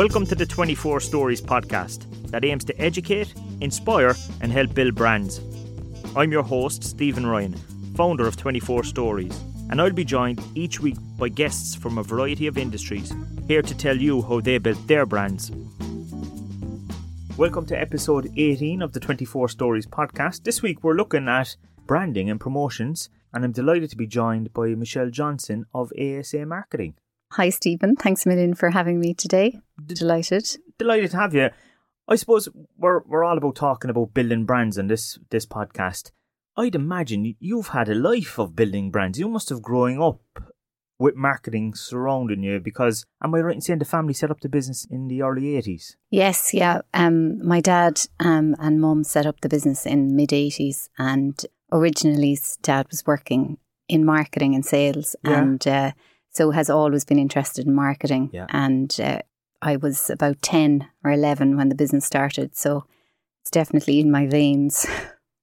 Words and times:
Welcome 0.00 0.24
to 0.28 0.34
the 0.34 0.46
24 0.46 1.00
Stories 1.00 1.42
podcast 1.42 2.06
that 2.30 2.42
aims 2.42 2.64
to 2.64 2.80
educate, 2.80 3.34
inspire, 3.60 4.14
and 4.40 4.50
help 4.50 4.72
build 4.72 4.94
brands. 4.94 5.42
I'm 6.16 6.32
your 6.32 6.42
host, 6.42 6.82
Stephen 6.82 7.26
Ryan, 7.26 7.54
founder 7.96 8.26
of 8.26 8.38
24 8.38 8.84
Stories, 8.84 9.38
and 9.68 9.78
I'll 9.78 9.90
be 9.90 10.06
joined 10.06 10.42
each 10.54 10.80
week 10.80 10.96
by 11.18 11.28
guests 11.28 11.74
from 11.74 11.98
a 11.98 12.02
variety 12.02 12.46
of 12.46 12.56
industries 12.56 13.12
here 13.46 13.60
to 13.60 13.76
tell 13.76 13.94
you 13.94 14.22
how 14.22 14.40
they 14.40 14.56
built 14.56 14.88
their 14.88 15.04
brands. 15.04 15.52
Welcome 17.36 17.66
to 17.66 17.78
episode 17.78 18.32
18 18.38 18.80
of 18.80 18.94
the 18.94 19.00
24 19.00 19.50
Stories 19.50 19.86
podcast. 19.86 20.44
This 20.44 20.62
week 20.62 20.82
we're 20.82 20.94
looking 20.94 21.28
at 21.28 21.56
branding 21.86 22.30
and 22.30 22.40
promotions, 22.40 23.10
and 23.34 23.44
I'm 23.44 23.52
delighted 23.52 23.90
to 23.90 23.98
be 23.98 24.06
joined 24.06 24.54
by 24.54 24.68
Michelle 24.68 25.10
Johnson 25.10 25.66
of 25.74 25.92
ASA 26.00 26.46
Marketing. 26.46 26.94
Hi, 27.32 27.48
Stephen. 27.50 27.94
Thanks 27.96 28.26
a 28.26 28.28
million 28.28 28.54
for 28.54 28.70
having 28.70 28.98
me 28.98 29.14
today. 29.14 29.58
Delighted. 29.86 30.56
Delighted 30.78 31.12
to 31.12 31.16
have 31.16 31.34
you. 31.34 31.50
I 32.08 32.16
suppose 32.16 32.48
we're 32.76 33.02
we're 33.06 33.22
all 33.24 33.38
about 33.38 33.54
talking 33.54 33.90
about 33.90 34.14
building 34.14 34.44
brands 34.44 34.76
in 34.76 34.88
this 34.88 35.18
this 35.30 35.46
podcast. 35.46 36.10
I'd 36.56 36.74
imagine 36.74 37.36
you've 37.38 37.68
had 37.68 37.88
a 37.88 37.94
life 37.94 38.38
of 38.38 38.56
building 38.56 38.90
brands. 38.90 39.18
You 39.18 39.28
must 39.28 39.48
have 39.50 39.62
growing 39.62 40.02
up 40.02 40.20
with 40.98 41.14
marketing 41.14 41.72
surrounding 41.74 42.42
you 42.42 42.58
because 42.58 43.06
am 43.22 43.34
I 43.34 43.38
right 43.40 43.54
in 43.54 43.60
saying 43.60 43.78
the 43.78 43.84
family 43.84 44.12
set 44.12 44.30
up 44.30 44.40
the 44.40 44.48
business 44.48 44.84
in 44.90 45.06
the 45.06 45.22
early 45.22 45.56
eighties? 45.56 45.96
Yes, 46.10 46.52
yeah. 46.52 46.80
Um, 46.92 47.46
my 47.46 47.60
dad 47.60 48.00
um, 48.18 48.56
and 48.58 48.80
mum 48.80 49.04
set 49.04 49.24
up 49.24 49.40
the 49.40 49.48
business 49.48 49.86
in 49.86 50.16
mid 50.16 50.32
eighties, 50.32 50.90
and 50.98 51.40
originally 51.70 52.36
dad 52.62 52.88
was 52.90 53.06
working 53.06 53.58
in 53.88 54.04
marketing 54.04 54.56
and 54.56 54.66
sales, 54.66 55.14
Yeah. 55.24 55.40
and 55.40 55.66
uh, 55.68 55.92
so 56.30 56.50
has 56.52 56.70
always 56.70 57.04
been 57.04 57.18
interested 57.18 57.66
in 57.66 57.74
marketing. 57.74 58.30
Yeah. 58.32 58.46
And 58.50 58.96
uh, 59.02 59.20
I 59.62 59.76
was 59.76 60.10
about 60.10 60.40
ten 60.42 60.88
or 61.04 61.10
eleven 61.12 61.56
when 61.56 61.68
the 61.68 61.74
business 61.74 62.04
started, 62.06 62.56
so 62.56 62.84
it's 63.42 63.50
definitely 63.50 64.00
in 64.00 64.10
my 64.10 64.26
veins. 64.26 64.86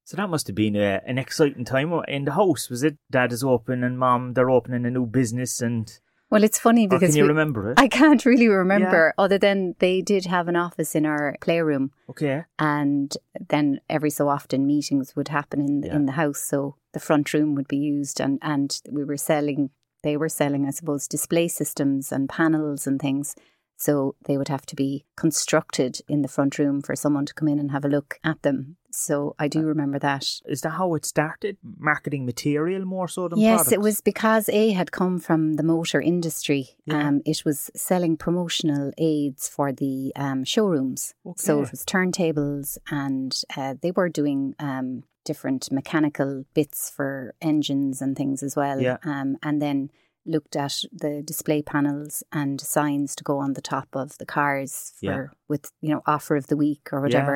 So 0.10 0.16
that 0.16 0.30
must 0.30 0.48
have 0.48 0.56
been 0.56 0.78
a, 0.78 1.02
an 1.06 1.18
exciting 1.18 1.66
time 1.66 1.92
in 2.08 2.24
the 2.24 2.32
house, 2.32 2.70
was 2.70 2.82
it? 2.82 2.96
Dad 3.12 3.34
is 3.34 3.44
open 3.44 3.84
and 3.84 4.00
mom 4.00 4.36
they're 4.36 4.50
opening 4.50 4.86
a 4.86 4.90
new 4.90 5.06
business, 5.06 5.60
and 5.62 5.92
Well, 6.30 6.46
it's 6.46 6.58
funny 6.58 6.88
because 6.88 7.10
can 7.10 7.18
you 7.18 7.24
we- 7.24 7.28
remember 7.28 7.72
it? 7.72 7.78
I 7.82 7.90
can't 7.90 8.24
really 8.24 8.48
remember, 8.48 9.14
other 9.18 9.38
than 9.38 9.76
they 9.80 10.02
did 10.02 10.26
have 10.28 10.48
an 10.48 10.56
office 10.56 10.96
in 10.96 11.06
our 11.06 11.36
playroom. 11.42 11.92
okay, 12.10 12.46
and 12.58 13.18
then 13.50 13.82
every 13.90 14.10
so 14.10 14.30
often 14.30 14.66
meetings 14.66 15.14
would 15.18 15.28
happen 15.28 15.60
in 15.60 15.82
the, 15.82 15.88
Yeah. 15.90 15.96
in 15.98 16.06
the 16.06 16.14
house 16.14 16.40
so 16.42 16.78
the 16.94 17.02
front 17.02 17.34
room 17.34 17.54
would 17.56 17.68
be 17.68 17.76
used 17.76 18.22
and 18.22 18.40
and 18.42 18.80
we 18.90 19.04
were 19.04 19.18
selling 19.18 19.72
they 20.08 20.18
were 20.22 20.30
selling 20.42 20.64
i 20.66 20.72
suppose 20.80 21.08
display 21.16 21.48
systems 21.62 22.12
and 22.16 22.30
panels 22.40 22.88
and 22.88 23.00
things 23.06 23.36
so 23.80 23.94
they 24.26 24.38
would 24.40 24.48
have 24.56 24.66
to 24.72 24.76
be 24.76 24.90
constructed 25.24 25.94
in 26.14 26.20
the 26.24 26.34
front 26.36 26.58
room 26.60 26.78
for 26.82 26.96
someone 26.96 27.26
to 27.28 27.34
come 27.40 27.48
in 27.54 27.60
and 27.60 27.72
have 27.72 27.86
a 27.86 27.94
look 27.98 28.12
at 28.32 28.40
them 28.48 28.60
so 29.06 29.16
i 29.44 29.46
Uh, 29.46 29.54
do 29.56 29.60
remember 29.74 30.00
that 30.10 30.26
is 30.54 30.62
that 30.62 30.76
how 30.80 30.88
it 30.98 31.06
started? 31.06 31.56
Marketing 31.92 32.24
material 32.32 32.84
more 32.96 33.08
so 33.16 33.22
than 33.28 33.40
Yes, 33.40 33.50
products? 33.58 33.76
it 33.78 33.82
was 33.88 33.98
because 34.12 34.46
A 34.62 34.64
had 34.80 34.90
come 35.00 35.16
from 35.28 35.42
the 35.60 35.68
motor 35.74 36.02
industry. 36.14 36.64
Yeah. 36.86 37.08
Um, 37.08 37.16
it 37.34 37.40
was 37.48 37.58
selling 37.90 38.14
promotional 38.26 38.86
aids 39.12 39.44
for 39.56 39.68
the 39.84 39.96
um, 40.26 40.40
showrooms. 40.54 41.02
So 41.46 41.52
it 41.64 41.72
was 41.76 41.84
turntables, 41.94 42.68
and 43.04 43.32
uh, 43.60 43.74
they 43.82 43.92
were 43.98 44.10
doing 44.22 44.42
um, 44.70 45.04
different 45.32 45.72
mechanical 45.72 46.32
bits 46.54 46.80
for 46.96 47.34
engines 47.52 48.02
and 48.02 48.16
things 48.16 48.42
as 48.48 48.56
well. 48.56 48.80
Yeah. 48.82 48.98
Um, 49.04 49.30
and 49.48 49.62
then 49.62 49.90
looked 50.26 50.56
at 50.56 50.76
the 50.92 51.22
display 51.32 51.62
panels 51.62 52.24
and 52.32 52.60
signs 52.60 53.16
to 53.16 53.24
go 53.24 53.38
on 53.46 53.54
the 53.54 53.62
top 53.76 53.90
of 53.94 54.18
the 54.18 54.26
cars 54.26 54.94
for 55.00 55.06
Yeah. 55.06 55.28
with 55.52 55.64
you 55.86 55.92
know 55.94 56.02
offer 56.16 56.36
of 56.36 56.48
the 56.48 56.58
week 56.58 56.86
or 56.92 57.00
whatever. 57.02 57.36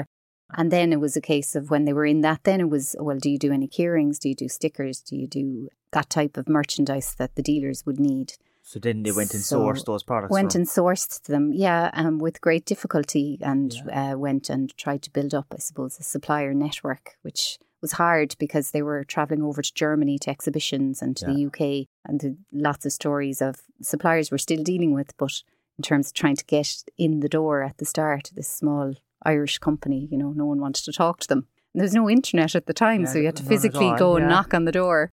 And 0.59 0.69
then 0.69 0.91
it 0.91 1.00
was 1.00 1.16
a 1.16 1.22
case 1.34 1.56
of 1.56 1.69
when 1.72 1.85
they 1.85 1.94
were 1.94 2.09
in 2.13 2.22
that, 2.28 2.41
then 2.44 2.59
it 2.59 2.69
was, 2.69 2.94
well, 3.00 3.18
do 3.18 3.29
you 3.29 3.40
do 3.40 3.53
any 3.53 3.69
keyrings? 3.69 4.19
Do 4.19 4.28
you 4.28 4.35
do 4.35 4.50
stickers? 4.50 5.00
Do 5.02 5.16
you 5.16 5.25
do 5.25 5.69
that 5.94 6.09
type 6.09 6.35
of 6.35 6.50
merchandise 6.50 7.16
that 7.19 7.35
the 7.35 7.41
dealers 7.52 7.85
would 7.85 8.00
need? 8.02 8.34
So 8.62 8.78
then 8.78 9.03
they 9.03 9.13
went 9.13 9.34
and 9.34 9.44
So 9.44 9.62
sourced 9.62 9.85
those 9.85 10.03
products. 10.03 10.31
Went 10.31 10.53
and 10.56 10.68
sourced 10.68 11.23
them, 11.23 11.53
yeah, 11.53 11.90
um, 11.94 12.19
with 12.19 12.41
great 12.41 12.66
difficulty 12.66 13.40
and 13.41 13.73
uh, 14.00 14.16
went 14.18 14.50
and 14.50 14.75
tried 14.75 15.02
to 15.03 15.12
build 15.12 15.34
up, 15.34 15.47
I 15.53 15.59
suppose, 15.59 15.97
a 16.00 16.03
supplier 16.03 16.53
network, 16.53 17.06
which 17.22 17.58
was 17.81 17.94
hard 17.94 18.36
because 18.40 18.72
they 18.72 18.81
were 18.81 19.03
travelling 19.03 19.42
over 19.42 19.62
to 19.62 19.74
Germany 19.74 20.19
to 20.19 20.30
exhibitions 20.30 21.02
and 21.02 21.18
to 21.18 21.25
the 21.25 21.46
UK 21.47 21.88
and 22.06 22.19
the, 22.19 22.38
lots 22.52 22.86
of 22.86 22.92
stories 22.92 23.42
of 23.42 23.62
suppliers 23.81 24.31
we're 24.31 24.38
still 24.38 24.64
dealing 24.64 24.94
with, 24.94 25.16
but 25.18 25.42
in 25.78 25.84
terms 25.84 26.08
of 26.08 26.14
trying 26.14 26.36
to 26.36 26.46
get 26.46 26.84
in 26.97 27.22
the 27.22 27.30
door 27.30 27.64
at 27.64 27.78
the 27.78 27.86
start, 27.86 28.31
this 28.36 28.47
small 28.47 28.94
Irish 29.24 29.58
company, 29.58 30.08
you 30.12 30.18
know, 30.18 30.31
no 30.31 30.46
one 30.46 30.59
wanted 30.59 30.86
to 30.86 30.91
talk 30.91 31.20
to 31.22 31.28
them. 31.28 31.47
And 31.74 31.80
there 31.80 31.86
was 31.86 31.94
no 31.94 32.09
internet 32.09 32.56
at 32.56 32.66
the 32.66 32.74
time, 32.74 33.02
Yeah, 33.02 33.08
so 33.08 33.20
you 33.20 33.25
had 33.25 33.36
to 33.38 33.44
physically 33.44 33.88
all, 33.88 33.97
go 33.97 34.16
and 34.18 34.28
knock 34.28 34.53
on 34.53 34.66
the 34.66 34.72
door. 34.72 35.12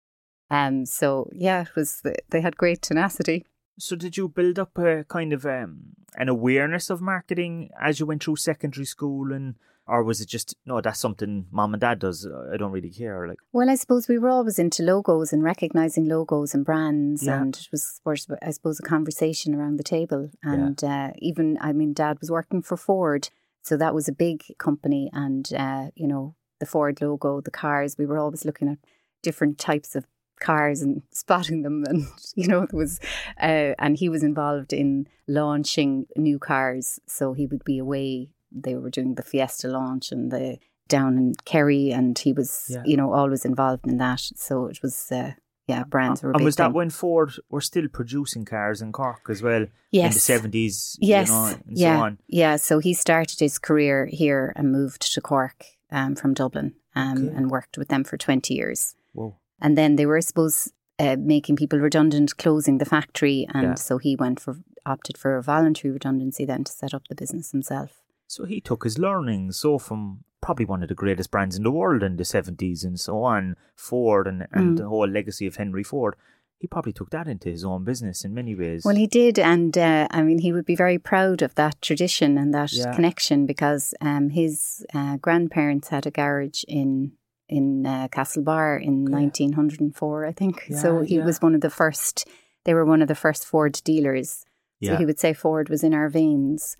Um, 0.50 0.86
so 0.86 1.28
yeah, 1.32 1.62
it 1.62 1.76
was 1.76 2.02
they 2.30 2.40
had 2.40 2.56
great 2.56 2.82
tenacity. 2.82 3.44
So 3.78 3.94
did 3.94 4.16
you 4.16 4.28
build 4.28 4.58
up 4.58 4.76
a 4.76 5.04
kind 5.04 5.32
of 5.32 5.46
um, 5.46 5.94
an 6.16 6.28
awareness 6.28 6.90
of 6.90 7.00
marketing 7.00 7.70
as 7.80 8.00
you 8.00 8.06
went 8.06 8.24
through 8.24 8.36
secondary 8.36 8.86
school, 8.86 9.32
and 9.32 9.54
or 9.88 10.04
was 10.04 10.20
it 10.20 10.28
just 10.28 10.54
no? 10.66 10.80
That's 10.80 11.00
something 11.00 11.46
mom 11.50 11.74
and 11.74 11.80
dad 11.80 11.98
does. 11.98 12.26
I 12.52 12.56
don't 12.56 12.72
really 12.72 12.90
care. 12.90 13.26
Like 13.26 13.38
Well, 13.52 13.70
I 13.70 13.74
suppose 13.74 14.08
we 14.08 14.18
were 14.18 14.28
always 14.28 14.58
into 14.58 14.82
logos 14.82 15.32
and 15.32 15.42
recognizing 15.42 16.06
logos 16.06 16.54
and 16.54 16.64
brands, 16.64 17.24
Yeah. 17.24 17.40
and 17.40 17.56
it 17.56 17.68
was, 17.72 18.00
I 18.42 18.50
suppose, 18.50 18.78
a 18.80 18.82
conversation 18.82 19.54
around 19.54 19.76
the 19.78 19.82
table. 19.84 20.30
And 20.42 20.82
uh, 20.84 21.10
even, 21.18 21.58
I 21.60 21.72
mean, 21.72 21.92
Dad 21.94 22.18
was 22.20 22.30
working 22.30 22.62
for 22.62 22.76
Ford, 22.76 23.28
so 23.62 23.76
that 23.76 23.94
was 23.94 24.08
a 24.08 24.12
big 24.12 24.44
company, 24.58 25.10
and 25.12 25.50
uh, 25.56 25.86
you 25.94 26.06
know, 26.06 26.34
the 26.60 26.66
Ford 26.66 27.00
logo, 27.00 27.40
the 27.40 27.50
cars. 27.50 27.96
We 27.98 28.06
were 28.06 28.18
always 28.18 28.44
looking 28.44 28.68
at 28.68 28.78
different 29.22 29.58
types 29.58 29.96
of 29.96 30.06
cars 30.40 30.82
and 30.82 31.02
spotting 31.10 31.62
them, 31.62 31.84
and 31.88 32.06
you 32.34 32.46
know, 32.48 32.66
there 32.66 32.78
was, 32.78 33.00
uh, 33.40 33.74
and 33.78 33.96
he 33.96 34.08
was 34.08 34.22
involved 34.22 34.72
in 34.72 35.06
launching 35.26 36.06
new 36.16 36.38
cars, 36.38 37.00
so 37.06 37.32
he 37.32 37.46
would 37.46 37.64
be 37.64 37.78
away. 37.78 38.30
They 38.52 38.74
were 38.76 38.90
doing 38.90 39.14
the 39.14 39.22
Fiesta 39.22 39.68
launch 39.68 40.12
and 40.12 40.30
the 40.30 40.58
down 40.88 41.18
in 41.18 41.34
Kerry, 41.44 41.90
and 41.92 42.18
he 42.18 42.32
was, 42.32 42.66
Yeah. 42.70 42.82
you 42.86 42.96
know, 42.96 43.12
always 43.12 43.44
involved 43.44 43.86
in 43.86 43.98
that. 43.98 44.20
So 44.36 44.66
it 44.66 44.80
was, 44.82 45.12
uh, 45.12 45.32
yeah, 45.66 45.84
brands 45.84 46.22
were. 46.22 46.32
and 46.32 46.42
was 46.44 46.56
that 46.56 46.68
thing. 46.68 46.72
when 46.72 46.88
Ford 46.90 47.32
were 47.50 47.60
still 47.60 47.88
producing 47.88 48.46
cars 48.46 48.80
in 48.80 48.90
Cork 48.92 49.26
as 49.28 49.42
well 49.42 49.66
in 49.92 50.12
the 50.12 50.18
seventies? 50.18 50.96
Yes, 51.00 51.28
you 51.28 51.34
know, 51.34 51.46
and 51.66 51.78
yeah, 51.78 51.96
so 51.98 52.02
on. 52.04 52.18
yeah. 52.26 52.56
So 52.56 52.78
he 52.78 52.94
started 52.94 53.38
his 53.38 53.58
career 53.58 54.06
here 54.06 54.52
and 54.56 54.72
moved 54.72 55.12
to 55.12 55.20
Cork 55.20 55.64
um, 55.90 56.14
from 56.16 56.32
Dublin 56.32 56.72
um, 56.94 57.18
Okay. 57.28 57.36
and 57.36 57.50
worked 57.50 57.76
with 57.76 57.88
them 57.88 58.02
for 58.04 58.16
twenty 58.16 58.54
years. 58.54 58.94
Whoa. 59.12 59.36
And 59.60 59.76
then 59.76 59.96
they 59.96 60.06
were, 60.06 60.16
I 60.16 60.20
suppose, 60.20 60.72
uh, 60.98 61.16
making 61.18 61.56
people 61.56 61.80
redundant, 61.80 62.38
closing 62.38 62.78
the 62.78 62.86
factory, 62.86 63.46
and 63.52 63.62
Yeah. 63.62 63.74
so 63.74 63.98
he 63.98 64.16
went 64.16 64.40
for 64.40 64.56
opted 64.86 65.18
for 65.18 65.36
a 65.36 65.42
voluntary 65.42 65.92
redundancy 65.92 66.46
then 66.46 66.64
to 66.64 66.72
set 66.72 66.94
up 66.94 67.08
the 67.08 67.14
business 67.14 67.50
himself. 67.50 68.00
So 68.28 68.44
he 68.44 68.60
took 68.60 68.84
his 68.84 68.98
learnings 68.98 69.56
so 69.56 69.78
from 69.78 70.22
probably 70.40 70.64
one 70.66 70.82
of 70.84 70.88
the 70.88 70.94
greatest 70.94 71.30
brands 71.32 71.56
in 71.56 71.64
the 71.64 71.70
world 71.72 72.02
in 72.02 72.16
the 72.16 72.24
seventies 72.24 72.84
and 72.84 72.98
so 73.00 73.22
on, 73.24 73.56
Ford 73.74 74.26
and, 74.28 74.46
and 74.52 74.74
Mm. 74.74 74.76
the 74.76 74.88
whole 74.88 75.08
legacy 75.08 75.46
of 75.48 75.56
Henry 75.56 75.82
Ford. 75.82 76.14
He 76.60 76.66
probably 76.66 76.92
took 76.92 77.10
that 77.10 77.26
into 77.28 77.48
his 77.50 77.64
own 77.64 77.84
business 77.84 78.24
in 78.24 78.34
many 78.34 78.54
ways. 78.54 78.82
Well, 78.84 78.96
he 78.96 79.06
did, 79.06 79.38
and 79.38 79.76
uh, 79.78 80.08
I 80.10 80.22
mean, 80.22 80.38
he 80.38 80.52
would 80.52 80.64
be 80.66 80.74
very 80.74 80.98
proud 80.98 81.40
of 81.42 81.54
that 81.54 81.80
tradition 81.80 82.36
and 82.36 82.52
that 82.52 82.72
Yeah. 82.72 82.94
connection 82.94 83.46
because 83.46 83.94
um, 84.00 84.30
his 84.30 84.84
uh, 84.92 85.16
grandparents 85.18 85.88
had 85.88 86.06
a 86.06 86.10
garage 86.10 86.64
in 86.68 87.12
in 87.48 87.86
uh, 87.86 88.08
Castlebar 88.08 88.76
in 88.82 89.04
Okay. 89.04 89.12
1904, 89.22 90.26
I 90.26 90.32
think. 90.32 90.66
so 90.82 91.00
he 91.00 91.16
yeah. 91.16 91.24
was 91.24 91.40
one 91.40 91.54
of 91.54 91.62
the 91.62 91.70
first. 91.70 92.28
They 92.64 92.74
were 92.74 92.84
one 92.84 93.00
of 93.02 93.08
the 93.08 93.14
first 93.14 93.46
Ford 93.46 93.80
dealers. 93.84 94.44
So 94.84 94.96
he 94.96 95.06
would 95.06 95.18
say 95.18 95.32
Ford 95.32 95.68
was 95.70 95.82
in 95.82 95.94
our 95.94 96.08
veins. 96.10 96.76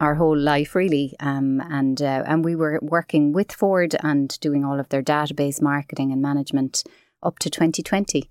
Our 0.00 0.14
whole 0.14 0.36
life, 0.36 0.74
really, 0.74 1.14
um, 1.20 1.60
and 1.60 2.00
uh, 2.00 2.24
and 2.26 2.42
we 2.44 2.56
were 2.56 2.78
working 2.82 3.32
with 3.32 3.52
Ford 3.52 3.94
and 4.02 4.38
doing 4.40 4.64
all 4.64 4.80
of 4.80 4.88
their 4.88 5.02
database 5.02 5.60
marketing 5.60 6.10
and 6.10 6.22
management 6.22 6.82
up 7.22 7.38
to 7.40 7.50
2020. 7.50 8.30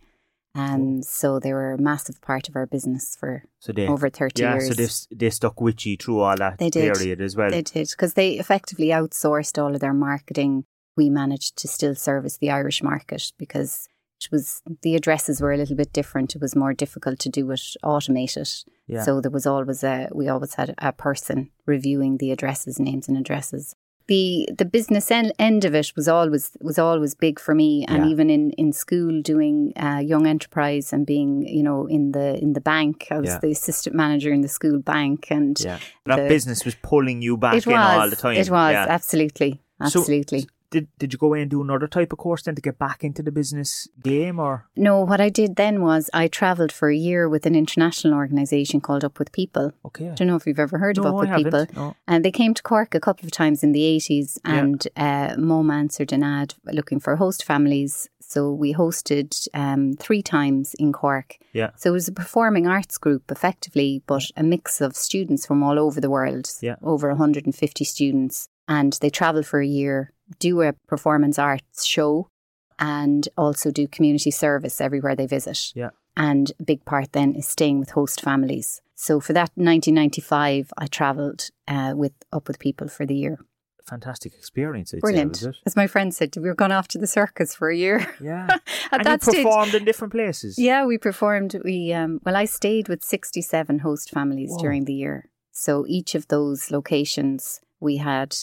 Um, 0.56 1.04
so 1.04 1.40
they 1.40 1.54
were 1.54 1.74
a 1.74 1.78
massive 1.78 2.22
part 2.22 2.50
of 2.50 2.56
our 2.56 2.66
business 2.66 3.16
for 3.16 3.44
so 3.60 3.72
they 3.72 3.88
over 3.88 4.10
30 4.10 4.42
yeah, 4.42 4.54
years. 4.56 4.68
so 4.68 4.74
they, 4.74 5.26
they 5.26 5.30
stuck 5.30 5.62
with 5.62 5.86
you 5.86 5.96
through 5.96 6.22
all 6.22 6.36
that 6.36 6.58
They 6.58 6.72
did. 6.72 6.92
period 6.92 7.22
as 7.22 7.36
well. 7.36 7.52
They 7.52 7.62
did 7.62 7.90
because 7.92 8.16
they 8.16 8.32
effectively 8.34 8.88
outsourced 8.88 9.62
all 9.62 9.76
of 9.76 9.80
their 9.80 9.94
marketing. 9.94 10.66
We 10.98 11.10
managed 11.12 11.56
to 11.58 11.68
still 11.68 11.94
service 11.94 12.38
the 12.38 12.50
Irish 12.50 12.82
market 12.82 13.32
because 13.38 13.88
it 14.22 14.32
was 14.32 14.62
the 14.82 14.96
addresses 14.96 15.42
were 15.42 15.54
a 15.54 15.58
little 15.58 15.76
bit 15.76 15.94
different. 15.94 16.36
It 16.36 16.42
was 16.42 16.56
more 16.56 16.74
difficult 16.74 17.20
to 17.20 17.30
do 17.30 17.50
it 17.52 17.62
automated. 17.84 18.50
Yeah. 18.88 19.04
So 19.04 19.22
there 19.22 19.32
was 19.32 19.46
always 19.46 19.84
a 19.84 20.10
we 20.14 20.28
always 20.28 20.56
had 20.56 20.74
a 20.78 20.92
person 20.92 21.50
reviewing 21.66 22.18
the 22.18 22.32
addresses, 22.32 22.80
names 22.80 23.08
and 23.08 23.18
addresses. 23.18 23.76
the 24.08 24.50
the 24.58 24.66
business 24.66 25.12
end, 25.12 25.32
end 25.38 25.64
of 25.66 25.74
it 25.76 25.90
was 25.96 26.08
always 26.08 26.46
was 26.70 26.80
always 26.80 27.14
big 27.26 27.40
for 27.40 27.54
me, 27.54 27.86
and 27.88 28.00
Yeah. 28.06 28.12
even 28.12 28.28
in 28.36 28.44
in 28.64 28.74
school 28.74 29.22
doing 29.22 29.58
uh, 29.88 30.02
young 30.12 30.26
enterprise 30.26 30.88
and 30.94 31.06
being 31.06 31.32
you 31.58 31.62
know 31.68 31.80
in 31.98 32.04
the 32.14 32.28
in 32.46 32.54
the 32.54 32.62
bank, 32.74 32.96
I 33.12 33.20
was 33.20 33.30
Yeah. 33.30 33.40
the 33.44 33.52
assistant 33.52 33.96
manager 33.96 34.32
in 34.38 34.42
the 34.42 34.48
school 34.60 34.80
bank, 34.80 35.20
and 35.38 35.56
Yeah. 35.60 35.78
That 36.08 36.16
the- 36.24 36.28
business 36.36 36.66
was 36.66 36.76
pulling 36.92 37.22
you 37.28 37.38
back 37.38 37.56
it 37.58 37.68
in 37.68 37.72
was 37.74 37.98
all 38.00 38.10
the 38.10 38.16
time. 38.26 38.36
it 38.44 38.50
was 38.50 38.72
Yeah. 38.74 38.88
absolutely 38.98 39.52
So- 39.54 39.86
absolutely. 40.00 40.42
Did 40.72 40.88
Did 41.00 41.14
you 41.14 41.20
go 41.20 41.34
in 41.34 41.42
and 41.42 41.50
do 41.52 41.62
another 41.62 41.88
type 41.88 42.12
of 42.14 42.20
course 42.20 42.44
then 42.44 42.56
to 42.56 42.62
get 42.62 42.78
back 42.78 43.04
into 43.04 43.24
the 43.24 43.32
business 43.32 43.88
game, 44.04 44.40
or 44.40 44.66
no, 44.76 45.02
what 45.02 45.20
I 45.20 45.30
did 45.30 45.56
then 45.56 45.82
was 45.82 46.10
I 46.14 46.28
travelled 46.28 46.72
for 46.72 46.90
a 46.90 46.96
year 46.96 47.28
with 47.28 47.46
an 47.46 47.56
international 47.56 48.14
organisation 48.14 48.80
called 48.82 49.04
Up 49.04 49.18
with 49.20 49.32
People. 49.32 49.72
okay? 49.86 50.10
I 50.10 50.14
don't 50.16 50.28
know 50.28 50.36
if 50.36 50.46
you've 50.46 50.60
ever 50.60 50.78
heard 50.78 50.98
of 50.98 51.04
No, 51.06 51.10
Up 51.12 51.16
I 51.16 51.20
with 51.22 51.30
haven't. 51.30 51.46
People. 51.70 51.84
No. 51.84 51.96
And 52.08 52.24
they 52.24 52.32
came 52.32 52.54
to 52.54 52.62
Cork 52.64 52.94
a 52.96 53.00
couple 53.00 53.26
of 53.26 53.32
times 53.32 53.64
in 53.64 53.72
the 53.72 53.82
80s, 53.82 54.38
Yeah. 54.46 54.60
and 54.60 54.88
uh, 54.96 55.36
Mom 55.38 55.72
answered 55.72 56.12
an 56.14 56.24
ad 56.24 56.54
looking 56.66 57.00
for 57.00 57.16
host 57.16 57.44
families. 57.44 58.08
So 58.22 58.54
we 58.54 58.76
hosted 58.76 59.48
um, 59.56 59.94
three 59.94 60.22
times 60.22 60.76
in 60.78 60.94
Cork. 60.94 61.38
Yeah. 61.52 61.72
So 61.78 61.90
it 61.90 61.94
was 61.94 62.08
a 62.08 62.12
performing 62.12 62.68
arts 62.68 63.00
group, 63.00 63.32
effectively, 63.32 64.04
but 64.06 64.30
a 64.38 64.44
mix 64.44 64.82
of 64.82 64.96
students 64.96 65.48
from 65.48 65.64
all 65.64 65.80
over 65.80 66.00
the 66.00 66.12
world, 66.12 66.48
Yeah. 66.62 66.76
over 66.84 67.10
150 67.10 67.84
students. 67.84 68.48
And 68.68 68.94
they 69.02 69.10
traveled 69.10 69.48
for 69.48 69.60
a 69.62 69.66
year, 69.66 70.12
do 70.38 70.62
a 70.62 70.74
performance 70.88 71.40
arts 71.40 71.86
show, 71.86 72.30
and 72.78 73.28
also 73.38 73.72
do 73.72 73.88
community 73.88 74.32
service 74.32 74.80
everywhere 74.80 75.16
they 75.16 75.28
visit. 75.28 75.72
Yeah. 75.76 75.90
And 76.16 76.52
a 76.60 76.64
big 76.64 76.86
part 76.86 77.14
then 77.14 77.36
is 77.36 77.48
staying 77.48 77.80
with 77.80 77.92
host 77.92 78.22
families. 78.22 78.82
So 78.96 79.20
for 79.20 79.34
that 79.34 79.52
1995, 79.56 80.74
I 80.78 80.88
travelled 80.88 81.50
uh, 81.68 81.94
with 81.96 82.14
up 82.34 82.48
with 82.48 82.60
people 82.60 82.90
for 82.90 83.06
the 83.06 83.16
year. 83.16 83.40
Fantastic 83.86 84.34
experience. 84.34 84.94
I'd 84.94 85.00
Brilliant. 85.00 85.38
Say? 85.38 85.52
As 85.66 85.76
my 85.76 85.88
friend 85.88 86.14
said, 86.14 86.36
we 86.36 86.44
were 86.44 86.54
gone 86.54 86.72
off 86.72 86.88
to 86.90 86.98
the 86.98 87.08
circus 87.08 87.56
for 87.56 87.70
a 87.70 87.76
year. 87.76 88.06
Yeah. 88.22 88.48
At 88.92 89.00
and 89.00 89.06
that 89.06 89.26
you 89.26 89.32
stage, 89.32 89.44
performed 89.46 89.74
in 89.74 89.86
different 89.86 90.14
places. 90.14 90.60
yeah, 90.60 90.86
we 90.86 90.98
performed. 90.98 91.56
We 91.64 91.94
um, 91.94 92.20
well, 92.24 92.36
I 92.36 92.46
stayed 92.46 92.88
with 92.90 93.04
67 93.04 93.80
host 93.80 94.12
families 94.12 94.52
Whoa. 94.52 94.60
during 94.60 94.86
the 94.86 94.94
year. 94.94 95.30
So 95.52 95.86
each 95.88 96.14
of 96.16 96.28
those 96.28 96.70
locations, 96.70 97.62
we 97.80 97.98
had 97.98 98.36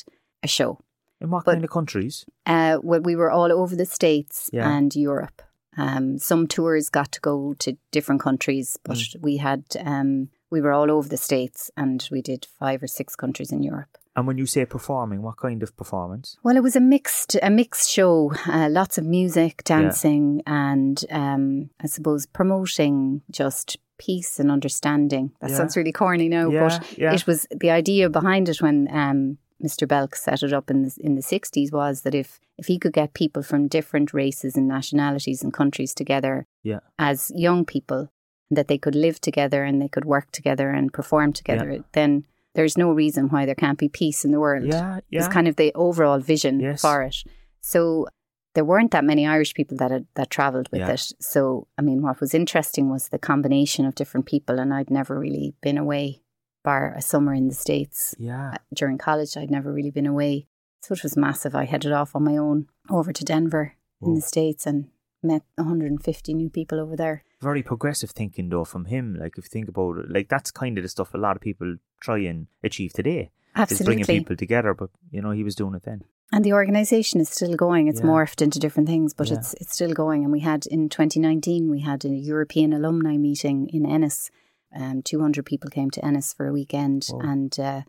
a 0.43 0.49
show. 0.49 0.81
In 1.21 1.31
what 1.31 1.45
But- 1.45 1.53
kind 1.53 1.65
of 1.65 1.71
countries? 1.71 2.27
Uh, 2.45 2.79
well, 2.83 3.01
we 3.01 3.17
were 3.17 3.31
all 3.31 3.53
over 3.53 3.75
the 3.77 3.87
States 3.87 4.51
Yeah. 4.53 4.69
and 4.71 4.95
Europe. 4.95 5.43
Um, 5.79 6.19
some 6.19 6.47
tours 6.47 6.89
got 6.89 7.13
to 7.13 7.21
go 7.21 7.55
to 7.59 7.77
different 7.91 8.21
countries, 8.23 8.79
but 8.85 8.97
Mm. 8.97 9.21
we 9.23 9.37
had 9.39 9.65
um, 9.85 10.29
we 10.51 10.61
were 10.61 10.73
all 10.73 10.91
over 10.91 11.09
the 11.09 11.17
States 11.17 11.71
and 11.77 12.09
we 12.11 12.23
did 12.23 12.47
five 12.59 12.83
or 12.83 12.87
six 12.87 13.17
countries 13.17 13.51
in 13.51 13.63
Europe. 13.63 13.99
And 14.15 14.27
when 14.27 14.39
you 14.39 14.47
say 14.47 14.65
performing, 14.65 15.21
what 15.21 15.37
kind 15.37 15.63
of 15.63 15.77
performance? 15.77 16.39
Well, 16.43 16.57
it 16.57 16.63
was 16.63 16.77
a 16.77 16.81
mixed 16.81 17.37
a 17.43 17.51
mixed 17.51 17.91
show. 17.91 18.33
Uh, 18.47 18.69
lots 18.71 18.97
of 18.97 19.05
music, 19.05 19.63
dancing, 19.65 20.43
and 20.47 21.05
um, 21.11 21.71
I 21.83 21.87
suppose 21.89 22.25
promoting 22.27 23.23
just 23.31 23.77
peace 23.99 24.39
and 24.41 24.51
understanding. 24.51 25.33
That 25.41 25.51
Yeah. 25.51 25.57
sounds 25.57 25.77
really 25.77 25.93
corny 25.93 26.29
now, 26.29 26.49
Yeah, 26.51 26.69
but 26.69 26.99
yeah. 26.99 27.13
it 27.15 27.27
was 27.27 27.47
the 27.51 27.71
idea 27.71 28.09
behind 28.09 28.49
it 28.49 28.63
when 28.63 28.89
um, 28.91 29.39
Mr. 29.63 29.89
Belk 29.89 30.15
set 30.15 30.43
it 30.43 30.53
up 30.53 30.71
in 30.71 30.83
the 30.83 30.97
in 31.01 31.15
the 31.15 31.23
sixties 31.23 31.73
was 31.73 32.03
that 32.03 32.15
if 32.15 32.41
if 32.59 32.67
he 32.67 32.79
could 32.79 32.93
get 32.93 33.15
people 33.15 33.43
from 33.43 33.69
different 33.69 34.13
races 34.13 34.57
and 34.57 34.69
nationalities 34.69 35.43
and 35.43 35.53
countries 35.53 35.95
together 35.95 36.47
Yeah. 36.63 36.81
as 36.99 37.31
young 37.35 37.65
people, 37.65 38.09
that 38.51 38.69
they 38.69 38.79
could 38.79 38.95
live 38.95 39.21
together 39.21 39.65
and 39.65 39.81
they 39.81 39.89
could 39.89 40.05
work 40.05 40.31
together 40.33 40.71
and 40.71 40.93
perform 40.93 41.33
together, 41.33 41.85
then 41.93 42.25
there's 42.55 42.79
no 42.79 42.91
reason 42.93 43.29
why 43.29 43.45
there 43.45 43.55
can't 43.55 43.79
be 43.79 43.89
peace 43.89 44.25
in 44.25 44.31
the 44.31 44.41
world 44.41 44.65
Yeah, 44.67 45.01
yeah. 45.11 45.21
is 45.21 45.29
kind 45.29 45.49
of 45.49 45.57
the 45.57 45.73
overall 45.75 46.21
vision 46.21 46.61
Yes. 46.61 46.81
for 46.81 47.03
it. 47.03 47.17
So 47.61 48.07
there 48.55 48.65
weren't 48.65 48.93
that 48.93 49.05
many 49.05 49.27
Irish 49.27 49.53
people 49.53 49.77
that 49.79 49.91
had, 49.91 50.07
that 50.15 50.31
travelled 50.31 50.69
with 50.73 50.81
Yeah. 50.81 50.93
it. 50.93 51.13
So 51.21 51.67
I 51.77 51.83
mean, 51.83 52.01
what 52.03 52.21
was 52.21 52.33
interesting 52.35 52.89
was 52.89 53.09
the 53.09 53.19
combination 53.19 53.85
of 53.85 53.95
different 53.95 54.27
people, 54.27 54.59
and 54.59 54.73
I'd 54.73 54.91
never 54.91 55.19
really 55.19 55.55
been 55.61 55.77
away, 55.77 56.23
bar 56.67 56.93
a 56.97 57.03
summer 57.13 57.33
in 57.41 57.49
the 57.49 57.55
states 57.67 58.15
yeah. 58.19 58.51
Uh, 58.55 58.59
during 58.81 58.99
college. 59.09 59.37
I'd 59.37 59.57
never 59.59 59.73
really 59.73 59.95
been 59.99 60.11
away, 60.15 60.35
so 60.83 60.93
it 60.97 61.03
was 61.03 61.17
massive. 61.17 61.55
I 61.55 61.65
headed 61.73 61.93
off 61.93 62.15
on 62.17 62.25
my 62.31 62.37
own 62.37 62.67
over 62.99 63.13
to 63.13 63.25
Denver 63.33 63.67
in 64.03 64.15
the 64.15 64.21
states 64.33 64.67
and 64.67 64.79
met 65.23 65.43
150 65.55 66.35
new 66.35 66.51
people 66.51 66.79
over 66.81 66.97
there. 66.97 67.25
Very 67.41 67.63
progressive 67.63 68.11
thinking 68.11 68.49
though 68.51 68.65
from 68.65 68.85
him. 68.87 69.05
Like 69.23 69.39
if 69.39 69.45
you 69.47 69.53
think 69.57 69.69
about 69.69 69.99
it, 69.99 70.11
like 70.17 70.29
that's 70.29 70.51
kind 70.51 70.79
of 70.79 70.83
the 70.85 70.89
stuff 70.89 71.15
a 71.15 71.19
lot 71.19 71.37
of 71.37 71.43
people 71.43 71.77
try 72.01 72.19
and 72.31 72.47
achieve 72.63 72.93
today. 72.93 73.31
Is 73.71 73.81
bringing 73.83 74.05
people 74.05 74.37
together, 74.37 74.75
but 74.75 74.91
you 75.11 75.23
know 75.23 75.31
he 75.31 75.45
was 75.45 75.55
doing 75.55 75.75
it 75.75 75.85
then. 75.85 76.03
And 76.33 76.45
the 76.45 76.53
organisation 76.53 77.21
is 77.21 77.31
still 77.31 77.55
going. 77.55 77.89
It's 77.89 78.01
Yeah. 78.01 78.11
morphed 78.13 78.43
into 78.43 78.59
different 78.59 78.89
things, 78.89 79.15
but 79.15 79.29
Yeah. 79.29 79.39
it's 79.39 79.55
it's 79.61 79.73
still 79.79 79.95
going. 79.95 80.25
And 80.25 80.33
we 80.33 80.41
had 80.41 80.67
in 80.67 80.89
2019 80.89 81.71
we 81.71 81.81
had 81.81 82.05
a 82.05 82.09
European 82.33 82.73
alumni 82.73 83.17
meeting 83.17 83.59
in 83.77 83.87
Ennis. 83.87 84.31
Um, 84.75 85.03
200 85.03 85.45
people 85.47 85.71
came 85.71 85.91
to 85.91 86.05
Ennis 86.05 86.33
for 86.33 86.47
a 86.47 86.53
weekend, 86.53 87.07
Whoa. 87.11 87.21
and 87.21 87.59
uh, 87.59 87.83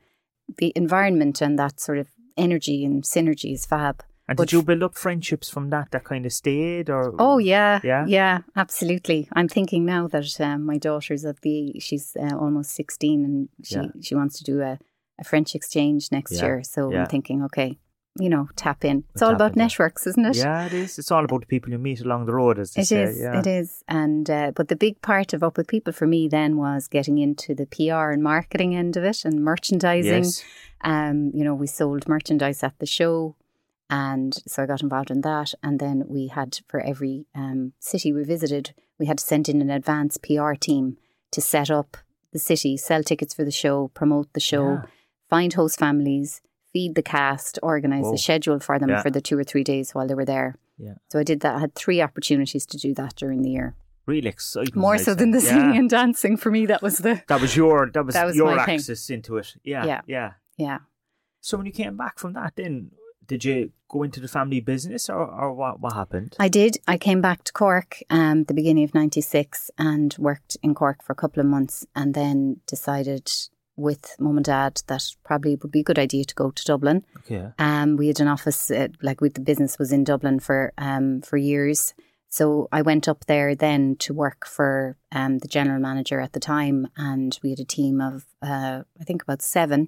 the 0.57 0.71
environment 0.75 1.41
and 1.41 1.57
that 1.59 1.79
sort 1.79 1.97
of 1.97 2.07
energy 2.38 2.85
and 2.85 3.03
synergy 3.03 3.53
is 3.53 3.65
fab. 3.65 4.03
And 4.29 4.35
But 4.38 4.50
did 4.50 4.53
you 4.53 4.63
build 4.63 4.83
up 4.83 4.95
friendships 4.95 5.50
from 5.50 5.69
that 5.69 5.91
that 5.91 6.03
kind 6.03 6.25
of 6.25 6.33
stayed 6.33 6.89
or 6.89 7.15
Oh 7.18 7.38
yeah, 7.38 7.79
Yeah? 7.83 8.06
yeah, 8.07 8.39
absolutely. 8.56 9.27
I'm 9.33 9.47
thinking 9.47 9.85
now 9.85 10.07
that 10.07 10.39
um, 10.41 10.65
my 10.65 10.77
daughter's 10.77 11.24
at 11.25 11.41
the 11.41 11.79
she's 11.79 12.15
uh, 12.19 12.35
almost 12.35 12.71
16 12.71 13.24
and 13.25 13.50
she 13.63 13.75
Yeah. 13.75 13.88
she 14.01 14.15
wants 14.15 14.38
to 14.39 14.44
do 14.44 14.62
a, 14.62 14.79
a 15.19 15.24
French 15.24 15.56
exchange 15.56 16.12
next 16.12 16.33
Yeah, 16.33 16.44
year. 16.44 16.63
So 16.63 16.91
yeah. 16.91 17.01
I'm 17.03 17.07
thinking, 17.07 17.41
okay, 17.45 17.79
you 18.19 18.30
know, 18.30 18.48
tap 18.56 18.84
in. 18.86 19.04
It's 19.14 19.22
We'll 19.22 19.30
all 19.31 19.36
about 19.36 19.54
in, 19.54 19.60
networks, 19.60 20.06
isn't 20.08 20.25
it? 20.25 20.36
Yeah, 20.38 20.66
it 20.66 20.74
is. 20.74 20.98
It's 21.00 21.12
all 21.12 21.24
about 21.25 21.42
the 21.42 21.48
people 21.48 21.72
you 21.72 21.78
meet 21.78 22.02
along 22.02 22.25
the 22.25 22.34
road, 22.34 22.60
as 22.60 22.74
they 22.74 22.81
It 22.81 22.88
say. 22.88 23.04
is. 23.04 23.19
yeah. 23.19 23.40
It 23.40 23.48
is. 23.48 23.84
And 23.88 24.30
uh, 24.30 24.52
but 24.56 24.68
the 24.68 24.75
big 24.75 25.02
part 25.02 25.34
of 25.34 25.44
up 25.44 25.58
with 25.58 25.68
people 25.68 25.94
for 25.94 26.08
me 26.08 26.28
then 26.28 26.58
was 26.58 26.88
getting 26.88 27.18
into 27.18 27.56
the 27.56 27.66
PR 27.66 28.12
and 28.12 28.22
marketing 28.24 28.75
end 28.75 28.98
of 28.98 29.04
it 29.04 29.25
and 29.25 29.44
merchandising. 29.44 30.24
Yes. 30.24 30.44
Um, 30.81 31.31
you 31.34 31.44
know, 31.44 31.56
we 31.56 31.68
sold 31.68 32.08
merchandise 32.08 32.64
at 32.64 32.78
the 32.80 32.86
show, 32.86 33.36
and 33.90 34.34
so 34.48 34.63
I 34.63 34.66
got 34.66 34.81
involved 34.81 35.12
in 35.12 35.22
that. 35.22 35.54
And 35.63 35.80
then 35.80 36.04
we 36.08 36.28
had 36.28 36.60
for 36.68 36.80
every 36.81 37.25
um, 37.34 37.74
city 37.80 38.12
we 38.13 38.24
visited, 38.24 38.74
we 39.00 39.06
had 39.06 39.18
to 39.20 39.24
send 39.24 39.48
in 39.50 39.62
an 39.62 39.70
advance 39.70 40.18
PR 40.18 40.54
team 40.54 40.98
to 41.31 41.42
set 41.42 41.70
up 41.72 41.98
the 42.34 42.40
city, 42.40 42.78
sell 42.78 43.04
tickets 43.04 43.34
for 43.34 43.44
the 43.46 43.52
show, 43.52 43.88
promote 43.90 44.31
the 44.34 44.40
show, 44.40 44.70
Yeah. 44.74 44.81
find 45.30 45.54
host 45.54 45.80
families, 45.80 46.42
feed 46.77 46.94
the 46.95 47.01
cast, 47.18 47.57
organise 47.74 48.03
Whoa. 48.06 48.12
the 48.12 48.18
schedule 48.27 48.59
for 48.68 48.75
them 48.79 48.89
Yeah. 48.89 49.01
for 49.01 49.12
the 49.18 49.21
two 49.27 49.38
or 49.41 49.44
three 49.51 49.63
days 49.74 49.95
while 49.95 50.07
they 50.07 50.13
were 50.21 50.25
there. 50.35 50.50
Yeah. 50.77 50.95
So 51.12 51.15
I 51.19 51.24
did 51.31 51.39
that. 51.44 51.56
I 51.56 51.59
had 51.65 51.74
three 51.83 52.00
opportunities 52.07 52.65
to 52.71 52.77
do 52.85 52.94
that 53.00 53.13
during 53.21 53.41
the 53.45 53.50
year. 53.57 53.69
Really 54.06 54.29
exciting. 54.29 54.79
More 54.88 54.97
so 55.07 55.12
than 55.15 55.31
the 55.31 55.41
Yeah. 55.41 55.50
singing 55.53 55.77
and 55.81 55.89
dancing 55.89 56.38
for 56.38 56.50
me. 56.51 56.62
That 56.74 56.81
was 56.88 56.95
the 57.07 57.13
That 57.31 57.41
was 57.45 57.56
your 57.62 57.89
that 57.96 58.05
was, 58.05 58.13
That 58.13 58.25
was 58.29 58.36
your 58.36 58.55
my 58.55 58.65
thing. 58.65 58.81
into 59.15 59.31
it. 59.41 59.48
Yeah, 59.74 59.84
Yeah. 59.91 60.01
yeah. 60.15 60.29
yeah. 60.65 60.79
So 61.48 61.57
when 61.57 61.65
you 61.65 61.75
came 61.81 61.96
back 62.03 62.15
from 62.19 62.34
that, 62.34 62.51
then 62.55 62.91
did 63.31 63.43
you 63.43 63.57
go 63.93 64.03
into 64.03 64.19
the 64.22 64.27
family 64.38 64.62
business, 64.62 65.10
or, 65.10 65.24
or 65.41 65.50
what? 65.62 65.74
What 65.84 65.93
happened? 66.01 66.29
I 66.39 66.50
did. 66.60 66.72
I 66.93 66.98
came 67.07 67.22
back 67.27 67.39
to 67.48 67.51
Cork 67.63 67.91
um 68.17 68.38
the 68.50 68.53
beginning 68.60 68.86
of 68.88 68.93
'96 68.93 69.72
and 69.89 70.10
worked 70.29 70.51
in 70.65 70.72
Cork 70.81 71.00
for 71.03 71.12
a 71.13 71.22
couple 71.24 71.41
of 71.41 71.48
months, 71.55 71.75
and 72.00 72.10
then 72.13 72.36
decided 72.74 73.25
with 73.77 74.15
mum 74.19 74.38
and 74.38 74.46
dad 74.46 74.81
that 74.88 75.03
probably 75.24 75.55
would 75.55 75.72
be 75.72 75.79
a 75.81 75.84
good 75.84 76.00
idea 76.00 76.25
to 76.25 76.36
go 76.36 76.51
to 76.51 76.63
Dublin. 76.65 77.05
okay. 77.19 77.51
Um, 77.60 77.96
we 77.96 78.07
had 78.07 78.19
an 78.19 78.27
office, 78.27 78.69
uh, 78.72 78.88
like 79.01 79.22
with 79.22 79.36
the 79.36 79.41
business 79.41 79.77
was 79.79 79.91
in 79.91 80.03
Dublin 80.03 80.39
for 80.39 80.74
um 80.77 81.22
for 81.22 81.38
years. 81.38 81.93
So 82.29 82.67
I 82.74 82.81
went 82.81 83.07
up 83.07 83.25
there 83.27 83.55
then 83.55 83.96
to 84.00 84.13
work 84.13 84.46
for 84.46 84.98
um 85.12 85.38
the 85.39 85.48
general 85.48 85.79
manager 85.79 86.19
at 86.19 86.34
the 86.34 86.39
time, 86.39 86.88
and 86.98 87.38
we 87.43 87.51
had 87.51 87.60
a 87.60 87.65
team 87.65 88.01
of 88.01 88.25
uh 88.41 88.81
I 89.00 89.03
think 89.05 89.22
about 89.22 89.41
seven 89.41 89.88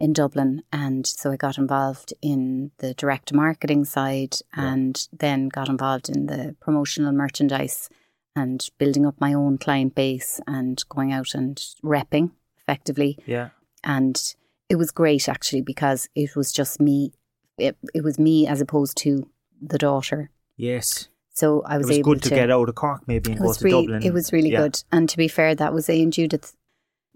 in 0.00 0.12
Dublin, 0.12 0.62
and 0.72 1.04
so 1.06 1.32
I 1.32 1.36
got 1.36 1.58
involved 1.58 2.12
in 2.22 2.70
the 2.78 2.94
direct 2.94 3.32
marketing 3.32 3.84
side, 3.84 4.34
Yeah. 4.56 4.72
and 4.72 5.08
then 5.18 5.48
got 5.48 5.68
involved 5.68 6.08
in 6.08 6.26
the 6.26 6.54
promotional 6.60 7.12
merchandise 7.12 7.88
and 8.36 8.68
building 8.78 9.04
up 9.06 9.20
my 9.20 9.32
own 9.34 9.58
client 9.58 9.94
base 9.96 10.40
and 10.46 10.84
going 10.88 11.12
out 11.12 11.34
and 11.34 11.56
repping 11.82 12.30
effectively 12.68 13.18
Yeah. 13.26 13.48
and 13.84 14.34
it 14.68 14.76
was 14.76 14.90
great 14.90 15.28
actually 15.28 15.62
because 15.62 16.08
it 16.14 16.36
was 16.36 16.52
just 16.52 16.78
me. 16.80 17.12
It, 17.56 17.76
it 17.94 18.04
was 18.04 18.18
me 18.18 18.46
as 18.46 18.60
opposed 18.60 18.96
to 18.98 19.28
the 19.62 19.78
daughter. 19.78 20.30
Yes. 20.56 21.08
So 21.32 21.62
I 21.62 21.78
was, 21.78 21.86
was 21.86 21.96
able 21.98 22.12
good 22.12 22.22
to, 22.24 22.30
get 22.30 22.50
out 22.50 22.68
of 22.68 22.74
Cork 22.74 23.02
maybe 23.06 23.32
and 23.32 23.40
go 23.40 23.52
to 23.52 23.64
really, 23.64 23.86
Dublin. 23.86 24.02
it 24.02 24.12
was 24.12 24.32
really 24.32 24.50
Yeah. 24.50 24.62
good. 24.64 24.82
And 24.92 25.08
to 25.08 25.16
be 25.16 25.26
fair, 25.28 25.54
that 25.54 25.72
was 25.72 25.88
Ian 25.88 26.10
Judith. 26.10 26.54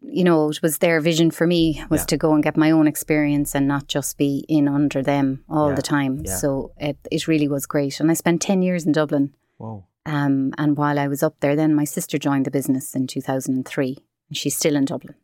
You 0.00 0.24
know, 0.24 0.48
it 0.48 0.62
was 0.62 0.78
their 0.78 1.00
vision 1.00 1.30
for 1.30 1.46
me 1.46 1.84
was 1.90 2.00
Yeah. 2.02 2.06
to 2.06 2.16
go 2.16 2.32
and 2.34 2.42
get 2.42 2.56
my 2.56 2.70
own 2.70 2.86
experience 2.88 3.54
and 3.54 3.68
not 3.68 3.86
just 3.86 4.16
be 4.16 4.44
in 4.48 4.66
under 4.66 5.02
them 5.02 5.44
all 5.48 5.68
Yeah, 5.68 5.74
the 5.76 5.82
time. 5.82 6.24
So 6.26 6.72
it 6.78 6.96
it 7.10 7.28
really 7.28 7.48
was 7.48 7.66
great. 7.66 8.00
And 8.00 8.10
I 8.10 8.14
spent 8.14 8.40
ten 8.40 8.62
years 8.62 8.86
in 8.86 8.92
Dublin. 8.92 9.34
Wow. 9.58 9.84
Um, 10.06 10.52
and 10.58 10.76
while 10.78 10.98
I 10.98 11.06
was 11.06 11.22
up 11.22 11.36
there, 11.40 11.54
then 11.54 11.74
my 11.74 11.84
sister 11.84 12.18
joined 12.18 12.46
the 12.46 12.50
business 12.50 12.94
in 12.96 13.06
two 13.06 13.20
thousand 13.20 13.54
and 13.56 13.66
three, 13.68 13.94
and 14.28 14.36
she's 14.36 14.56
still 14.56 14.74
in 14.76 14.86
Dublin. 14.86 15.14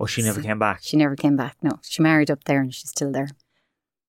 Oh, 0.00 0.06
she 0.06 0.22
never 0.22 0.40
came 0.42 0.58
back. 0.58 0.80
She 0.82 0.96
never 0.96 1.16
came 1.16 1.36
back. 1.36 1.56
No, 1.62 1.78
she 1.82 2.02
married 2.02 2.30
up 2.30 2.44
there, 2.44 2.60
and 2.60 2.74
she's 2.74 2.90
still 2.90 3.12
there. 3.12 3.28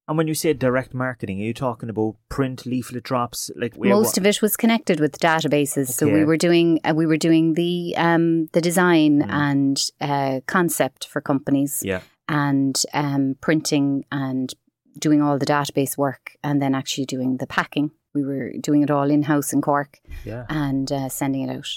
And 0.08 0.18
when 0.18 0.28
you 0.28 0.36
say 0.36 0.54
direct 0.54 0.94
marketing, 0.94 1.40
are 1.42 1.46
you 1.46 1.54
talking 1.54 1.90
about 1.90 2.16
print 2.30 2.66
leaflet 2.68 3.04
drops? 3.04 3.50
Like 3.56 3.76
most 3.78 4.18
of 4.20 4.26
it 4.26 4.40
was 4.42 4.56
connected 4.56 5.00
with 5.00 5.18
databases. 5.20 5.90
So 5.90 6.08
we 6.08 6.24
were 6.24 6.38
doing 6.38 6.80
uh, 6.84 6.94
we 6.96 7.08
were 7.08 7.18
doing 7.18 7.56
the 7.56 7.96
um, 7.98 8.46
the 8.54 8.62
design 8.62 9.24
Mm. 9.24 9.30
and 9.32 9.90
uh, 10.02 10.42
concept 10.46 11.08
for 11.08 11.22
companies 11.22 11.82
Yeah. 11.84 12.02
and 12.30 12.80
um, 12.94 13.36
printing 13.42 14.06
and 14.12 14.54
doing 15.00 15.22
all 15.24 15.40
the 15.40 15.46
database 15.48 15.98
work 15.98 16.34
and 16.44 16.62
then 16.62 16.76
actually 16.76 17.06
doing 17.06 17.38
the 17.38 17.48
packing. 17.48 17.90
We 18.14 18.24
were 18.24 18.52
doing 18.62 18.84
it 18.84 18.92
all 18.92 19.10
in 19.10 19.24
house 19.24 19.54
in 19.54 19.62
Cork 19.62 19.98
Yeah. 20.24 20.46
and 20.50 20.92
uh, 20.92 21.10
sending 21.10 21.42
it 21.50 21.50
out. 21.58 21.68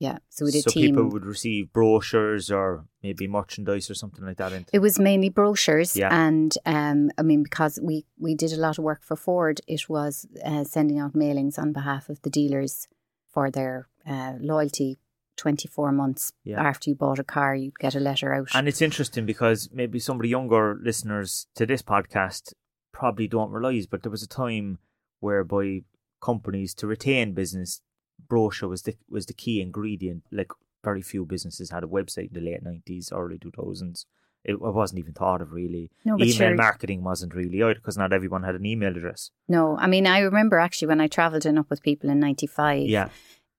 Yeah, 0.00 0.18
so 0.28 0.44
we 0.44 0.50
did 0.50 0.64
so 0.64 0.70
team. 0.72 0.86
people 0.96 1.08
would 1.10 1.24
receive 1.24 1.72
brochures 1.72 2.50
or 2.50 2.84
maybe 3.02 3.26
merchandise 3.28 3.88
or 3.88 3.94
something 3.94 4.24
like 4.24 4.36
that. 4.38 4.52
It 4.72 4.80
was 4.80 4.98
mainly 4.98 5.28
brochures, 5.30 5.96
Yeah. 5.96 6.08
and 6.12 6.52
um, 6.66 7.10
I 7.16 7.22
mean, 7.22 7.42
because 7.42 7.78
we 7.82 8.04
we 8.18 8.34
did 8.34 8.52
a 8.52 8.56
lot 8.56 8.76
of 8.78 8.84
work 8.84 9.02
for 9.04 9.16
Ford, 9.16 9.60
it 9.68 9.88
was 9.88 10.26
uh, 10.44 10.64
sending 10.64 10.98
out 10.98 11.12
mailings 11.14 11.58
on 11.58 11.72
behalf 11.72 12.08
of 12.08 12.20
the 12.22 12.30
dealers 12.30 12.88
for 13.32 13.50
their 13.50 13.88
uh, 14.06 14.34
loyalty. 14.40 14.98
Twenty 15.36 15.66
four 15.66 15.90
months 15.90 16.32
Yeah. 16.44 16.62
after 16.62 16.90
you 16.90 16.94
bought 16.96 17.18
a 17.18 17.24
car, 17.24 17.56
you'd 17.56 17.78
get 17.80 17.96
a 17.96 18.00
letter 18.00 18.32
out. 18.32 18.48
And 18.54 18.68
it's 18.68 18.80
interesting 18.80 19.26
because 19.26 19.68
maybe 19.72 19.98
some 19.98 20.16
of 20.16 20.22
the 20.22 20.28
younger 20.28 20.78
listeners 20.80 21.48
to 21.56 21.66
this 21.66 21.82
podcast 21.82 22.52
probably 22.92 23.26
don't 23.26 23.50
realise, 23.50 23.86
but 23.86 24.02
there 24.04 24.12
was 24.12 24.22
a 24.22 24.28
time 24.28 24.78
whereby 25.18 25.80
companies 26.22 26.72
to 26.74 26.86
retain 26.86 27.32
business, 27.34 27.80
brochure 28.28 28.68
was 28.68 28.82
the 28.82 28.96
was 29.08 29.26
the 29.26 29.34
key 29.34 29.60
ingredient. 29.60 30.24
Like 30.32 30.52
very 30.82 31.02
few 31.02 31.24
businesses 31.24 31.70
had 31.70 31.84
a 31.84 31.86
website 31.86 32.28
in 32.28 32.34
the 32.34 32.40
late 32.40 32.62
nineties, 32.62 33.10
early 33.12 33.38
two 33.38 33.50
thousands. 33.50 34.06
It, 34.44 34.60
wasn't 34.60 34.98
even 34.98 35.14
thought 35.14 35.40
of 35.40 35.52
really. 35.52 35.90
No, 36.04 36.16
Email 36.16 36.28
sure. 36.32 36.54
marketing 36.54 37.02
wasn't 37.02 37.34
really 37.34 37.62
out 37.62 37.76
because 37.76 37.96
not 37.96 38.12
everyone 38.12 38.42
had 38.42 38.54
an 38.54 38.66
email 38.66 38.94
address. 38.94 39.30
no, 39.48 39.78
I 39.78 39.86
mean, 39.86 40.06
I 40.06 40.18
remember 40.18 40.58
actually 40.58 40.88
when 40.88 41.00
I 41.00 41.06
travelled 41.06 41.46
in 41.46 41.56
up 41.56 41.70
with 41.70 41.82
people 41.82 42.10
in 42.10 42.20
ninety 42.20 42.46
five. 42.46 42.86
Yeah, 42.86 43.08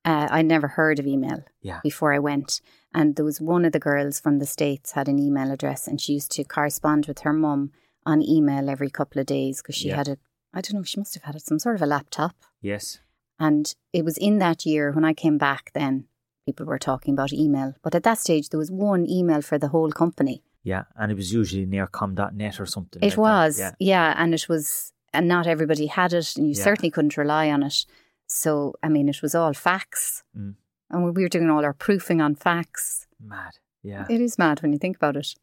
uh, 0.06 0.28
I'd 0.30 0.46
never 0.46 0.68
heard 0.68 1.00
of 1.00 1.08
email 1.08 1.44
yeah, 1.64 1.80
before 1.82 2.14
I 2.14 2.20
went. 2.20 2.62
And 2.94 3.16
there 3.16 3.26
was 3.26 3.42
one 3.42 3.66
of 3.66 3.72
the 3.74 3.80
girls 3.80 4.20
from 4.20 4.38
the 4.38 4.46
States 4.46 4.92
had 4.92 5.10
an 5.10 5.18
email 5.18 5.52
address 5.52 5.88
and 5.88 6.00
she 6.00 6.14
used 6.14 6.32
to 6.34 6.44
correspond 6.44 7.08
with 7.08 7.20
her 7.22 7.34
mum 7.34 7.72
on 8.06 8.22
email 8.22 8.70
every 8.70 8.92
couple 8.92 9.20
of 9.20 9.26
days 9.26 9.62
because 9.64 9.74
she 9.76 9.88
Yeah. 9.90 9.96
had 9.96 10.08
a, 10.08 10.18
I 10.54 10.62
don't 10.62 10.76
know, 10.76 10.84
she 10.84 11.00
must 11.00 11.16
have 11.16 11.24
had 11.24 11.42
some 11.42 11.58
sort 11.58 11.76
of 11.76 11.82
a 11.82 11.88
laptop. 11.88 12.36
yes, 12.62 13.00
And 13.40 13.74
it 13.94 14.06
was 14.06 14.18
in 14.18 14.40
that 14.40 14.66
year 14.66 14.92
when 14.92 15.06
I 15.06 15.14
came 15.14 15.38
back 15.38 15.72
then, 15.74 16.06
people 16.46 16.66
were 16.66 16.80
talking 16.80 17.14
about 17.14 17.34
email. 17.34 17.74
But 17.84 17.96
at 17.96 18.04
that 18.04 18.18
stage, 18.20 18.50
there 18.50 18.58
was 18.60 18.72
one 18.72 19.10
email 19.10 19.42
for 19.42 19.58
the 19.58 19.70
whole 19.70 19.92
company. 19.92 20.42
yeah. 20.64 20.86
And 20.96 21.12
it 21.12 21.16
was 21.16 21.32
usually 21.34 21.64
an 21.64 21.72
eircom.net 21.72 22.60
or 22.60 22.66
something. 22.66 23.02
It 23.04 23.06
like 23.06 23.16
that. 23.16 23.22
was, 23.22 23.60
Yeah, 23.60 23.72
yeah. 23.80 24.14
and 24.18 24.34
it 24.34 24.48
was, 24.50 24.92
and 25.14 25.28
not 25.28 25.46
everybody 25.48 25.86
had 25.88 26.12
it, 26.14 26.36
and 26.36 26.48
you 26.48 26.54
Yeah. 26.56 26.64
certainly 26.64 26.90
couldn't 26.90 27.18
rely 27.18 27.52
on 27.52 27.62
it. 27.64 27.86
So, 28.28 28.74
I 28.82 28.90
mean, 28.90 29.08
it 29.10 29.22
was 29.22 29.36
all 29.36 29.54
fax. 29.54 30.24
Mm. 30.36 30.56
And 30.90 31.04
we 31.16 31.22
were 31.24 31.30
doing 31.30 31.50
all 31.52 31.64
our 31.66 31.74
proofing 31.74 32.20
on 32.22 32.36
fax. 32.36 33.06
mad. 33.20 33.54
Yeah. 33.84 34.06
It 34.10 34.20
is 34.22 34.38
mad 34.40 34.62
when 34.62 34.72
you 34.74 34.80
think 34.80 34.96
about 34.98 35.16
it. 35.18 35.36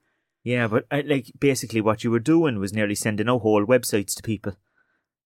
Yeah, 0.44 0.66
but 0.66 0.86
uh, 0.90 1.02
like 1.06 1.30
basically 1.38 1.80
what 1.80 2.02
you 2.02 2.10
were 2.10 2.18
doing 2.34 2.58
was 2.58 2.72
nearly 2.72 2.96
sending 2.96 3.28
out 3.28 3.42
whole 3.42 3.64
websites 3.64 4.14
to 4.16 4.22
people. 4.22 4.54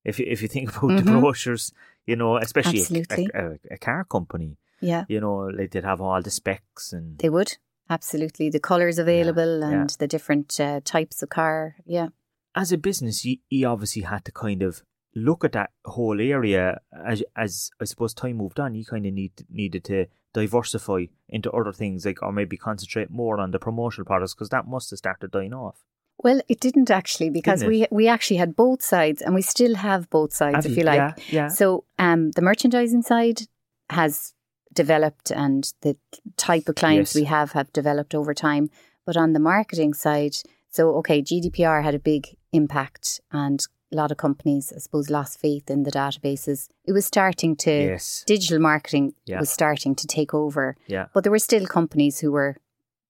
If 0.05 0.19
you, 0.19 0.27
if 0.29 0.43
you 0.43 0.49
think 0.49 0.69
about 0.77 0.89
the 0.89 1.03
Mhm. 1.11 1.21
brochures, 1.21 1.73
you 2.07 2.17
know, 2.17 2.37
especially 2.37 2.79
a, 2.79 2.83
Absolutely. 2.83 3.29
a, 3.35 3.51
a, 3.51 3.59
a 3.73 3.79
car 3.79 4.05
company, 4.05 4.59
Yeah, 4.81 5.05
you 5.09 5.21
know, 5.21 5.37
like 5.59 5.71
they'd 5.73 5.85
have 5.85 6.01
all 6.01 6.23
the 6.23 6.31
specs 6.31 6.93
and 6.93 7.19
they 7.19 7.29
would. 7.31 7.59
Absolutely. 7.89 8.51
The 8.51 8.61
colours 8.61 8.99
available 8.99 9.61
yeah. 9.61 9.69
and 9.69 9.91
the 9.91 10.09
different 10.09 10.59
uh, 10.59 10.81
types 10.85 11.23
of 11.23 11.29
car. 11.29 11.77
Yeah. 11.85 12.09
as 12.55 12.73
a 12.73 12.79
business, 12.79 13.25
you, 13.25 13.39
you 13.49 13.67
obviously 13.69 14.03
had 14.03 14.25
to 14.25 14.33
kind 14.33 14.63
of 14.63 14.83
look 15.15 15.45
at 15.45 15.53
that 15.53 15.71
whole 15.85 16.21
area 16.21 16.81
as 17.07 17.23
as 17.37 17.71
I 17.81 17.85
suppose 17.85 18.13
time 18.13 18.37
moved 18.37 18.61
on. 18.61 18.75
You 18.75 18.85
kind 18.85 19.07
of 19.07 19.15
need 19.15 19.33
needed 19.49 19.85
to 19.85 20.07
diversify 20.35 21.07
into 21.29 21.51
other 21.53 21.73
things, 21.73 22.05
like 22.05 22.23
or 22.23 22.33
maybe 22.33 22.57
concentrate 22.57 23.11
more 23.11 23.39
on 23.39 23.51
the 23.51 23.59
promotional 23.59 24.05
products 24.05 24.35
because 24.35 24.51
that 24.51 24.67
must 24.67 24.91
have 24.91 24.99
started 24.99 25.31
dying 25.31 25.55
off. 25.55 25.85
Well, 26.19 26.41
it 26.49 26.61
didn't 26.61 26.91
actually 26.91 27.31
because 27.31 27.61
Didn't 27.61 27.71
we 27.73 27.87
we 27.91 28.09
actually 28.09 28.39
had 28.39 28.57
both 28.57 28.83
sides 28.83 29.21
and 29.23 29.35
we 29.35 29.43
still 29.43 29.75
have 29.77 30.09
both 30.11 30.33
sides, 30.33 30.57
Have 30.57 30.65
if 30.67 30.73
you? 30.73 30.79
you 30.79 30.85
like. 30.85 30.99
Yeah, 30.99 31.15
yeah. 31.43 31.49
So 31.49 31.85
um, 31.99 32.31
the 32.33 32.43
merchandising 32.43 33.03
side 33.03 33.43
has 33.91 34.33
developed 34.73 35.31
and 35.31 35.73
the 35.83 35.97
type 36.37 36.69
of 36.69 36.75
clients 36.75 37.15
Yes. 37.15 37.21
we 37.21 37.25
have 37.27 37.53
have 37.53 37.73
developed 37.73 38.15
over 38.15 38.35
time. 38.35 38.71
But 39.05 39.17
on 39.17 39.33
the 39.33 39.41
marketing 39.41 39.95
side, 39.95 40.37
so 40.71 40.95
okay, 40.97 41.23
GDPR 41.23 41.83
had 41.85 41.95
a 41.95 41.99
big 41.99 42.37
impact 42.53 43.21
and 43.31 43.61
a 43.93 43.97
lot 43.97 44.11
of 44.11 44.17
companies, 44.17 44.73
I 44.75 44.79
suppose, 44.81 45.09
lost 45.11 45.39
faith 45.39 45.71
in 45.71 45.85
the 45.85 45.93
databases. 45.93 46.69
It 46.85 46.93
was 46.93 47.07
starting 47.07 47.55
to, 47.57 47.71
Yes. 47.71 48.25
digital 48.27 48.59
marketing 48.59 49.15
Yeah. 49.27 49.39
was 49.39 49.49
starting 49.51 49.95
to 49.95 50.07
take 50.09 50.35
over. 50.35 50.77
Yeah. 50.89 51.07
But 51.15 51.23
there 51.23 51.31
were 51.31 51.39
still 51.39 51.67
companies 51.67 52.19
who 52.19 52.33
were 52.33 52.57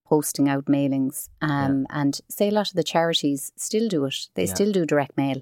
posting 0.09 0.47
out 0.49 0.65
mailings. 0.65 1.29
Um, 1.41 1.85
And 1.89 2.13
say 2.29 2.47
a 2.49 2.51
lot 2.51 2.69
of 2.69 2.75
the 2.75 2.83
charities 2.93 3.51
still 3.55 3.87
do 3.89 4.05
it. 4.05 4.15
They 4.35 4.45
Yeah. 4.45 4.53
still 4.55 4.71
do 4.71 4.85
direct 4.85 5.15
mail. 5.17 5.41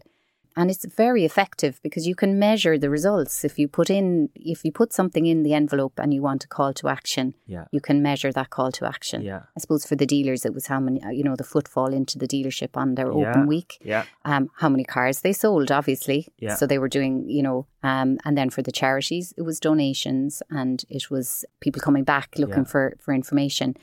And 0.58 0.72
it's 0.72 0.86
very 1.06 1.26
effective 1.26 1.74
because 1.84 2.08
you 2.08 2.16
can 2.16 2.40
measure 2.40 2.78
the 2.80 2.90
results. 2.90 3.44
If 3.44 3.60
you 3.60 3.68
put 3.68 3.90
in, 3.90 4.30
if 4.36 4.64
you 4.66 4.72
put 4.72 4.94
something 4.94 5.26
in 5.26 5.44
the 5.44 5.54
envelope 5.54 5.96
and 6.02 6.14
you 6.14 6.22
want 6.22 6.46
a 6.46 6.48
call 6.48 6.72
to 6.76 6.88
action, 6.88 7.34
Yeah. 7.46 7.66
you 7.76 7.82
can 7.82 8.02
measure 8.02 8.32
that 8.32 8.50
call 8.52 8.72
to 8.72 8.86
action. 8.96 9.22
Yeah. 9.22 9.42
I 9.56 9.60
suppose 9.60 9.86
for 9.86 9.98
the 9.98 10.06
dealers, 10.06 10.46
it 10.46 10.54
was 10.54 10.68
how 10.68 10.80
many, 10.80 11.00
uh, 11.04 11.10
you 11.18 11.24
know, 11.28 11.36
the 11.36 11.44
footfall 11.54 11.92
into 12.00 12.18
the 12.18 12.28
dealership 12.36 12.78
on 12.82 12.96
their 12.96 13.12
Yeah. 13.12 13.18
open 13.32 13.48
week 13.48 13.72
Yeah. 13.84 14.06
um, 14.32 14.44
how 14.62 14.70
many 14.70 14.86
cars 14.86 15.20
they 15.26 15.34
sold, 15.34 15.72
obviously. 15.80 16.20
Yeah. 16.40 16.56
So 16.56 16.66
they 16.66 16.80
were 16.80 16.94
doing, 16.98 17.30
you 17.38 17.44
know, 17.48 17.58
um, 17.84 18.10
and 18.26 18.38
then 18.38 18.50
for 18.50 18.62
the 18.62 18.72
charities, 18.82 19.34
it 19.40 19.42
was 19.50 19.60
donations 19.60 20.42
and 20.50 20.86
it 20.90 21.06
was 21.12 21.44
people 21.60 21.82
coming 21.82 22.06
back 22.06 22.28
looking 22.38 22.64
Yeah. 22.66 22.72
for, 22.74 22.86
for 23.04 23.14
information. 23.14 23.76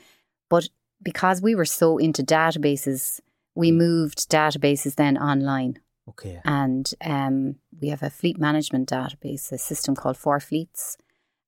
But 0.49 0.69
because 1.01 1.41
we 1.41 1.55
were 1.55 1.65
so 1.65 1.97
into 1.97 2.23
databases, 2.23 3.19
we 3.55 3.71
Mm. 3.71 3.77
moved 3.77 4.29
databases 4.29 4.95
then 4.95 5.17
online. 5.17 5.79
Okay. 6.09 6.41
And 6.43 6.91
um, 7.01 7.55
we 7.81 7.89
have 7.89 8.03
a 8.03 8.09
fleet 8.09 8.37
management 8.37 8.89
database, 8.89 9.51
a 9.51 9.57
system 9.57 9.95
called 9.95 10.17
Four 10.17 10.39
Fleets. 10.39 10.97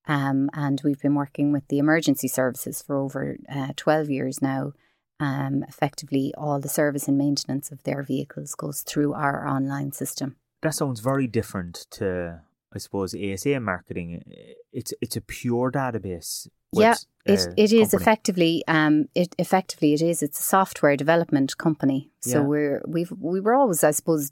Um, 0.07 0.49
and 0.53 0.81
we've 0.83 1.01
been 1.01 1.15
working 1.15 1.51
with 1.51 1.67
the 1.67 1.79
emergency 1.79 2.27
services 2.27 2.81
for 2.81 2.95
over 2.95 3.37
uh, 3.49 3.73
12 3.75 4.09
years 4.09 4.41
now. 4.41 4.73
Um, 5.19 5.63
effectively, 5.67 6.33
all 6.37 6.59
the 6.59 6.69
service 6.69 7.07
and 7.07 7.17
maintenance 7.17 7.71
of 7.71 7.81
their 7.83 8.03
vehicles 8.03 8.53
goes 8.53 8.81
through 8.81 9.13
our 9.13 9.47
online 9.47 9.93
system. 9.93 10.35
That 10.61 10.75
sounds 10.75 10.99
very 10.99 11.25
different 11.27 11.87
to, 11.91 12.41
I 12.73 12.77
suppose, 12.77 13.15
ASA 13.15 13.59
marketing. 13.59 14.23
It's 14.71 14.93
it's 15.01 15.15
a 15.15 15.21
pure 15.21 15.71
database. 15.71 16.47
Yeah, 16.81 16.95
It, 17.25 17.39
it 17.57 17.71
is 17.73 17.89
company. 17.91 18.01
effectively 18.01 18.63
um 18.67 18.95
it 19.15 19.29
effectively 19.39 19.93
it 19.93 20.01
is 20.01 20.21
it's 20.21 20.39
a 20.39 20.43
software 20.55 20.95
development 20.97 21.49
company 21.57 21.99
so 22.19 22.29
Yeah. 22.39 22.47
we're 22.51 22.81
we've 22.95 23.11
we 23.33 23.39
were 23.45 23.55
always 23.61 23.83
I 23.83 23.91
suppose 23.99 24.31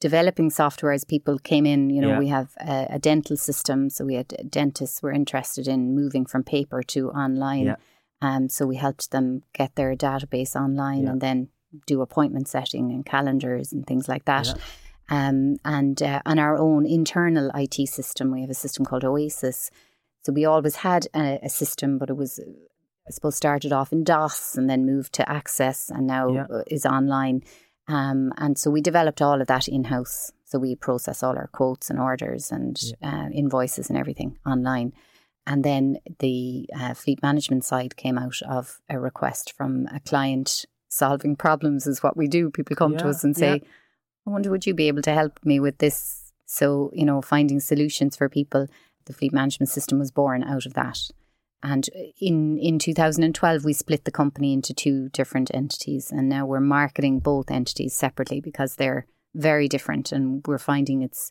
developing 0.00 0.50
software 0.50 0.92
as 0.92 1.04
people 1.04 1.38
came 1.38 1.66
in 1.66 1.90
you 1.90 2.00
know 2.02 2.08
Yeah. 2.10 2.18
we 2.18 2.28
have 2.28 2.48
a, 2.60 2.86
a 2.90 2.98
dental 2.98 3.36
system 3.36 3.90
so 3.90 4.04
we 4.04 4.14
had 4.14 4.28
dentists 4.50 5.02
were 5.02 5.12
interested 5.12 5.66
in 5.68 5.94
moving 5.94 6.26
from 6.26 6.42
paper 6.44 6.82
to 6.94 7.10
online 7.10 7.64
Yeah. 7.66 7.76
um 8.20 8.48
so 8.48 8.66
we 8.66 8.76
helped 8.76 9.10
them 9.10 9.42
get 9.52 9.74
their 9.74 9.96
database 9.96 10.54
online 10.64 11.02
Yeah. 11.04 11.12
and 11.12 11.20
then 11.20 11.48
do 11.86 12.00
appointment 12.02 12.48
setting 12.48 12.90
and 12.94 13.04
calendars 13.04 13.72
and 13.72 13.86
things 13.86 14.08
like 14.08 14.24
that 14.26 14.46
Yeah. 14.46 14.56
um 15.28 15.56
and 15.64 16.02
uh, 16.02 16.20
on 16.26 16.38
our 16.38 16.56
own 16.58 16.86
internal 16.86 17.50
IT 17.54 17.76
system 17.88 18.30
we 18.30 18.40
have 18.42 18.50
a 18.50 18.54
system 18.64 18.84
called 18.84 19.04
Oasis 19.04 19.70
so 20.26 20.32
we 20.32 20.44
always 20.44 20.74
had 20.74 21.06
a, 21.14 21.38
a 21.44 21.48
system, 21.48 21.98
but 21.98 22.10
it 22.10 22.16
was, 22.16 22.40
I 23.06 23.10
suppose, 23.12 23.36
started 23.36 23.72
off 23.72 23.92
in 23.92 24.02
DOS 24.02 24.56
and 24.56 24.68
then 24.68 24.84
moved 24.84 25.12
to 25.12 25.30
Access 25.30 25.88
and 25.88 26.04
now 26.04 26.32
Yeah. 26.32 26.46
uh, 26.52 26.62
is 26.66 26.84
online. 26.84 27.44
Um, 27.86 28.32
and 28.36 28.58
so 28.58 28.72
we 28.72 28.80
developed 28.80 29.22
all 29.22 29.40
of 29.40 29.46
that 29.46 29.68
in 29.68 29.84
house. 29.84 30.32
So 30.44 30.58
we 30.58 30.74
process 30.74 31.22
all 31.22 31.36
our 31.36 31.46
quotes 31.46 31.90
and 31.90 32.00
orders 32.00 32.50
and 32.50 32.76
uh, 33.00 33.28
invoices 33.32 33.88
and 33.88 33.96
everything 33.96 34.36
online. 34.44 34.94
And 35.46 35.62
then 35.62 35.98
the 36.18 36.68
uh, 36.76 36.94
fleet 36.94 37.22
management 37.22 37.64
side 37.64 37.96
came 37.96 38.18
out 38.18 38.42
of 38.48 38.80
a 38.90 38.98
request 38.98 39.52
from 39.52 39.86
a 39.94 40.00
client 40.00 40.64
solving 40.88 41.36
problems, 41.36 41.86
is 41.86 42.02
what 42.02 42.16
we 42.16 42.26
do. 42.26 42.50
People 42.50 42.74
come 42.74 42.96
to 42.96 43.08
us 43.08 43.22
and 43.22 43.36
yeah. 43.36 43.58
say, 43.58 43.62
I 44.26 44.30
wonder, 44.30 44.50
would 44.50 44.66
you 44.66 44.74
be 44.74 44.88
able 44.88 45.02
to 45.02 45.14
help 45.14 45.38
me 45.44 45.60
with 45.60 45.78
this? 45.78 46.32
So, 46.46 46.90
you 46.92 47.04
know, 47.04 47.22
finding 47.22 47.60
solutions 47.60 48.16
for 48.16 48.28
people 48.28 48.66
the 49.06 49.12
fleet 49.12 49.32
management 49.32 49.70
system 49.70 49.98
was 49.98 50.10
born 50.10 50.42
out 50.42 50.66
of 50.66 50.74
that. 50.74 50.98
And 51.62 51.88
in 52.20 52.58
in 52.58 52.78
2012, 52.78 53.64
we 53.64 53.72
split 53.72 54.04
the 54.04 54.10
company 54.10 54.52
into 54.52 54.74
two 54.74 55.08
different 55.08 55.50
entities, 55.54 56.12
and 56.12 56.28
now 56.28 56.44
we're 56.46 56.60
marketing 56.60 57.20
both 57.20 57.50
entities 57.50 57.94
separately 57.96 58.40
because 58.40 58.76
they're 58.76 59.06
very 59.34 59.68
different. 59.68 60.12
And 60.12 60.42
we're 60.46 60.58
finding 60.58 61.02
it's 61.02 61.30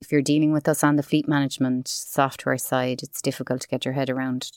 if 0.00 0.12
you're 0.12 0.22
dealing 0.22 0.52
with 0.52 0.68
us 0.68 0.84
on 0.84 0.96
the 0.96 1.02
fleet 1.02 1.26
management 1.28 1.88
software 1.88 2.58
side, 2.58 3.02
it's 3.02 3.20
difficult 3.22 3.62
to 3.62 3.68
get 3.68 3.84
your 3.84 3.94
head 3.94 4.10
around 4.10 4.52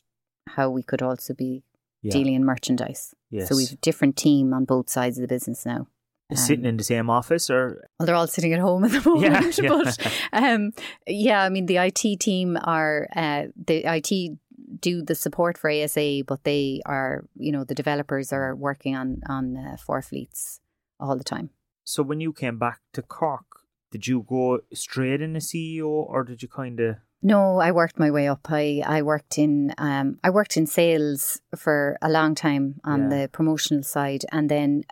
how 0.50 0.70
we 0.70 0.84
could 0.84 1.02
also 1.02 1.34
be 1.34 1.64
Yeah. 2.04 2.12
dealing 2.12 2.36
in 2.36 2.46
merchandise. 2.46 3.14
Yes. 3.32 3.50
So 3.50 3.56
we've 3.56 3.72
a 3.72 3.76
different 3.78 4.16
team 4.18 4.54
on 4.54 4.66
both 4.66 4.90
sides 4.90 5.18
of 5.18 5.22
the 5.24 5.28
business 5.28 5.66
now. 5.66 5.88
Sitting 6.36 6.66
in 6.66 6.76
the 6.78 6.84
same 6.84 7.10
office, 7.10 7.50
or 7.50 7.88
well, 7.98 8.06
they're 8.06 8.16
all 8.16 8.28
sitting 8.28 8.52
at 8.54 8.60
home 8.60 8.84
at 8.84 8.92
the 8.92 9.02
moment. 9.10 9.58
Yeah, 9.58 9.64
yeah. 9.64 9.70
But 9.70 10.12
um, 10.34 10.72
yeah, 11.08 11.42
I 11.44 11.50
mean, 11.50 11.68
the 11.68 11.78
IT 11.78 12.20
team 12.20 12.58
are 12.62 13.08
uh, 13.16 13.44
the 13.66 13.84
IT 13.86 14.38
do 14.82 15.02
the 15.02 15.16
support 15.16 15.58
for 15.58 15.70
ASA, 15.72 16.24
but 16.28 16.44
they 16.44 16.82
are, 16.86 17.24
you 17.38 17.54
know, 17.54 17.64
the 17.64 17.74
developers 17.74 18.34
are 18.34 18.54
working 18.56 18.94
on 18.96 19.22
on 19.30 19.56
uh, 19.56 19.78
four 19.78 20.02
fleets 20.02 20.60
all 21.00 21.16
the 21.18 21.24
time. 21.24 21.50
so 21.86 22.04
when 22.04 22.20
you 22.20 22.34
came 22.34 22.60
back 22.60 22.80
to 22.92 23.02
Cork, 23.02 23.46
did 23.92 24.06
you 24.08 24.26
go 24.28 24.60
straight 24.74 25.22
in 25.22 25.36
as 25.38 25.48
CEO, 25.48 25.88
or 25.88 26.26
did 26.26 26.42
you 26.42 26.50
kind 26.50 26.80
of? 26.82 26.98
No, 27.22 27.58
I 27.60 27.72
worked 27.72 27.98
my 27.98 28.12
way 28.12 28.28
up. 28.28 28.48
I, 28.50 28.84
I 28.86 29.02
worked 29.02 29.38
in 29.40 29.74
um, 29.78 30.20
I 30.26 30.30
worked 30.30 30.58
in 30.58 30.68
sales 30.68 31.40
for 31.56 31.98
a 32.02 32.10
long 32.10 32.36
time 32.36 32.82
on 32.84 33.00
Yeah. 33.04 33.10
the 33.22 33.30
promotional 33.30 33.84
side, 33.84 34.26
and 34.32 34.50
then 34.52 34.84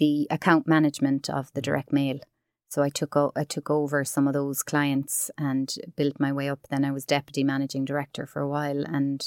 the 0.00 0.26
account 0.30 0.64
management 0.76 1.28
of 1.38 1.44
the 1.54 1.62
direct 1.68 1.92
mail. 1.92 2.18
So 2.68 2.82
I 2.82 2.90
took 3.00 3.12
o- 3.16 3.32
I 3.42 3.44
took 3.54 3.68
over 3.70 3.98
some 4.04 4.26
of 4.28 4.34
those 4.34 4.62
clients 4.62 5.30
and 5.48 5.66
built 5.98 6.16
my 6.18 6.32
way 6.38 6.48
up. 6.54 6.60
Then 6.70 6.84
I 6.84 6.92
was 6.96 7.04
deputy 7.16 7.42
managing 7.44 7.84
director 7.84 8.24
for 8.26 8.40
a 8.42 8.48
while, 8.56 8.82
and 8.98 9.20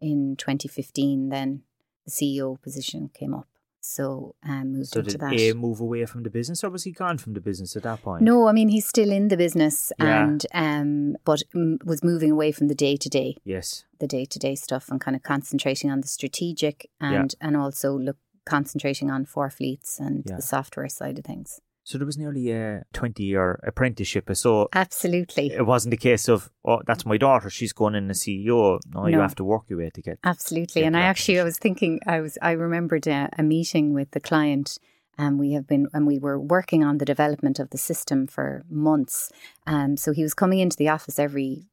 in 0.00 0.36
2015, 0.36 1.28
then 1.30 1.62
the 2.06 2.10
CEO 2.18 2.60
position 2.66 3.10
came 3.20 3.34
up. 3.40 3.48
So 3.80 4.34
um, 4.42 4.72
moved 4.72 4.88
So 4.88 5.00
did 5.02 5.20
that. 5.20 5.32
A 5.32 5.52
move 5.52 5.80
away 5.80 6.04
from 6.06 6.22
the 6.24 6.30
business, 6.38 6.64
or 6.64 6.70
was 6.70 6.82
he 6.84 6.90
gone 6.90 7.18
from 7.18 7.34
the 7.34 7.40
business 7.40 7.76
at 7.76 7.84
that 7.84 8.02
point? 8.02 8.22
No, 8.22 8.48
I 8.48 8.52
mean 8.52 8.68
he's 8.68 8.88
still 8.88 9.12
in 9.12 9.28
the 9.28 9.36
business, 9.36 9.92
Yeah. 10.00 10.24
and 10.24 10.40
um, 10.52 11.16
but 11.24 11.42
mm, 11.54 11.76
was 11.84 12.02
moving 12.02 12.32
away 12.32 12.50
from 12.56 12.66
the 12.68 12.74
day 12.86 12.96
to 12.96 13.08
day 13.08 13.36
Yes. 13.44 13.84
the 14.00 14.08
day 14.16 14.24
to 14.24 14.38
day 14.46 14.54
stuff 14.56 14.88
and 14.90 15.00
kind 15.00 15.16
of 15.16 15.22
concentrating 15.22 15.90
on 15.90 16.00
the 16.00 16.08
strategic 16.08 16.76
Yeah. 17.00 17.12
and 17.20 17.34
and 17.40 17.56
also 17.56 17.88
look 17.96 18.16
concentrating 18.46 19.10
on 19.10 19.24
four 19.26 19.50
fleets 19.50 19.98
and 20.00 20.24
Yeah. 20.26 20.36
the 20.36 20.42
software 20.42 20.88
side 20.88 21.18
of 21.18 21.24
things. 21.24 21.60
So 21.84 21.98
there 21.98 22.06
was 22.06 22.18
nearly 22.18 22.50
a 22.50 22.84
twenty-year 22.92 23.60
apprenticeship. 23.64 24.28
So 24.34 24.68
Absolutely. 24.72 25.52
it 25.52 25.66
wasn't 25.66 25.94
a 25.94 25.96
case 25.96 26.28
of, 26.28 26.50
oh, 26.64 26.80
that's 26.84 27.06
my 27.06 27.16
daughter. 27.16 27.48
She's 27.48 27.72
going 27.72 27.94
in 27.94 28.10
as 28.10 28.20
CEO. 28.22 28.80
No, 28.92 29.06
you 29.06 29.20
have 29.20 29.36
to 29.36 29.44
work 29.44 29.64
your 29.68 29.78
way 29.78 29.90
to 29.94 30.02
get. 30.02 30.18
Absolutely. 30.24 30.80
Get 30.82 30.86
And 30.88 30.96
I 30.96 31.02
actually 31.02 31.38
I 31.38 31.44
was 31.44 31.58
thinking 31.58 32.00
I 32.06 32.20
was 32.20 32.38
I 32.42 32.52
remembered 32.52 33.06
a, 33.06 33.28
a 33.38 33.42
meeting 33.44 33.94
with 33.94 34.10
the 34.10 34.20
client 34.20 34.78
and 35.16 35.38
we 35.38 35.52
have 35.52 35.66
been 35.68 35.86
and 35.92 36.06
we 36.08 36.18
were 36.18 36.40
working 36.40 36.82
on 36.82 36.98
the 36.98 37.04
development 37.04 37.60
of 37.60 37.70
the 37.70 37.78
system 37.78 38.26
for 38.26 38.64
months. 38.68 39.30
Um 39.66 39.96
so 39.96 40.10
he 40.12 40.24
was 40.24 40.34
coming 40.34 40.58
into 40.58 40.76
the 40.76 40.88
office 40.88 41.18
every 41.20 41.68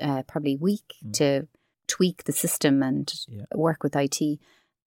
uh, 0.00 0.22
probably 0.22 0.56
week 0.56 0.94
Mm. 1.04 1.12
to 1.20 1.48
tweak 1.88 2.24
the 2.24 2.32
system 2.32 2.82
and 2.82 3.12
Yeah. 3.28 3.44
work 3.54 3.82
with 3.82 3.94
IT. 3.96 4.38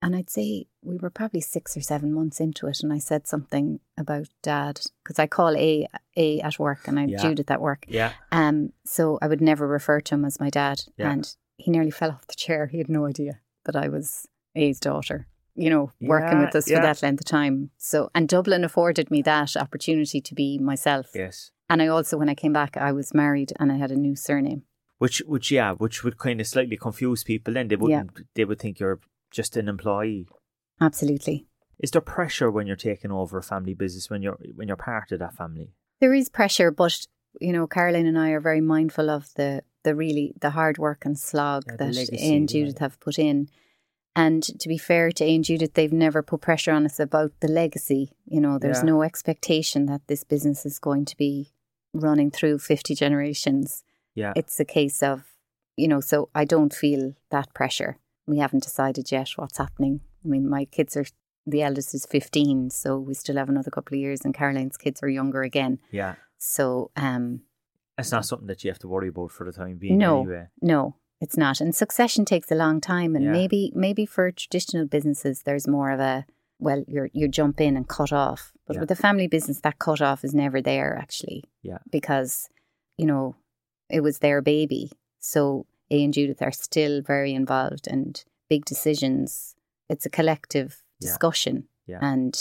And 0.04 0.16
I'd 0.16 0.30
say 0.32 0.66
we 0.82 0.98
were 0.98 1.12
probably 1.12 1.42
six 1.42 1.78
or 1.78 1.82
seven 1.82 2.12
months 2.12 2.40
into 2.40 2.66
it, 2.68 2.80
and 2.82 2.92
I 2.92 2.98
said 2.98 3.28
something 3.28 3.80
about 3.98 4.28
dad 4.42 4.82
because 5.04 5.20
I 5.20 5.28
call 5.28 5.56
A 5.56 5.88
A 6.18 6.40
at 6.42 6.58
work 6.58 6.88
and 6.88 7.00
I 7.00 7.06
Yeah. 7.06 7.22
Judith 7.22 7.52
at 7.52 7.62
work. 7.62 7.86
Yeah. 7.88 8.14
Um, 8.32 8.74
so 8.84 9.20
I 9.22 9.28
would 9.28 9.42
never 9.42 9.68
refer 9.68 10.00
to 10.02 10.16
him 10.16 10.26
as 10.26 10.40
my 10.40 10.50
dad. 10.50 10.82
Yeah. 10.98 11.12
And 11.12 11.36
he 11.58 11.70
nearly 11.70 11.92
fell 12.00 12.10
off 12.12 12.26
the 12.28 12.36
chair. 12.36 12.66
He 12.68 12.80
had 12.80 12.90
no 12.90 13.06
idea 13.06 13.42
that 13.66 13.76
I 13.76 13.90
was 13.90 14.28
A's 14.56 14.80
daughter, 14.80 15.28
you 15.56 15.70
know, 15.70 15.92
working 16.02 16.40
Yeah, 16.40 16.46
with 16.46 16.56
us 16.56 16.68
yeah. 16.70 16.78
for 16.78 16.82
that 16.82 17.04
length 17.04 17.22
of 17.22 17.26
time. 17.26 17.70
So, 17.78 18.10
and 18.16 18.28
Dublin 18.28 18.64
afforded 18.64 19.12
me 19.12 19.22
that 19.22 19.56
opportunity 19.56 20.20
to 20.20 20.34
be 20.34 20.58
myself. 20.58 21.12
Yes. 21.14 21.52
And 21.70 21.80
I 21.82 21.88
also, 21.88 22.18
when 22.18 22.28
I 22.28 22.34
came 22.36 22.54
back, 22.54 22.76
I 22.76 22.92
was 22.92 23.14
married 23.14 23.54
and 23.60 23.72
I 23.72 23.78
had 23.78 23.92
a 23.92 23.96
new 23.96 24.16
surname. 24.16 24.64
Which, 24.98 25.20
which, 25.26 25.52
yeah, 25.52 25.74
which 25.74 26.04
would 26.04 26.18
kind 26.18 26.42
of 26.42 26.48
slightly 26.48 26.76
confuse 26.78 27.24
people. 27.24 27.54
Then 27.54 27.68
they 27.70 27.76
wouldn't. 27.76 28.12
They 28.36 28.46
would 28.46 28.60
think 28.60 28.80
you're 28.80 29.00
just 29.32 29.58
an 29.58 29.68
employee. 29.68 30.28
Absolutely. 30.80 31.48
Is 31.80 31.92
there 31.92 32.02
pressure 32.02 32.52
when 32.52 32.68
you're 32.68 32.76
taking 32.76 33.12
over 33.12 33.38
a 33.38 33.44
family 33.44 33.74
business 33.74 34.10
when 34.10 34.22
you're 34.22 34.38
when 34.56 34.68
you're 34.68 34.78
part 34.78 35.12
of 35.12 35.20
that 35.20 35.34
family? 35.36 35.74
There 36.00 36.14
is 36.14 36.30
pressure, 36.30 36.72
but 36.72 37.08
you 37.40 37.52
know, 37.54 37.66
Caroline 37.68 38.06
and 38.06 38.20
I 38.20 38.30
are 38.32 38.40
very 38.42 38.62
mindful 38.62 39.10
of 39.10 39.34
the 39.36 39.64
the 39.84 39.96
really 39.96 40.34
the 40.40 40.52
hard 40.52 40.78
work 40.78 41.06
and 41.06 41.18
slog 41.18 41.64
Yeah, 41.68 41.78
that 41.78 41.96
legacy, 41.96 42.18
A 42.20 42.36
and 42.36 42.52
yeah. 42.52 42.60
Judith 42.60 42.80
have 42.80 43.00
put 43.00 43.18
in. 43.18 43.50
And 44.16 44.44
to 44.60 44.68
be 44.68 44.78
fair 44.78 45.12
to 45.12 45.24
A 45.24 45.36
and 45.36 45.44
Judith, 45.44 45.74
they've 45.74 45.92
never 45.94 46.22
put 46.22 46.42
pressure 46.42 46.72
on 46.74 46.86
us 46.86 47.00
about 47.00 47.32
the 47.40 47.48
legacy. 47.48 48.12
You 48.26 48.42
know, 48.42 48.60
there's 48.60 48.80
Yeah. 48.80 48.92
no 48.92 49.02
expectation 49.04 49.86
that 49.86 50.02
this 50.08 50.24
business 50.26 50.66
is 50.66 50.80
going 50.80 51.06
to 51.06 51.16
be 51.18 51.54
running 51.94 52.30
through 52.30 52.60
50 52.60 52.94
generations. 52.94 53.84
Yeah. 54.14 54.34
It's 54.36 54.60
a 54.60 54.66
case 54.66 55.02
of, 55.02 55.24
you 55.78 55.88
know, 55.88 56.02
so 56.02 56.30
I 56.36 56.44
don't 56.46 56.74
feel 56.74 57.14
that 57.30 57.54
pressure. 57.54 57.98
We 58.28 58.38
haven't 58.40 58.64
decided 58.64 59.12
yet 59.12 59.30
what's 59.36 59.58
happening. 59.58 60.02
I 60.24 60.28
mean, 60.28 60.48
my 60.50 60.66
kids 60.66 60.96
are, 60.96 61.06
the 61.46 61.64
eldest 61.64 61.94
is 61.96 62.06
15, 62.06 62.70
so 62.70 62.98
we 63.00 63.14
still 63.14 63.36
have 63.38 63.50
another 63.50 63.72
couple 63.72 63.96
of 63.96 64.00
years, 64.00 64.22
and 64.24 64.34
Caroline's 64.34 64.78
kids 64.78 65.02
are 65.04 65.10
younger 65.10 65.42
again. 65.44 65.80
yeah. 65.92 66.16
So, 66.38 66.92
um, 66.96 67.42
It's 67.98 68.12
not 68.12 68.26
something 68.26 68.48
that 68.48 68.64
you 68.64 68.72
have 68.72 68.80
to 68.80 68.88
worry 68.88 69.10
about 69.10 69.32
for 69.32 69.46
the 69.46 69.52
time 69.52 69.78
being. 69.78 69.98
no, 69.98 70.22
Anyway. 70.22 70.48
no, 70.62 70.96
it's 71.20 71.38
not. 71.38 71.62
And 71.62 71.76
succession 71.76 72.26
takes 72.26 72.50
a 72.52 72.56
long 72.56 72.82
time, 72.82 73.16
and 73.16 73.26
Yeah. 73.26 73.32
maybe 73.32 73.72
maybe 73.76 74.06
for 74.08 74.32
traditional 74.32 74.86
businesses, 74.88 75.44
there's 75.44 75.68
more 75.68 75.92
of 75.92 76.00
a 76.00 76.26
well, 76.60 76.84
you're 76.88 77.10
you 77.14 77.28
jump 77.28 77.60
in 77.60 77.76
and 77.76 77.88
cut 77.88 78.12
off. 78.14 78.54
But 78.68 78.76
Yeah. 78.76 78.82
with 78.82 78.92
a 78.92 78.96
family 78.96 79.28
business, 79.28 79.60
that 79.62 79.80
cut 79.80 80.00
off 80.02 80.24
is 80.24 80.34
never 80.34 80.62
there 80.62 80.96
actually. 80.98 81.44
Yeah. 81.64 81.80
because 81.92 82.50
you 82.98 83.06
know 83.06 83.36
it 83.90 84.02
was 84.02 84.20
their 84.20 84.42
baby. 84.42 84.92
So 85.20 85.66
A 85.92 86.04
and 86.04 86.14
Judith 86.14 86.42
are 86.42 86.52
still 86.52 87.02
very 87.02 87.34
involved 87.34 87.88
and 87.88 88.24
big 88.50 88.66
decisions. 88.66 89.56
It's 89.90 90.06
a 90.06 90.10
collective 90.10 90.82
Yeah. 91.00 91.08
discussion, 91.10 91.68
Yeah. 91.86 92.00
and 92.02 92.34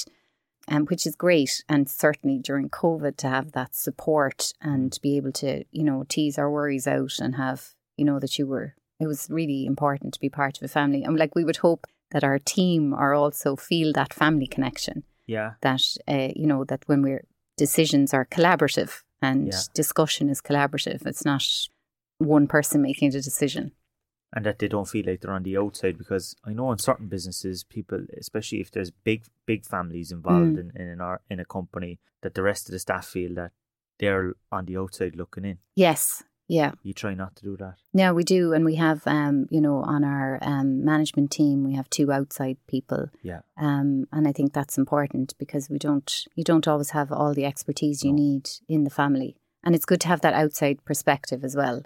um, 0.69 0.85
which 0.87 1.05
is 1.07 1.17
great. 1.17 1.65
And 1.69 1.89
certainly 1.89 2.39
during 2.39 2.69
COVID, 2.71 3.17
to 3.17 3.29
have 3.29 3.53
that 3.53 3.75
support 3.75 4.53
and 4.61 4.93
to 4.93 5.01
be 5.01 5.17
able 5.17 5.33
to, 5.33 5.65
you 5.73 5.83
know, 5.83 6.05
tease 6.09 6.39
our 6.39 6.51
worries 6.51 6.87
out 6.87 7.19
and 7.19 7.35
have, 7.37 7.75
you 7.97 8.05
know, 8.05 8.21
that 8.21 8.39
you 8.39 8.47
were, 8.47 8.75
it 9.01 9.07
was 9.09 9.29
really 9.31 9.67
important 9.67 10.15
to 10.15 10.21
be 10.21 10.29
part 10.29 10.57
of 10.59 10.63
a 10.63 10.69
family. 10.69 11.03
And 11.03 11.19
like 11.19 11.35
we 11.35 11.45
would 11.45 11.57
hope 11.57 11.87
that 12.13 12.23
our 12.23 12.39
team 12.39 12.95
are 12.95 13.15
also 13.15 13.57
feel 13.57 13.93
that 13.95 14.15
family 14.15 14.47
connection, 14.47 15.03
Yeah. 15.27 15.55
that, 15.63 15.83
uh, 16.07 16.29
you 16.37 16.47
know, 16.47 16.63
that 16.65 16.85
when 16.87 17.03
we're, 17.03 17.25
decisions 17.57 18.15
are 18.15 18.27
collaborative 18.27 19.03
and 19.21 19.49
Yeah. 19.49 19.61
discussion 19.75 20.29
is 20.29 20.41
collaborative. 20.41 21.05
It's 21.07 21.25
not 21.25 21.43
one 22.21 22.47
person 22.47 22.83
making 22.83 23.11
the 23.11 23.21
decision. 23.21 23.73
and 24.33 24.47
that 24.47 24.59
they 24.61 24.69
don't 24.69 24.87
feel 24.89 25.05
like 25.07 25.21
they're 25.21 25.33
on 25.35 25.43
the 25.43 25.57
outside 25.57 25.99
because 25.99 26.37
I 26.45 26.53
know 26.53 26.71
in 26.71 26.79
certain 26.79 27.09
businesses, 27.09 27.65
people, 27.65 28.01
especially 28.17 28.61
if 28.61 28.71
there's 28.71 28.93
big 28.93 29.25
big 29.45 29.65
families 29.67 30.13
involved 30.13 30.55
Mm. 30.57 30.61
in 30.61 30.83
in 30.83 31.01
an, 31.01 31.19
in 31.33 31.41
a 31.41 31.45
company, 31.45 31.99
that 32.23 32.35
the 32.35 32.43
rest 32.51 32.69
of 32.69 32.73
the 32.73 32.79
staff 32.79 33.07
feel 33.09 33.35
that 33.35 33.51
they're 33.99 34.35
on 34.53 34.67
the 34.67 34.77
outside 34.77 35.17
looking 35.17 35.45
in. 35.45 35.59
Yes. 35.75 36.23
Yeah. 36.47 36.73
You 36.83 36.93
try 36.95 37.15
not 37.15 37.35
to 37.37 37.43
do 37.45 37.57
that. 37.57 37.75
Yeah, 37.93 38.13
we 38.13 38.23
do. 38.25 38.53
And 38.55 38.65
we 38.65 38.77
have, 38.77 39.01
um, 39.07 39.47
you 39.51 39.61
know, 39.61 39.79
on 39.95 40.03
our 40.05 40.39
um, 40.43 40.85
management 40.85 41.31
team, 41.31 41.65
we 41.65 41.75
have 41.75 41.89
two 41.91 42.11
outside 42.13 42.57
people. 42.67 43.09
Yeah. 43.23 43.41
Um, 43.57 44.07
and 44.13 44.27
I 44.29 44.33
think 44.33 44.53
that's 44.53 44.77
important 44.79 45.35
because 45.39 45.69
we 45.71 45.79
don't, 45.79 46.11
you 46.35 46.43
don't 46.45 46.67
always 46.69 46.91
have 46.91 47.11
all 47.13 47.35
the 47.35 47.45
expertise 47.47 48.05
you 48.05 48.13
No. 48.13 48.23
need 48.23 48.45
in 48.69 48.85
the 48.85 48.91
family. 48.91 49.37
And 49.65 49.75
it's 49.77 49.85
good 49.85 50.01
to 50.03 50.09
have 50.09 50.23
that 50.23 50.35
outside 50.35 50.85
perspective 50.85 51.45
as 51.45 51.55
well. 51.55 51.83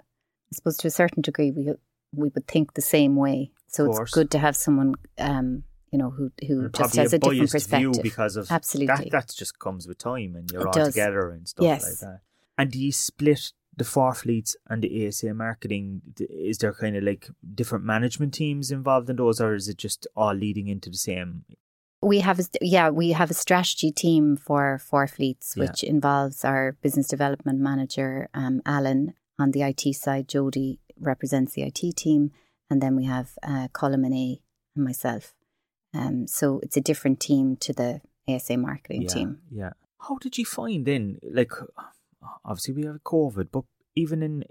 I 0.51 0.55
suppose 0.55 0.77
to 0.77 0.87
a 0.87 0.91
certain 0.91 1.21
degree, 1.21 1.51
we, 1.51 1.71
we 2.13 2.29
would 2.29 2.47
think 2.47 2.73
the 2.73 2.81
same 2.81 3.15
way. 3.15 3.51
So 3.67 3.91
it's 3.91 4.11
good 4.11 4.31
to 4.31 4.39
have 4.39 4.55
someone, 4.55 4.95
um, 5.17 5.63
you 5.91 5.99
know, 5.99 6.09
who, 6.11 6.31
who 6.47 6.69
just 6.69 6.95
has 6.95 7.13
a 7.13 7.19
different 7.19 7.51
perspective. 7.51 8.01
because 8.03 8.35
of 8.37 8.49
Absolutely. 8.51 8.95
that. 8.95 9.11
That 9.11 9.33
just 9.35 9.59
comes 9.59 9.87
with 9.87 9.97
time, 9.97 10.35
and 10.35 10.49
you're 10.51 10.61
It 10.61 10.67
all 10.67 10.73
does. 10.73 10.93
together 10.93 11.29
and 11.31 11.47
stuff 11.47 11.63
Yes. 11.65 11.83
like 11.83 11.99
that. 11.99 12.19
And 12.57 12.71
do 12.71 12.79
you 12.79 12.91
split 12.93 13.51
the 13.75 13.83
four 13.83 14.13
fleets 14.13 14.55
and 14.69 14.81
the 14.81 15.07
ASA 15.07 15.33
marketing? 15.33 16.01
Is 16.19 16.59
there 16.59 16.71
kind 16.73 16.95
of 16.95 17.03
like 17.03 17.27
different 17.53 17.83
management 17.83 18.33
teams 18.33 18.71
involved 18.71 19.09
in 19.09 19.17
those, 19.17 19.41
or 19.41 19.53
is 19.55 19.67
it 19.67 19.77
just 19.77 20.07
all 20.15 20.33
leading 20.33 20.67
into 20.69 20.89
the 20.89 20.97
same? 20.97 21.43
We 22.01 22.19
have, 22.19 22.39
a, 22.39 22.43
yeah, 22.61 22.89
we 22.91 23.11
have 23.11 23.31
a 23.31 23.33
strategy 23.33 23.91
team 23.91 24.37
for 24.37 24.77
four 24.77 25.07
fleets, 25.07 25.55
Yeah. 25.57 25.63
which 25.65 25.83
involves 25.83 26.45
our 26.45 26.73
business 26.81 27.07
development 27.07 27.59
manager, 27.59 28.29
um, 28.33 28.61
Alan. 28.65 29.15
On 29.37 29.51
the 29.51 29.61
IT 29.63 29.93
side, 29.95 30.27
Jody 30.29 30.79
represents 30.99 31.53
the 31.53 31.63
IT 31.63 31.95
team, 31.97 32.31
and 32.69 32.81
then 32.81 32.95
we 32.95 33.05
have 33.05 33.31
uh, 33.43 33.67
Colin 33.73 34.05
and 34.05 34.13
A 34.13 34.41
and 34.75 34.85
myself. 34.85 35.33
Um, 35.93 36.27
so 36.27 36.59
it's 36.63 36.77
a 36.77 36.81
different 36.81 37.19
team 37.19 37.55
to 37.57 37.73
the 37.73 38.01
ASA 38.27 38.57
marketing 38.57 39.03
yeah, 39.03 39.07
team. 39.07 39.37
Yeah. 39.51 39.73
How 39.99 40.17
did 40.17 40.37
you 40.37 40.45
find 40.45 40.85
then? 40.85 41.19
Like, 41.23 41.51
obviously 42.43 42.73
we 42.73 42.85
have 42.85 43.03
COVID, 43.03 43.49
but 43.51 43.63
even 43.95 44.21
in 44.23 44.43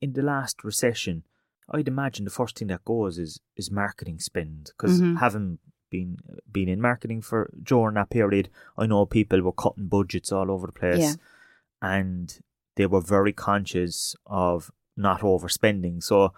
in 0.00 0.12
the 0.14 0.22
last 0.22 0.64
recession, 0.64 1.22
I'd 1.70 1.88
imagine 1.88 2.24
the 2.24 2.30
first 2.30 2.58
thing 2.58 2.68
that 2.68 2.84
goes 2.84 3.18
is 3.18 3.40
is 3.56 3.70
marketing 3.70 4.18
spend 4.20 4.70
because 4.76 5.00
Mhm. 5.00 5.18
having 5.18 5.58
been 5.90 6.18
been 6.50 6.68
in 6.68 6.80
marketing 6.80 7.22
for 7.22 7.52
during 7.62 7.94
that 7.94 8.10
period, 8.10 8.48
I 8.76 8.86
know 8.86 9.06
people 9.06 9.42
were 9.42 9.52
cutting 9.52 9.88
budgets 9.88 10.32
all 10.32 10.50
over 10.50 10.66
the 10.66 10.72
place, 10.72 10.98
Yeah. 11.00 11.14
and 11.82 12.38
they 12.76 12.86
were 12.86 13.00
very 13.00 13.32
conscious 13.32 14.14
of 14.26 14.70
not 14.96 15.20
overspending. 15.20 16.02
So, 16.02 16.32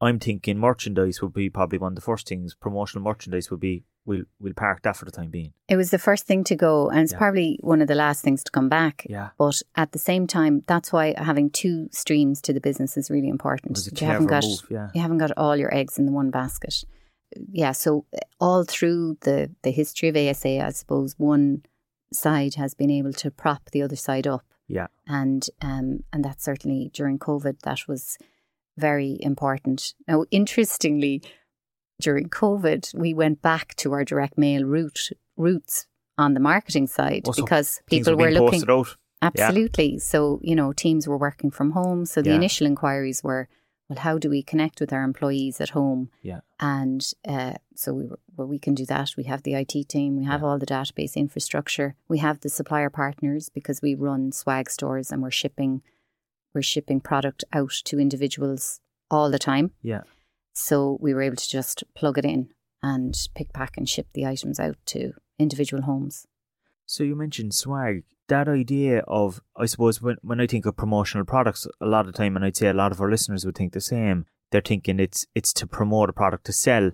I'm 0.00 0.18
thinking 0.18 0.58
merchandise 0.58 1.22
would 1.22 1.32
be 1.32 1.48
probably 1.50 1.78
one 1.78 1.92
of 1.92 1.96
the 1.96 2.02
first 2.02 2.28
things. 2.28 2.54
Promotional 2.54 3.02
merchandise 3.04 3.50
would 3.50 3.60
be 3.60 3.84
we'll 4.04 4.24
we'll 4.38 4.52
park 4.54 4.82
that 4.82 4.96
for 4.96 5.04
the 5.04 5.10
time 5.10 5.30
being. 5.30 5.52
It 5.68 5.76
was 5.76 5.90
the 5.90 5.98
first 5.98 6.26
thing 6.26 6.44
to 6.44 6.56
go, 6.56 6.90
and 6.90 7.00
it's 7.00 7.12
Yeah. 7.12 7.18
probably 7.18 7.58
one 7.62 7.80
of 7.80 7.88
the 7.88 7.94
last 7.94 8.22
things 8.22 8.42
to 8.44 8.50
come 8.50 8.68
back. 8.68 9.06
Yeah. 9.08 9.30
But 9.38 9.62
at 9.76 9.92
the 9.92 9.98
same 9.98 10.26
time, 10.26 10.62
that's 10.66 10.92
why 10.92 11.14
having 11.16 11.50
two 11.50 11.88
streams 11.90 12.40
to 12.42 12.52
the 12.52 12.60
business 12.60 12.96
is 12.96 13.10
really 13.10 13.28
important. 13.28 13.78
You 14.00 14.06
haven't 14.06 14.26
got 14.26 14.44
move, 14.44 14.66
yeah. 14.70 14.90
you 14.94 15.00
haven't 15.00 15.18
got 15.18 15.32
all 15.36 15.56
your 15.56 15.74
eggs 15.74 15.98
in 15.98 16.06
the 16.06 16.12
one 16.12 16.30
basket. 16.30 16.84
Yeah, 17.50 17.72
so 17.72 18.04
uh, 18.14 18.18
all 18.40 18.64
through 18.64 19.18
the 19.22 19.50
the 19.62 19.70
history 19.70 20.08
of 20.08 20.16
ASA, 20.16 20.64
I 20.64 20.70
suppose 20.70 21.14
one 21.18 21.62
side 22.12 22.54
has 22.54 22.74
been 22.74 22.90
able 22.90 23.12
to 23.14 23.30
prop 23.30 23.70
the 23.70 23.82
other 23.82 23.96
side 23.96 24.26
up. 24.26 24.44
And 25.06 25.46
um 25.62 26.00
and 26.12 26.24
that 26.24 26.40
certainly 26.40 26.90
during 26.92 27.18
COVID 27.18 27.60
that 27.60 27.86
was 27.88 28.18
very 28.76 29.16
important. 29.20 29.94
Now, 30.08 30.24
interestingly, 30.30 31.22
during 32.00 32.28
COVID, 32.28 32.94
we 32.94 33.14
went 33.14 33.40
back 33.40 33.74
to 33.76 33.92
our 33.92 34.04
direct 34.04 34.36
mail 34.36 34.64
route 34.64 35.10
roots 35.36 35.86
on 36.18 36.34
the 36.34 36.40
marketing 36.40 36.86
side 36.86 37.22
so 37.26 37.32
because 37.32 37.80
people 37.86 38.14
were 38.16 38.26
being 38.30 38.34
looking. 38.42 38.60
Absolutely. 39.22 39.98
So, 39.98 40.40
you 40.42 40.54
know, 40.54 40.72
teams 40.72 41.08
were 41.08 41.16
working 41.16 41.50
from 41.50 41.70
home. 41.70 42.04
So 42.04 42.20
the 42.20 42.30
Yeah. 42.30 42.36
initial 42.36 42.66
inquiries 42.66 43.22
were, 43.22 43.48
well, 43.88 43.98
how 43.98 44.18
do 44.18 44.30
we 44.30 44.42
connect 44.42 44.80
with 44.80 44.92
our 44.92 45.02
employees 45.02 45.60
at 45.60 45.70
home? 45.70 46.10
Yeah. 46.22 46.40
And 46.58 47.06
uh, 47.26 47.54
so 47.74 47.92
we 47.92 48.04
well, 48.36 48.48
we 48.48 48.58
can 48.58 48.74
do 48.74 48.86
that. 48.86 49.10
We 49.16 49.24
have 49.24 49.42
the 49.42 49.54
IT 49.54 49.88
team, 49.88 50.16
we 50.16 50.24
have 50.24 50.42
all 50.42 50.58
the 50.58 50.66
database 50.66 51.14
infrastructure, 51.14 51.94
we 52.08 52.18
have 52.18 52.40
the 52.40 52.48
supplier 52.48 52.90
partners 52.90 53.48
because 53.48 53.82
we 53.82 53.94
run 53.94 54.32
swag 54.32 54.70
stores 54.70 55.12
and 55.12 55.22
we're 55.22 55.30
shipping, 55.30 55.82
we're 56.54 56.62
shipping 56.62 57.00
product 57.00 57.44
out 57.52 57.72
to 57.84 58.00
individuals 58.00 58.80
all 59.10 59.30
the 59.30 59.38
time. 59.38 59.72
Yeah. 59.82 60.02
So 60.54 60.98
we 61.00 61.12
were 61.14 61.22
able 61.22 61.36
to 61.36 61.48
just 61.48 61.84
plug 61.94 62.18
it 62.18 62.24
in 62.24 62.48
and 62.82 63.16
pick, 63.34 63.52
pack, 63.52 63.76
and 63.76 63.88
ship 63.88 64.08
the 64.14 64.26
items 64.26 64.58
out 64.60 64.76
to 64.86 65.12
individual 65.38 65.82
homes. 65.82 66.26
So 66.86 67.02
you 67.02 67.16
mentioned 67.16 67.54
swag. 67.54 68.04
That 68.28 68.48
idea 68.48 69.00
of, 69.06 69.40
I 69.56 69.66
suppose, 69.66 70.00
when, 70.00 70.16
when 70.22 70.40
I 70.40 70.46
think 70.46 70.66
of 70.66 70.76
promotional 70.76 71.26
products, 71.26 71.66
a 71.80 71.86
lot 71.86 72.06
of 72.06 72.12
the 72.12 72.18
time, 72.18 72.36
and 72.36 72.44
I'd 72.44 72.56
say 72.56 72.68
a 72.68 72.74
lot 72.74 72.92
of 72.92 73.00
our 73.00 73.10
listeners 73.10 73.44
would 73.44 73.56
think 73.56 73.72
the 73.72 73.80
same. 73.80 74.26
They're 74.50 74.60
thinking 74.60 75.00
it's 75.00 75.26
it's 75.34 75.52
to 75.54 75.66
promote 75.66 76.08
a 76.08 76.12
product 76.12 76.46
to 76.46 76.52
sell, 76.52 76.92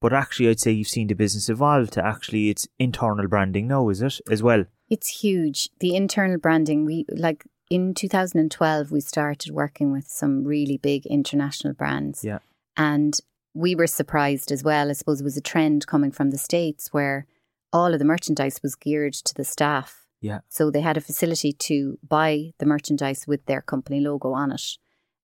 but 0.00 0.12
actually, 0.12 0.48
I'd 0.48 0.60
say 0.60 0.72
you've 0.72 0.88
seen 0.88 1.06
the 1.06 1.14
business 1.14 1.48
evolve 1.48 1.90
to 1.92 2.04
actually 2.04 2.50
it's 2.50 2.68
internal 2.78 3.28
branding 3.28 3.68
now, 3.68 3.88
is 3.88 4.02
it 4.02 4.20
as 4.30 4.42
well? 4.42 4.64
It's 4.90 5.20
huge. 5.20 5.70
The 5.80 5.96
internal 5.96 6.38
branding, 6.38 6.84
we 6.84 7.06
like 7.08 7.46
in 7.70 7.94
2012, 7.94 8.90
we 8.90 9.00
started 9.00 9.52
working 9.52 9.92
with 9.92 10.06
some 10.06 10.44
really 10.44 10.76
big 10.76 11.06
international 11.06 11.74
brands. 11.74 12.24
Yeah. 12.24 12.38
And 12.76 13.18
we 13.54 13.74
were 13.74 13.86
surprised 13.86 14.52
as 14.52 14.62
well. 14.62 14.90
I 14.90 14.92
suppose 14.92 15.20
it 15.20 15.24
was 15.24 15.36
a 15.36 15.42
trend 15.42 15.86
coming 15.86 16.12
from 16.12 16.30
the 16.30 16.38
States 16.38 16.92
where 16.92 17.26
all 17.72 17.92
of 17.92 17.98
the 17.98 18.04
merchandise 18.04 18.60
was 18.62 18.74
geared 18.74 19.14
to 19.14 19.34
the 19.34 19.44
staff. 19.44 20.05
Yeah. 20.20 20.40
So 20.48 20.70
they 20.70 20.80
had 20.80 20.96
a 20.96 21.00
facility 21.00 21.52
to 21.52 21.98
buy 22.06 22.52
the 22.58 22.66
merchandise 22.66 23.26
with 23.26 23.46
their 23.46 23.62
company 23.62 24.00
logo 24.00 24.32
on 24.32 24.52
it. 24.52 24.78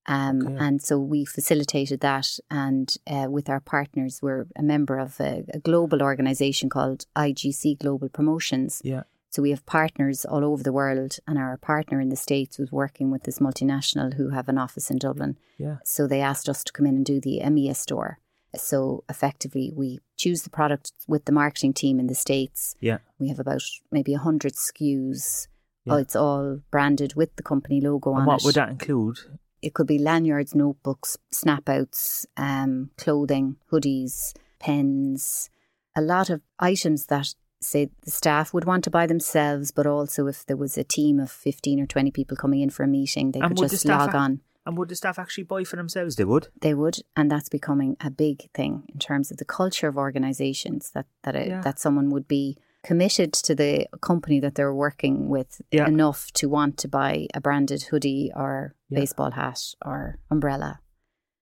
Um, 0.05 0.41
Okay. 0.45 0.57
And 0.59 0.81
so 0.81 0.99
we 0.99 1.25
facilitated 1.25 2.01
that. 2.01 2.27
And 2.49 2.95
uh, 3.07 3.27
with 3.29 3.49
our 3.49 3.59
partners, 3.61 4.19
we're 4.21 4.47
a 4.55 4.63
member 4.63 4.99
of 4.99 5.19
a, 5.19 5.43
a 5.53 5.59
global 5.59 6.01
organization 6.01 6.69
called 6.69 7.05
IGC 7.15 7.79
Global 7.79 8.09
Promotions. 8.09 8.81
Yeah. 8.83 9.03
So 9.29 9.41
we 9.41 9.49
have 9.49 9.65
partners 9.65 10.25
all 10.25 10.45
over 10.45 10.61
the 10.61 10.71
world, 10.71 11.17
and 11.25 11.39
our 11.39 11.57
partner 11.57 11.99
in 11.99 12.09
the 12.09 12.15
States 12.15 12.59
was 12.59 12.71
working 12.71 13.09
with 13.09 13.23
this 13.23 13.39
multinational 13.39 14.13
who 14.13 14.29
have 14.29 14.47
an 14.47 14.59
office 14.59 14.91
in 14.91 14.99
Dublin. 14.99 15.37
Yeah. 15.57 15.77
So 15.83 16.05
they 16.05 16.21
asked 16.21 16.47
us 16.47 16.63
to 16.65 16.71
come 16.71 16.85
in 16.85 16.97
and 16.97 17.05
do 17.05 17.19
the 17.19 17.41
EMEA 17.43 17.75
store. 17.75 18.19
So 18.55 19.03
effectively, 19.09 19.71
we 19.75 19.97
choose 20.23 20.41
the 20.43 20.49
product 20.59 20.91
with 21.07 21.23
the 21.25 21.31
marketing 21.31 21.73
team 21.73 21.99
in 22.01 22.07
the 22.07 22.15
States. 22.15 22.75
Yeah. 22.79 22.99
We 23.19 23.27
have 23.29 23.39
about 23.39 23.63
maybe 23.91 24.13
a 24.13 24.17
100 24.17 24.53
SKUs. 24.53 25.47
Yeah. 25.85 25.93
Oh, 25.93 25.97
it's 25.97 26.15
all 26.15 26.59
branded 26.71 27.11
with 27.15 27.31
the 27.35 27.43
company 27.43 27.79
logo 27.81 28.11
And 28.11 28.21
on 28.21 28.25
what 28.27 28.41
it. 28.41 28.45
would 28.45 28.55
that 28.55 28.69
include? 28.69 29.17
It 29.61 29.73
could 29.73 29.87
be 29.87 29.97
lanyards, 29.99 30.53
notebooks, 30.55 31.17
snapouts, 31.31 32.25
um, 32.37 32.89
clothing, 32.97 33.57
hoodies, 33.71 34.33
pens, 34.59 35.49
a 35.95 36.01
lot 36.01 36.29
of 36.29 36.41
items 36.59 37.05
that 37.07 37.27
say 37.61 37.89
the 38.03 38.11
staff 38.11 38.53
would 38.53 38.65
want 38.65 38.83
to 38.83 38.89
buy 38.89 39.05
themselves, 39.07 39.71
but 39.71 39.85
also 39.87 40.27
if 40.27 40.45
there 40.45 40.57
was 40.57 40.77
a 40.77 40.83
team 40.83 41.19
of 41.19 41.31
15 41.31 41.79
or 41.79 41.85
20 41.85 42.11
people 42.11 42.35
coming 42.35 42.59
in 42.61 42.69
for 42.69 42.83
a 42.83 42.87
meeting, 42.87 43.31
they 43.31 43.39
And 43.39 43.55
could 43.57 43.69
just 43.69 43.85
log 43.85 44.09
ac- 44.09 44.17
on. 44.17 44.41
And 44.65 44.77
would 44.77 44.89
the 44.89 44.95
staff 44.95 45.19
actually 45.19 45.43
buy 45.43 45.63
for 45.65 45.75
themselves? 45.75 46.15
They 46.15 46.23
would. 46.23 46.47
They 46.61 46.73
would, 46.73 46.99
and 47.15 47.29
that's 47.29 47.49
becoming 47.49 47.97
a 47.99 48.09
big 48.09 48.49
thing 48.53 48.83
in 48.93 48.99
terms 48.99 49.29
of 49.29 49.37
the 49.37 49.45
culture 49.45 49.87
of 49.89 49.97
organisations 49.97 50.91
that 50.91 51.05
that 51.23 51.35
a, 51.35 51.47
Yeah. 51.47 51.61
that 51.61 51.79
someone 51.79 52.09
would 52.11 52.27
be 52.27 52.57
committed 52.83 53.31
to 53.33 53.55
the 53.55 53.87
company 54.01 54.39
that 54.41 54.55
they're 54.55 54.73
working 54.73 55.29
with 55.29 55.61
Yeah. 55.71 55.87
enough 55.87 56.31
to 56.33 56.47
want 56.49 56.77
to 56.79 56.87
buy 56.87 57.27
a 57.33 57.39
branded 57.41 57.83
hoodie 57.83 58.31
or 58.35 58.75
Yeah. 58.89 58.99
baseball 58.99 59.31
hat 59.31 59.59
or 59.85 60.17
umbrella. 60.29 60.79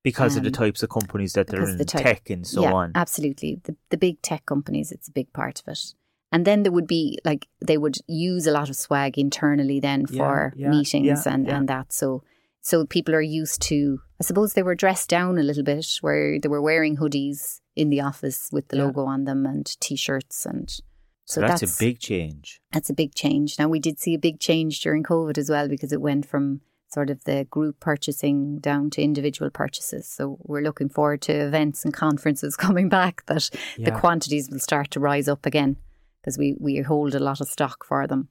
Because 0.04 0.36
of 0.36 0.44
the 0.44 0.50
Um, 0.50 0.54
types 0.54 0.82
of 0.84 0.90
companies 0.90 1.34
that 1.34 1.48
they're 1.48 1.68
in, 1.70 1.78
the 1.78 1.86
type- 1.86 2.04
tech 2.04 2.30
and 2.32 2.46
so 2.46 2.62
yeah, 2.64 2.74
on. 2.74 2.92
Absolutely. 2.96 3.62
The 3.64 3.76
the 3.92 3.98
big 3.98 4.22
tech 4.24 4.46
companies, 4.48 4.92
it's 4.92 5.08
a 5.10 5.12
big 5.12 5.32
part 5.34 5.60
of 5.62 5.68
it. 5.68 5.94
And 6.32 6.46
then 6.46 6.64
there 6.64 6.72
would 6.72 6.88
be 6.88 7.20
like 7.26 7.48
they 7.68 7.78
would 7.78 7.98
use 8.08 8.48
a 8.48 8.52
lot 8.52 8.70
of 8.70 8.76
swag 8.76 9.18
internally 9.20 9.80
then 9.80 10.08
for 10.08 10.54
meetings 10.56 11.28
and, 11.28 11.48
and 11.48 11.68
that. 11.68 11.94
So 11.94 12.24
so 12.62 12.86
people 12.86 13.14
are 13.16 13.22
used 13.22 13.62
to 13.64 14.00
I 14.20 14.24
suppose 14.24 14.54
they 14.54 14.64
were 14.64 14.76
dressed 14.76 15.10
down 15.10 15.38
a 15.38 15.44
little 15.44 15.64
bit 15.64 15.88
where 16.02 16.40
they 16.40 16.48
were 16.48 16.62
wearing 16.62 16.98
hoodies 16.98 17.60
in 17.76 17.90
the 17.90 18.02
office 18.02 18.50
with 18.52 18.68
the 18.68 18.78
Yeah. 18.78 18.84
logo 18.86 19.06
on 19.06 19.24
them 19.26 19.46
and 19.46 19.66
t 19.80 19.96
shirts 19.96 20.46
and 20.46 20.70
so, 20.70 20.82
so 21.26 21.42
that's, 21.42 21.62
that's- 21.62 21.80
a 21.80 21.84
big 21.84 22.00
change. 22.00 22.60
that's 22.72 22.90
a 22.90 22.94
big 22.94 23.14
change. 23.16 23.58
Now 23.58 23.68
we 23.70 23.80
did 23.80 24.00
see 24.00 24.14
a 24.14 24.20
big 24.20 24.40
change 24.40 24.82
during 24.82 25.04
COVID 25.04 25.38
as 25.38 25.50
well 25.50 25.68
because 25.68 25.94
it 25.94 26.02
went 26.02 26.26
from 26.26 26.62
sort 26.94 27.10
of 27.10 27.24
the 27.24 27.46
group 27.50 27.80
purchasing 27.80 28.60
down 28.60 28.90
to 28.90 29.02
individual 29.02 29.50
purchases. 29.50 30.10
So 30.10 30.38
we're 30.42 30.62
looking 30.62 30.90
forward 30.90 31.22
to 31.22 31.32
events 31.34 31.86
and 31.86 31.94
conferences 31.94 32.58
coming 32.66 32.90
back 32.90 33.26
that 33.28 33.50
the 33.78 33.92
quantities 33.92 34.50
will 34.52 34.60
start 34.60 34.92
to 34.92 35.00
rise 35.00 35.30
up 35.30 35.46
again 35.46 35.78
because 36.22 36.38
we, 36.38 36.58
we 36.60 36.80
hold 36.82 37.16
a 37.16 37.20
lot 37.20 37.40
of 37.40 37.48
stock 37.48 37.86
for 37.86 38.06
them. 38.08 38.28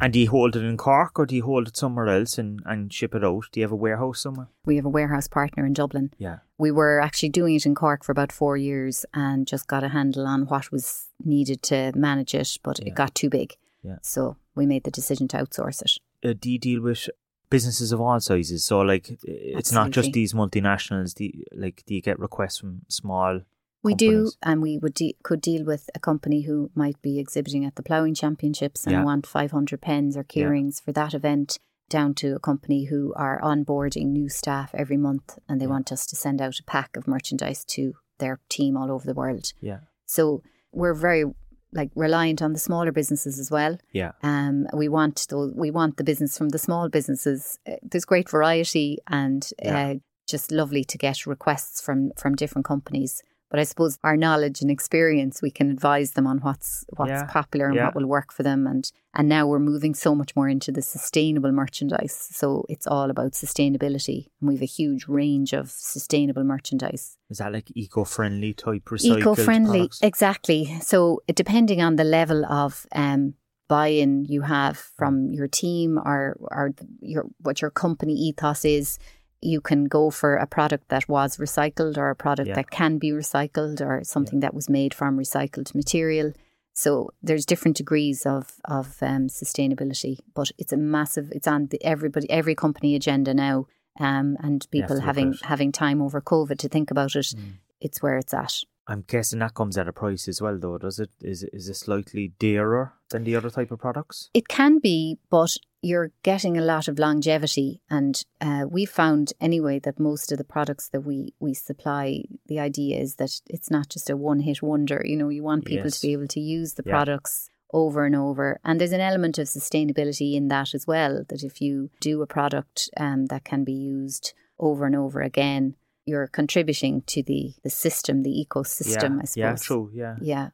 And 0.00 0.12
do 0.12 0.18
you 0.18 0.30
hold 0.30 0.56
it 0.56 0.64
in 0.64 0.76
Cork 0.76 1.18
or 1.18 1.26
do 1.26 1.34
you 1.36 1.42
hold 1.44 1.68
it 1.68 1.76
somewhere 1.76 2.08
else 2.08 2.38
and, 2.38 2.60
and 2.64 2.92
ship 2.92 3.14
it 3.14 3.22
out? 3.24 3.44
Do 3.52 3.60
you 3.60 3.64
have 3.64 3.72
a 3.72 3.76
warehouse 3.76 4.20
somewhere? 4.20 4.48
We 4.64 4.76
have 4.76 4.84
a 4.86 4.88
warehouse 4.90 5.28
partner 5.28 5.66
in 5.66 5.74
Dublin. 5.74 6.12
Yeah. 6.18 6.38
We 6.58 6.70
were 6.70 7.00
actually 7.00 7.28
doing 7.28 7.54
it 7.54 7.66
in 7.66 7.74
Cork 7.74 8.02
for 8.04 8.12
about 8.12 8.32
four 8.32 8.56
years 8.56 9.04
and 9.12 9.46
just 9.46 9.66
got 9.66 9.84
a 9.84 9.88
handle 9.88 10.26
on 10.26 10.46
what 10.46 10.72
was 10.72 11.06
needed 11.24 11.62
to 11.64 11.92
manage 11.94 12.34
it, 12.34 12.56
but 12.62 12.78
Yeah. 12.80 12.88
it 12.88 12.94
got 12.94 13.14
too 13.14 13.28
big. 13.28 13.54
Yeah. 13.82 13.96
So 14.02 14.36
we 14.54 14.66
made 14.66 14.84
the 14.84 14.90
decision 14.90 15.28
to 15.28 15.36
outsource 15.38 15.82
it. 15.82 15.92
Uh, 16.28 16.34
do 16.38 16.50
you 16.50 16.58
deal 16.58 16.82
with 16.82 17.08
businesses 17.50 17.92
of 17.92 18.00
all 18.00 18.20
sizes? 18.20 18.64
So, 18.64 18.80
like, 18.80 19.18
it's 19.24 19.72
not 19.72 19.90
just 19.90 20.12
these 20.12 20.32
multinationals. 20.34 21.14
Do 21.14 21.24
you, 21.24 21.44
like, 21.52 21.82
do 21.86 21.94
you 21.94 22.02
get 22.02 22.18
requests 22.18 22.58
from 22.58 22.82
small? 22.88 23.40
We 23.82 23.94
do, 23.94 24.30
and 24.42 24.60
we 24.60 24.76
would 24.78 24.94
de- 24.94 25.16
could 25.22 25.40
deal 25.40 25.64
with 25.64 25.88
a 25.94 25.98
company 25.98 26.42
who 26.42 26.70
might 26.74 27.00
be 27.00 27.18
exhibiting 27.18 27.64
at 27.64 27.76
the 27.76 27.82
ploughing 27.82 28.14
championships 28.14 28.84
and 28.84 28.92
Yeah. 28.92 29.04
want 29.04 29.26
500 29.26 29.80
pens 29.80 30.16
or 30.16 30.20
Yeah. 30.28 30.44
keyrings 30.46 30.82
for 30.82 30.92
that 30.92 31.14
event, 31.14 31.58
down 31.88 32.14
to 32.14 32.36
a 32.36 32.38
company 32.38 32.84
who 32.84 33.12
are 33.16 33.40
onboarding 33.40 34.08
new 34.08 34.28
staff 34.28 34.70
every 34.74 34.96
month 34.98 35.38
and 35.48 35.60
they 35.60 35.64
Yeah. 35.64 35.70
want 35.70 35.90
us 35.92 36.06
to 36.06 36.16
send 36.16 36.40
out 36.42 36.58
a 36.60 36.64
pack 36.64 36.96
of 36.96 37.08
merchandise 37.08 37.64
to 37.76 37.94
their 38.18 38.38
team 38.48 38.76
all 38.76 38.90
over 38.92 39.06
the 39.06 39.14
world. 39.14 39.52
Yeah. 39.60 39.80
So 40.06 40.42
we're 40.72 40.94
very 40.94 41.24
like 41.72 41.90
reliant 41.94 42.42
on 42.42 42.52
the 42.52 42.58
smaller 42.58 42.90
businesses 42.90 43.38
as 43.38 43.48
well. 43.48 43.78
Yeah. 43.92 44.12
Um, 44.24 44.66
we 44.74 44.88
want 44.88 45.26
those, 45.30 45.54
we 45.54 45.70
want 45.70 45.96
the 45.98 46.04
business 46.04 46.36
from 46.36 46.48
the 46.48 46.58
small 46.58 46.88
businesses. 46.88 47.58
Uh, 47.66 47.76
There's 47.82 48.04
great 48.04 48.28
variety 48.28 48.98
and 49.06 49.48
Yeah. 49.62 49.78
uh, 49.90 49.94
just 50.26 50.50
lovely 50.50 50.82
to 50.84 50.98
get 50.98 51.26
requests 51.26 51.80
from 51.80 52.10
from 52.16 52.34
different 52.34 52.64
companies. 52.66 53.22
But 53.50 53.58
I 53.60 53.64
suppose 53.64 53.98
our 54.04 54.16
knowledge 54.16 54.62
and 54.62 54.70
experience, 54.70 55.42
we 55.42 55.50
can 55.50 55.70
advise 55.70 56.12
them 56.12 56.26
on 56.26 56.38
what's 56.38 56.84
what's 56.96 57.10
Yeah. 57.10 57.26
popular 57.26 57.66
and 57.66 57.76
Yeah. 57.76 57.86
what 57.86 57.94
will 57.96 58.06
work 58.06 58.32
for 58.32 58.42
them. 58.44 58.66
And 58.66 58.90
and 59.12 59.28
now 59.28 59.46
we're 59.48 59.58
moving 59.72 59.94
so 59.94 60.14
much 60.14 60.36
more 60.36 60.48
into 60.48 60.70
the 60.70 60.82
sustainable 60.82 61.50
merchandise. 61.52 62.14
So 62.40 62.64
it's 62.68 62.86
all 62.86 63.10
about 63.10 63.32
sustainability, 63.32 64.26
and 64.40 64.48
we 64.48 64.54
have 64.54 64.62
a 64.62 64.66
huge 64.66 65.06
range 65.08 65.52
of 65.52 65.68
sustainable 65.70 66.44
merchandise 66.44 67.16
Is 67.28 67.38
that 67.38 67.52
like 67.52 67.70
eco-friendly 67.74 68.54
type 68.54 68.84
recycled 68.84 69.18
eco-friendly 69.20 69.78
products? 69.78 69.98
exactly 70.02 70.60
so 70.80 71.20
depending 71.42 71.80
on 71.82 71.96
the 71.96 72.04
level 72.04 72.44
of 72.46 72.86
um 72.94 73.34
buy-in 73.68 74.24
you 74.24 74.42
have 74.42 74.76
from 74.98 75.30
your 75.32 75.46
team 75.48 75.98
or 76.10 76.36
or 76.56 76.72
your 77.00 77.24
what 77.46 77.60
your 77.62 77.70
company 77.70 78.14
ethos 78.14 78.64
is 78.64 78.98
you 79.42 79.60
can 79.60 79.84
go 79.84 80.10
for 80.10 80.36
a 80.36 80.46
product 80.46 80.88
that 80.88 81.08
was 81.08 81.38
recycled 81.38 81.96
or 81.96 82.10
a 82.10 82.16
product 82.16 82.48
Yeah. 82.48 82.54
that 82.54 82.70
can 82.70 82.98
be 82.98 83.10
recycled 83.10 83.80
or 83.80 84.04
something 84.04 84.40
that 84.40 84.54
was 84.54 84.68
made 84.68 84.92
from 84.94 85.18
recycled 85.18 85.74
material 85.74 86.32
so 86.72 87.10
there's 87.22 87.46
different 87.46 87.76
degrees 87.76 88.26
of 88.26 88.52
of 88.64 88.96
um, 89.02 89.28
sustainability 89.28 90.18
but 90.34 90.50
it's 90.58 90.72
a 90.72 90.76
massive 90.76 91.30
it's 91.32 91.48
on 91.48 91.66
the 91.68 91.82
everybody 91.84 92.30
every 92.30 92.54
company 92.54 92.94
agenda 92.94 93.34
now 93.34 93.66
um, 93.98 94.36
and 94.40 94.66
people 94.70 95.00
having 95.00 95.34
having 95.42 95.72
time 95.72 96.00
over 96.00 96.20
COVID 96.20 96.58
to 96.58 96.68
think 96.68 96.90
about 96.90 97.16
it, 97.16 97.34
mm. 97.36 97.54
it's 97.80 98.02
where 98.02 98.16
it's 98.16 98.34
at. 98.34 98.62
I'm 98.86 99.04
guessing 99.06 99.38
that 99.40 99.54
comes 99.54 99.78
at 99.78 99.88
a 99.88 99.92
price 99.92 100.26
as 100.26 100.40
well, 100.40 100.58
though, 100.58 100.78
does 100.78 100.98
it? 100.98 101.10
Is 101.20 101.44
is 101.52 101.68
it 101.68 101.74
slightly 101.74 102.32
dearer 102.38 102.94
than 103.10 103.24
the 103.24 103.36
other 103.36 103.50
type 103.50 103.70
of 103.70 103.78
products? 103.78 104.30
It 104.32 104.48
can 104.48 104.78
be, 104.78 105.18
but 105.30 105.56
you're 105.82 106.12
getting 106.22 106.58
a 106.58 106.62
lot 106.62 106.88
of 106.88 106.98
longevity, 106.98 107.82
and 107.88 108.22
uh, 108.40 108.64
we 108.68 108.84
found 108.84 109.32
anyway 109.40 109.78
that 109.80 109.98
most 109.98 110.30
of 110.30 110.38
the 110.38 110.44
products 110.44 110.88
that 110.90 111.00
we 111.00 111.34
we 111.40 111.54
supply, 111.54 112.22
the 112.46 112.60
idea 112.60 112.98
is 112.98 113.16
that 113.16 113.40
it's 113.46 113.70
not 113.70 113.88
just 113.88 114.10
a 114.10 114.16
one 114.16 114.40
hit 114.40 114.62
wonder. 114.62 115.02
You 115.04 115.16
know, 115.16 115.28
you 115.28 115.42
want 115.42 115.64
people 115.64 115.86
yes. 115.86 116.00
to 116.00 116.06
be 116.06 116.12
able 116.12 116.28
to 116.28 116.40
use 116.40 116.74
the 116.74 116.82
yeah. 116.84 116.92
products 116.92 117.48
over 117.72 118.04
and 118.04 118.16
over. 118.16 118.60
And 118.64 118.80
there's 118.80 118.92
an 118.92 119.00
element 119.00 119.38
of 119.38 119.46
sustainability 119.46 120.34
in 120.34 120.48
that 120.48 120.74
as 120.74 120.86
well, 120.86 121.24
that 121.28 121.42
if 121.42 121.60
you 121.60 121.90
do 122.00 122.22
a 122.22 122.26
product 122.26 122.90
um, 122.96 123.26
that 123.26 123.44
can 123.44 123.64
be 123.64 123.72
used 123.72 124.34
over 124.58 124.86
and 124.86 124.96
over 124.96 125.20
again, 125.20 125.76
you're 126.04 126.26
contributing 126.26 127.02
to 127.06 127.22
the, 127.22 127.54
the 127.62 127.70
system, 127.70 128.22
the 128.22 128.46
ecosystem, 128.46 129.16
yeah, 129.16 129.22
I 129.22 129.24
suppose. 129.24 129.36
Yeah, 129.36 129.54
true, 129.54 129.90
yeah. 129.92 130.16
Yeah. 130.20 130.48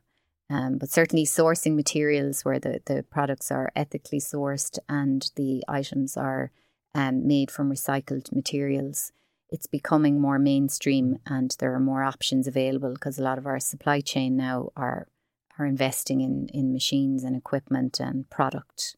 Um, 0.49 0.79
but 0.79 0.91
certainly 0.91 1.25
sourcing 1.25 1.75
materials 1.75 2.45
where 2.45 2.61
the, 2.61 2.81
the 2.87 3.03
products 3.11 3.51
are 3.51 3.73
ethically 3.75 4.21
sourced 4.21 4.79
and 4.89 5.29
the 5.35 5.65
items 5.67 6.17
are 6.17 6.53
um, 6.95 7.27
made 7.27 7.51
from 7.51 7.71
recycled 7.71 8.33
materials, 8.33 9.13
it's 9.51 9.67
becoming 9.67 10.21
more 10.21 10.39
mainstream 10.39 11.19
and 11.27 11.55
there 11.59 11.75
are 11.75 11.81
more 11.81 12.03
options 12.03 12.47
available 12.47 12.93
because 12.93 13.19
a 13.19 13.23
lot 13.23 13.39
of 13.39 13.47
our 13.47 13.61
supply 13.61 14.01
chain 14.01 14.37
now 14.37 14.71
are 14.77 15.07
are 15.59 15.67
investing 15.67 16.21
in, 16.21 16.49
in 16.53 16.73
machines 16.73 17.25
and 17.25 17.35
equipment 17.35 17.99
and 17.99 18.29
product. 18.29 18.95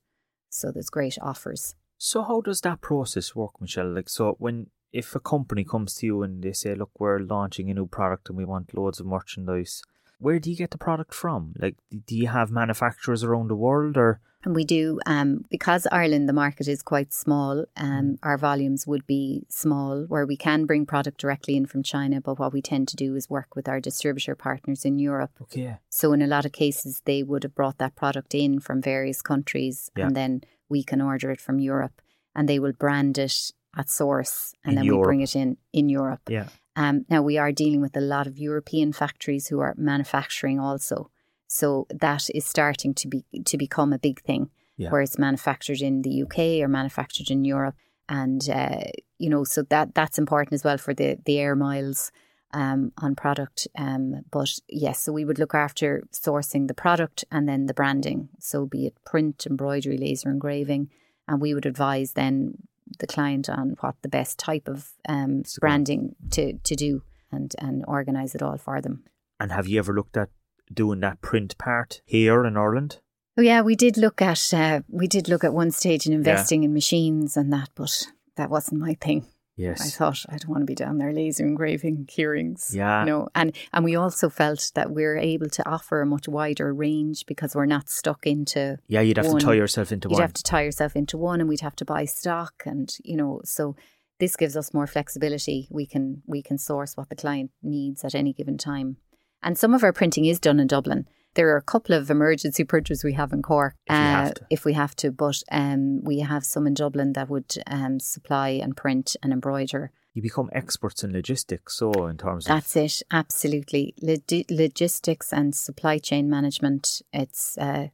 So 0.48 0.72
there's 0.72 0.90
great 0.90 1.16
offers. 1.22 1.76
So 1.98 2.22
how 2.22 2.40
does 2.40 2.62
that 2.62 2.80
process 2.80 3.34
work, 3.36 3.60
Michelle? 3.60 3.92
Like 3.92 4.08
so 4.08 4.36
when 4.38 4.68
if 4.92 5.14
a 5.14 5.20
company 5.20 5.64
comes 5.64 5.94
to 5.96 6.06
you 6.06 6.22
and 6.22 6.42
they 6.42 6.52
say, 6.52 6.74
Look, 6.74 6.90
we're 6.98 7.20
launching 7.20 7.70
a 7.70 7.74
new 7.74 7.86
product 7.86 8.28
and 8.28 8.38
we 8.38 8.44
want 8.44 8.76
loads 8.76 9.00
of 9.00 9.06
merchandise, 9.06 9.82
where 10.18 10.38
do 10.38 10.50
you 10.50 10.56
get 10.56 10.70
the 10.70 10.78
product 10.78 11.14
from? 11.14 11.54
Like 11.58 11.76
do 12.06 12.16
you 12.16 12.28
have 12.28 12.50
manufacturers 12.50 13.22
around 13.24 13.48
the 13.48 13.56
world 13.56 13.96
or 13.96 14.20
and 14.44 14.54
we 14.54 14.64
do, 14.64 15.00
um, 15.04 15.44
because 15.50 15.86
Ireland, 15.90 16.28
the 16.28 16.32
market 16.32 16.68
is 16.68 16.80
quite 16.80 17.12
small, 17.12 17.64
um, 17.76 18.02
mm. 18.02 18.18
our 18.22 18.38
volumes 18.38 18.86
would 18.86 19.04
be 19.04 19.44
small, 19.48 20.04
where 20.04 20.24
we 20.24 20.36
can 20.36 20.64
bring 20.64 20.86
product 20.86 21.20
directly 21.20 21.56
in 21.56 21.66
from 21.66 21.82
China. 21.82 22.20
But 22.20 22.38
what 22.38 22.52
we 22.52 22.62
tend 22.62 22.86
to 22.88 22.96
do 22.96 23.16
is 23.16 23.28
work 23.28 23.56
with 23.56 23.68
our 23.68 23.80
distributor 23.80 24.36
partners 24.36 24.84
in 24.84 25.00
Europe. 25.00 25.32
Okay. 25.42 25.78
So, 25.90 26.12
in 26.12 26.22
a 26.22 26.28
lot 26.28 26.44
of 26.44 26.52
cases, 26.52 27.02
they 27.04 27.24
would 27.24 27.42
have 27.42 27.54
brought 27.54 27.78
that 27.78 27.96
product 27.96 28.32
in 28.32 28.60
from 28.60 28.80
various 28.80 29.22
countries, 29.22 29.90
yeah. 29.96 30.06
and 30.06 30.14
then 30.14 30.42
we 30.68 30.84
can 30.84 31.00
order 31.00 31.32
it 31.32 31.40
from 31.40 31.58
Europe, 31.58 32.00
and 32.34 32.48
they 32.48 32.60
will 32.60 32.72
brand 32.72 33.18
it 33.18 33.52
at 33.76 33.90
source, 33.90 34.54
and 34.62 34.72
in 34.72 34.76
then 34.76 34.84
Europe. 34.84 35.00
we 35.00 35.04
bring 35.04 35.20
it 35.20 35.34
in 35.34 35.56
in 35.72 35.88
Europe. 35.88 36.22
Yeah. 36.28 36.46
Um, 36.78 37.04
now, 37.10 37.22
we 37.22 37.38
are 37.38 37.50
dealing 37.50 37.80
with 37.80 37.96
a 37.96 38.00
lot 38.00 38.28
of 38.28 38.38
European 38.38 38.92
factories 38.92 39.48
who 39.48 39.58
are 39.58 39.74
manufacturing 39.76 40.60
also. 40.60 41.10
So 41.48 41.88
that 41.90 42.30
is 42.32 42.44
starting 42.44 42.94
to 42.94 43.08
be 43.08 43.24
to 43.46 43.58
become 43.58 43.92
a 43.92 43.98
big 43.98 44.20
thing, 44.20 44.50
yeah. 44.76 44.90
where 44.90 45.00
it's 45.00 45.18
manufactured 45.18 45.80
in 45.80 46.02
the 46.02 46.22
UK 46.22 46.62
or 46.62 46.68
manufactured 46.68 47.30
in 47.30 47.44
Europe, 47.44 47.74
and 48.08 48.48
uh, 48.48 48.82
you 49.18 49.28
know, 49.28 49.42
so 49.42 49.62
that 49.70 49.92
that's 49.94 50.18
important 50.18 50.52
as 50.52 50.62
well 50.62 50.78
for 50.78 50.94
the 50.94 51.18
the 51.24 51.40
air 51.40 51.56
miles 51.56 52.12
um, 52.52 52.92
on 52.98 53.16
product. 53.16 53.66
Um, 53.76 54.22
but 54.30 54.60
yes, 54.68 55.00
so 55.00 55.12
we 55.12 55.24
would 55.24 55.40
look 55.40 55.54
after 55.54 56.04
sourcing 56.12 56.68
the 56.68 56.74
product 56.74 57.24
and 57.32 57.48
then 57.48 57.66
the 57.66 57.74
branding. 57.74 58.28
So 58.38 58.66
be 58.66 58.86
it 58.86 58.94
print, 59.04 59.46
embroidery, 59.50 59.98
laser 59.98 60.30
engraving, 60.30 60.90
and 61.26 61.40
we 61.40 61.54
would 61.54 61.66
advise 61.66 62.12
then 62.12 62.68
the 62.98 63.06
client 63.06 63.48
on 63.48 63.76
what 63.80 63.96
the 64.02 64.08
best 64.08 64.38
type 64.38 64.68
of 64.68 64.92
um, 65.08 65.42
branding 65.60 66.14
to 66.30 66.54
to 66.58 66.74
do 66.74 67.02
and 67.30 67.54
and 67.58 67.84
organize 67.86 68.34
it 68.34 68.42
all 68.42 68.58
for 68.58 68.80
them. 68.80 69.04
And 69.40 69.52
have 69.52 69.68
you 69.68 69.78
ever 69.78 69.92
looked 69.92 70.16
at 70.16 70.30
doing 70.72 71.00
that 71.00 71.20
print 71.20 71.56
part 71.58 72.02
here 72.04 72.44
in 72.44 72.56
Ireland? 72.56 73.00
Oh 73.36 73.42
yeah, 73.42 73.60
we 73.62 73.76
did 73.76 73.96
look 73.96 74.20
at 74.20 74.52
uh, 74.52 74.80
we 74.88 75.06
did 75.06 75.28
look 75.28 75.44
at 75.44 75.54
one 75.54 75.70
stage 75.70 76.06
in 76.06 76.12
investing 76.12 76.62
yeah. 76.62 76.66
in 76.66 76.74
machines 76.74 77.36
and 77.36 77.52
that, 77.52 77.70
but 77.74 78.08
that 78.36 78.50
wasn't 78.50 78.80
my 78.80 78.94
thing. 78.94 79.26
Yes, 79.58 79.80
I 79.80 79.90
thought 79.90 80.24
I 80.28 80.36
don't 80.38 80.50
want 80.50 80.62
to 80.62 80.66
be 80.66 80.76
down 80.76 80.98
there 80.98 81.12
laser 81.12 81.44
engraving 81.44 82.06
keyrings. 82.06 82.74
Yeah, 82.78 83.00
you 83.00 83.06
know, 83.06 83.28
and 83.34 83.56
and 83.72 83.84
we 83.84 83.96
also 83.96 84.28
felt 84.28 84.70
that 84.76 84.92
we're 84.92 85.18
able 85.18 85.48
to 85.50 85.68
offer 85.68 86.00
a 86.00 86.06
much 86.06 86.28
wider 86.28 86.72
range 86.72 87.26
because 87.26 87.56
we're 87.56 87.66
not 87.66 87.88
stuck 87.88 88.24
into. 88.24 88.78
Yeah, 88.86 89.00
you'd 89.00 89.16
have 89.16 89.26
one. 89.26 89.40
to 89.40 89.46
tie 89.46 89.54
yourself 89.54 89.90
into 89.90 90.08
you'd 90.08 90.12
one. 90.12 90.20
You'd 90.20 90.26
have 90.26 90.32
to 90.34 90.42
tie 90.44 90.62
yourself 90.62 90.94
into 90.94 91.18
one, 91.18 91.40
and 91.40 91.48
we'd 91.48 91.60
have 91.60 91.74
to 91.76 91.84
buy 91.84 92.04
stock, 92.04 92.62
and 92.64 92.96
you 93.02 93.16
know, 93.16 93.40
so 93.44 93.74
this 94.20 94.36
gives 94.36 94.56
us 94.56 94.72
more 94.72 94.86
flexibility. 94.86 95.66
We 95.70 95.86
can 95.86 96.22
we 96.26 96.40
can 96.40 96.58
source 96.58 96.96
what 96.96 97.08
the 97.08 97.16
client 97.16 97.50
needs 97.60 98.04
at 98.04 98.14
any 98.14 98.32
given 98.32 98.58
time. 98.58 98.98
And 99.42 99.58
some 99.58 99.74
of 99.74 99.82
our 99.82 99.92
printing 99.92 100.24
is 100.24 100.38
done 100.38 100.60
in 100.60 100.68
Dublin. 100.68 101.06
There 101.34 101.48
are 101.50 101.56
a 101.56 101.62
couple 101.62 101.94
of 101.94 102.10
emergency 102.10 102.64
printers 102.64 103.04
we 103.04 103.12
have 103.12 103.32
in 103.32 103.42
Cork 103.42 103.76
if, 103.86 103.94
uh, 103.94 104.30
if 104.50 104.64
we 104.64 104.72
have 104.72 104.96
to, 104.96 105.12
but 105.12 105.42
um, 105.52 106.02
we 106.02 106.20
have 106.20 106.44
some 106.44 106.66
in 106.66 106.74
Dublin 106.74 107.12
that 107.12 107.28
would 107.28 107.54
um, 107.66 108.00
supply 108.00 108.48
and 108.48 108.76
print 108.76 109.14
and 109.22 109.32
embroider. 109.32 109.92
You 110.14 110.22
become 110.22 110.50
experts 110.52 111.04
in 111.04 111.12
logistics, 111.12 111.76
so 111.76 112.06
in 112.06 112.16
terms 112.16 112.46
of 112.46 112.48
that's 112.48 112.74
it, 112.74 113.02
absolutely 113.12 113.94
Log- 114.02 114.50
logistics 114.50 115.32
and 115.32 115.54
supply 115.54 115.98
chain 115.98 116.28
management. 116.28 117.02
It's 117.12 117.56
uh, 117.56 117.88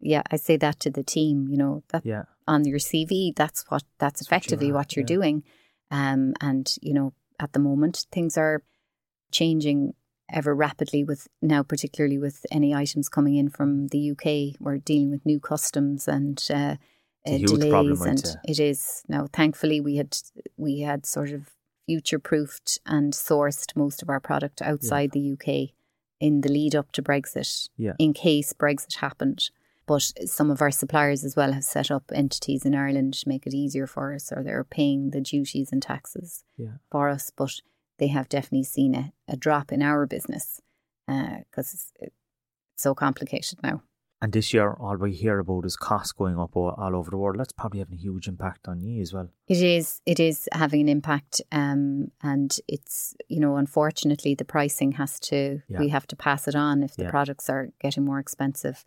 yeah, 0.00 0.22
I 0.30 0.36
say 0.36 0.56
that 0.56 0.80
to 0.80 0.90
the 0.90 1.04
team. 1.04 1.46
You 1.48 1.56
know 1.56 1.82
that 1.90 2.04
yeah. 2.04 2.22
on 2.48 2.64
your 2.64 2.78
CV, 2.78 3.34
that's 3.34 3.64
what 3.68 3.84
that's, 3.98 4.20
that's 4.20 4.22
effectively 4.22 4.66
what, 4.66 4.68
you 4.68 4.74
what 4.74 4.96
you're 4.96 5.02
yeah. 5.02 5.06
doing. 5.06 5.42
Um, 5.90 6.34
and 6.40 6.74
you 6.82 6.94
know, 6.94 7.12
at 7.38 7.52
the 7.52 7.60
moment, 7.60 8.06
things 8.10 8.36
are 8.36 8.62
changing 9.30 9.94
ever 10.30 10.54
rapidly 10.54 11.04
with 11.04 11.28
now, 11.40 11.62
particularly 11.62 12.18
with 12.18 12.44
any 12.50 12.74
items 12.74 13.08
coming 13.08 13.36
in 13.36 13.48
from 13.48 13.88
the 13.88 14.10
UK. 14.12 14.60
We're 14.60 14.78
dealing 14.78 15.10
with 15.10 15.24
new 15.26 15.40
customs 15.40 16.08
and 16.08 16.42
uh, 16.50 16.76
uh, 17.26 17.38
delays, 17.38 17.70
problem, 17.70 18.02
and 18.02 18.36
it 18.44 18.58
is 18.58 19.02
now. 19.08 19.26
Thankfully, 19.32 19.80
we 19.80 19.96
had 19.96 20.16
we 20.56 20.80
had 20.80 21.06
sort 21.06 21.30
of 21.30 21.50
future 21.86 22.18
proofed 22.18 22.78
and 22.86 23.12
sourced 23.12 23.74
most 23.74 24.02
of 24.02 24.10
our 24.10 24.20
product 24.20 24.60
outside 24.60 25.10
yeah. 25.14 25.20
the 25.20 25.32
UK 25.32 25.70
in 26.20 26.42
the 26.42 26.48
lead 26.50 26.74
up 26.74 26.92
to 26.92 27.02
Brexit, 27.02 27.68
yeah. 27.76 27.92
in 27.98 28.12
case 28.12 28.52
Brexit 28.52 28.96
happened. 28.96 29.50
But 29.86 30.12
some 30.26 30.50
of 30.50 30.60
our 30.60 30.70
suppliers 30.70 31.24
as 31.24 31.34
well 31.34 31.52
have 31.52 31.64
set 31.64 31.90
up 31.90 32.04
entities 32.14 32.66
in 32.66 32.74
Ireland 32.74 33.14
to 33.14 33.28
make 33.28 33.46
it 33.46 33.54
easier 33.54 33.86
for 33.86 34.12
us, 34.12 34.30
or 34.30 34.42
they're 34.42 34.64
paying 34.64 35.10
the 35.10 35.22
duties 35.22 35.72
and 35.72 35.82
taxes 35.82 36.44
yeah. 36.58 36.72
for 36.90 37.08
us. 37.08 37.32
But 37.34 37.62
they 37.98 38.08
have 38.08 38.28
definitely 38.28 38.64
seen 38.64 38.94
a, 38.94 39.12
a 39.28 39.36
drop 39.36 39.72
in 39.72 39.82
our 39.82 40.06
business 40.06 40.60
because 41.06 41.92
uh, 42.00 42.04
it's, 42.06 42.12
so 42.76 42.94
complicated 42.94 43.58
now. 43.62 43.82
And 44.20 44.32
this 44.32 44.52
year, 44.54 44.72
all 44.72 44.96
we 44.96 45.12
hear 45.12 45.38
about 45.40 45.64
is 45.64 45.76
costs 45.76 46.12
going 46.12 46.38
up 46.38 46.56
all, 46.56 46.74
all, 46.76 46.96
over 46.96 47.10
the 47.10 47.16
world. 47.16 47.38
That's 47.38 47.52
probably 47.52 47.80
having 47.80 47.94
a 47.94 48.00
huge 48.00 48.26
impact 48.28 48.66
on 48.68 48.80
you 48.80 49.00
as 49.00 49.12
well. 49.12 49.28
It 49.46 49.62
is. 49.62 50.00
It 50.06 50.18
is 50.18 50.48
having 50.52 50.82
an 50.82 50.88
impact, 50.88 51.40
um, 51.52 52.10
and 52.22 52.56
it's 52.66 53.14
you 53.28 53.38
know, 53.38 53.56
unfortunately, 53.56 54.34
the 54.34 54.44
pricing 54.44 54.92
has 54.92 55.20
to. 55.20 55.62
Yeah. 55.68 55.78
We 55.78 55.88
have 55.88 56.06
to 56.08 56.16
pass 56.16 56.48
it 56.48 56.56
on 56.56 56.82
if 56.82 56.96
the 56.96 57.04
yeah. 57.04 57.10
products 57.10 57.48
are 57.48 57.70
getting 57.80 58.04
more 58.04 58.18
expensive. 58.18 58.84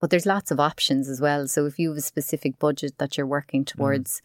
But 0.00 0.10
there's 0.10 0.26
lots 0.26 0.50
of 0.50 0.58
options 0.58 1.08
as 1.08 1.20
well. 1.20 1.46
So 1.46 1.66
if 1.66 1.78
you 1.78 1.90
have 1.90 1.98
a 1.98 2.02
specific 2.02 2.58
budget 2.58 2.98
that 2.98 3.16
you're 3.16 3.26
working 3.26 3.64
mm. 3.64 3.68
towards, 3.68 4.20
mm 4.20 4.22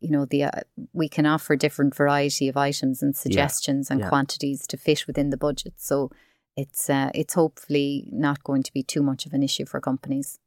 you 0.00 0.10
know 0.10 0.24
the 0.24 0.44
uh, 0.44 0.50
we 0.92 1.08
can 1.08 1.26
offer 1.26 1.56
different 1.56 1.94
variety 1.94 2.48
of 2.48 2.56
items 2.56 3.02
and 3.02 3.16
suggestions 3.16 3.88
yeah. 3.88 3.94
and 3.94 4.00
yeah. 4.02 4.08
quantities 4.08 4.66
to 4.68 4.76
fit 4.76 5.06
within 5.06 5.30
the 5.30 5.36
budget. 5.36 5.74
So 5.76 6.10
it's 6.56 6.88
uh, 6.88 7.10
it's 7.14 7.34
hopefully 7.34 8.06
not 8.10 8.44
going 8.44 8.62
to 8.62 8.72
be 8.72 8.82
too 8.82 9.02
much 9.02 9.26
of 9.26 9.32
an 9.32 9.42
issue 9.42 9.66
for 9.66 9.80
companies. 9.80 10.38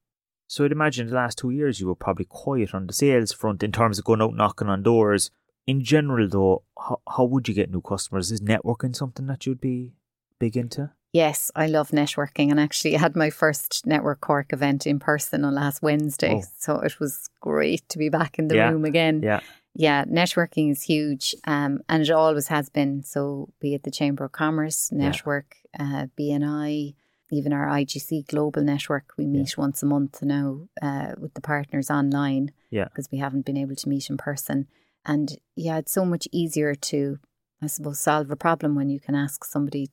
So 0.50 0.64
i'd 0.64 0.72
imagine 0.72 1.08
the 1.08 1.16
last 1.16 1.38
two 1.38 1.50
years 1.50 1.82
you 1.82 1.88
were 1.88 1.96
probably 1.96 2.24
quiet 2.24 2.74
on 2.74 2.88
the 2.88 2.94
sales 2.94 3.34
front 3.34 3.64
in 3.64 3.74
terms 3.74 4.00
of 4.00 4.06
going 4.06 4.22
out 4.22 4.36
knocking 4.36 4.70
on 4.70 4.84
doors. 4.84 5.32
In 5.66 5.84
general 5.84 6.30
though 6.30 6.64
how, 6.78 7.02
how 7.08 7.26
would 7.26 7.48
you 7.48 7.54
get 7.54 7.72
new 7.72 7.82
customers? 7.82 8.32
Is 8.32 8.42
networking 8.42 8.96
something 8.96 9.28
that 9.28 9.46
you'd 9.46 9.60
be 9.62 9.94
big 10.40 10.56
into 10.56 10.92
Yes, 11.14 11.52
I 11.56 11.68
love 11.68 11.90
networking 11.92 12.52
and 12.52 12.60
actually 12.60 12.96
I 12.96 13.00
had 13.00 13.16
my 13.16 13.30
first 13.30 13.86
Network 13.86 14.22
Cork 14.22 14.52
event 14.52 14.86
in 14.86 15.00
person 15.00 15.46
on 15.46 15.56
last 15.56 15.82
Wednesday. 15.82 16.42
Oh. 16.44 16.48
So 16.58 16.80
it 16.80 17.00
was 17.00 17.30
great 17.40 17.88
to 17.90 17.98
be 17.98 18.10
back 18.10 18.38
in 18.38 18.50
the 18.50 18.56
yeah. 18.56 18.70
room 18.70 18.86
again. 18.86 19.22
Yeah. 19.24 19.40
Yeah, 19.74 20.06
networking 20.06 20.72
is 20.72 20.82
huge 20.82 21.36
um, 21.46 21.82
and 21.88 22.02
it 22.02 22.10
always 22.10 22.48
has 22.48 22.68
been. 22.68 23.04
So 23.04 23.50
be 23.60 23.76
it 23.76 23.84
the 23.84 23.92
Chamber 23.92 24.26
of 24.26 24.32
Commerce 24.32 24.92
network, 24.92 25.56
yeah. 25.80 26.04
uh, 26.04 26.06
BNI, 26.20 26.96
even 27.32 27.54
our 27.54 27.68
IGC 27.68 28.28
global 28.28 28.64
network, 28.64 29.14
we 29.18 29.26
meet 29.26 29.56
yeah. 29.56 29.62
once 29.62 29.84
a 29.84 29.86
month 29.86 30.22
now 30.24 30.68
uh, 30.82 31.12
with 31.18 31.34
the 31.36 31.42
partners 31.42 31.92
online. 31.92 32.52
Yeah. 32.72 32.86
Because 32.86 33.10
we 33.12 33.20
haven't 33.20 33.46
been 33.46 33.58
able 33.58 33.76
to 33.76 33.90
meet 33.90 34.10
in 34.10 34.18
person. 34.18 34.68
And 35.06 35.38
yeah, 35.56 35.78
it's 35.78 35.92
so 35.92 36.06
much 36.06 36.28
easier 36.32 36.74
to, 36.74 37.20
I 37.62 37.68
suppose, 37.68 38.00
solve 38.00 38.32
a 38.32 38.36
problem 38.36 38.76
when 38.76 38.90
you 38.90 39.00
can 39.00 39.16
ask 39.16 39.44
somebody 39.44 39.90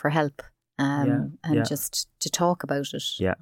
for 0.00 0.10
help 0.10 0.42
um, 0.78 1.06
yeah, 1.06 1.50
and 1.50 1.56
yeah. 1.56 1.62
just 1.62 2.08
to 2.20 2.30
talk 2.30 2.62
about 2.62 2.86
it. 2.92 3.04
Yeah. 3.18 3.34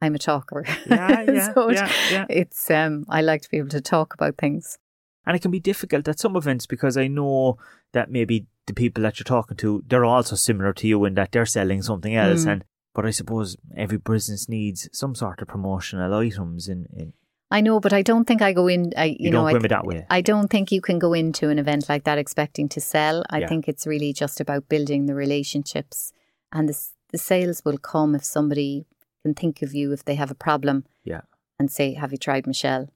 I'm 0.00 0.14
a 0.14 0.18
talker. 0.18 0.64
Yeah, 0.86 1.22
yeah, 1.22 1.52
so 1.54 1.70
yeah, 1.70 1.90
yeah. 2.10 2.26
It's 2.28 2.70
um, 2.70 3.06
I 3.08 3.22
like 3.22 3.42
to 3.42 3.50
be 3.50 3.58
able 3.58 3.68
to 3.68 3.80
talk 3.80 4.14
about 4.14 4.36
things. 4.36 4.78
And 5.24 5.36
it 5.36 5.42
can 5.42 5.52
be 5.52 5.60
difficult 5.60 6.08
at 6.08 6.18
some 6.18 6.34
events 6.36 6.66
because 6.66 6.96
I 6.96 7.06
know 7.06 7.56
that 7.92 8.10
maybe 8.10 8.46
the 8.66 8.74
people 8.74 9.04
that 9.04 9.18
you're 9.18 9.24
talking 9.24 9.56
to, 9.58 9.84
they're 9.86 10.04
also 10.04 10.34
similar 10.34 10.72
to 10.72 10.88
you 10.88 11.04
in 11.04 11.14
that 11.14 11.30
they're 11.30 11.46
selling 11.46 11.82
something 11.82 12.16
else. 12.16 12.44
Mm. 12.44 12.52
And 12.52 12.64
but 12.94 13.06
I 13.06 13.10
suppose 13.10 13.56
every 13.76 13.98
business 13.98 14.48
needs 14.48 14.88
some 14.92 15.14
sort 15.14 15.40
of 15.40 15.48
promotional 15.48 16.12
items 16.14 16.68
in, 16.68 16.86
in 16.92 17.12
I 17.52 17.60
know, 17.60 17.80
but 17.80 17.92
I 17.92 18.02
don't 18.02 18.24
think 18.26 18.42
I 18.42 18.52
go 18.52 18.66
in. 18.68 18.92
I 18.96 19.04
you, 19.04 19.16
You 19.26 19.30
know, 19.30 19.46
I, 19.46 19.58
that 19.58 19.84
way. 19.84 20.06
I 20.10 20.20
don't 20.22 20.48
think 20.48 20.72
you 20.72 20.80
can 20.80 20.98
go 20.98 21.12
into 21.12 21.48
an 21.50 21.58
event 21.58 21.88
like 21.88 22.04
that 22.04 22.18
expecting 22.18 22.68
to 22.70 22.80
sell. 22.80 23.22
I 23.30 23.38
Yeah. 23.40 23.48
think 23.48 23.68
it's 23.68 23.86
really 23.86 24.12
just 24.12 24.40
about 24.40 24.68
building 24.68 25.06
the 25.06 25.14
relationships, 25.14 26.12
and 26.50 26.68
the 26.68 26.76
the 27.12 27.18
sales 27.18 27.62
will 27.64 27.78
come 27.78 28.14
if 28.18 28.24
somebody 28.24 28.86
can 29.22 29.34
think 29.34 29.62
of 29.62 29.74
you 29.74 29.92
if 29.92 30.02
they 30.04 30.14
have 30.16 30.30
a 30.30 30.44
problem 30.48 30.84
Yeah. 31.04 31.22
and 31.58 31.70
say, 31.70 31.92
"Have 31.94 32.12
you 32.12 32.18
tried 32.18 32.46
Michelle?" 32.46 32.86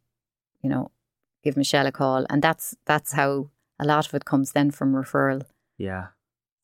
You 0.62 0.70
know, 0.70 0.90
give 1.44 1.56
Michelle 1.56 1.86
a 1.86 1.92
call, 1.92 2.24
and 2.30 2.42
that's 2.42 2.74
that's 2.86 3.12
how 3.12 3.50
a 3.78 3.84
lot 3.84 4.06
of 4.08 4.14
it 4.14 4.24
comes 4.24 4.52
then 4.52 4.70
from 4.70 4.94
referral. 4.94 5.42
Yeah. 5.78 6.06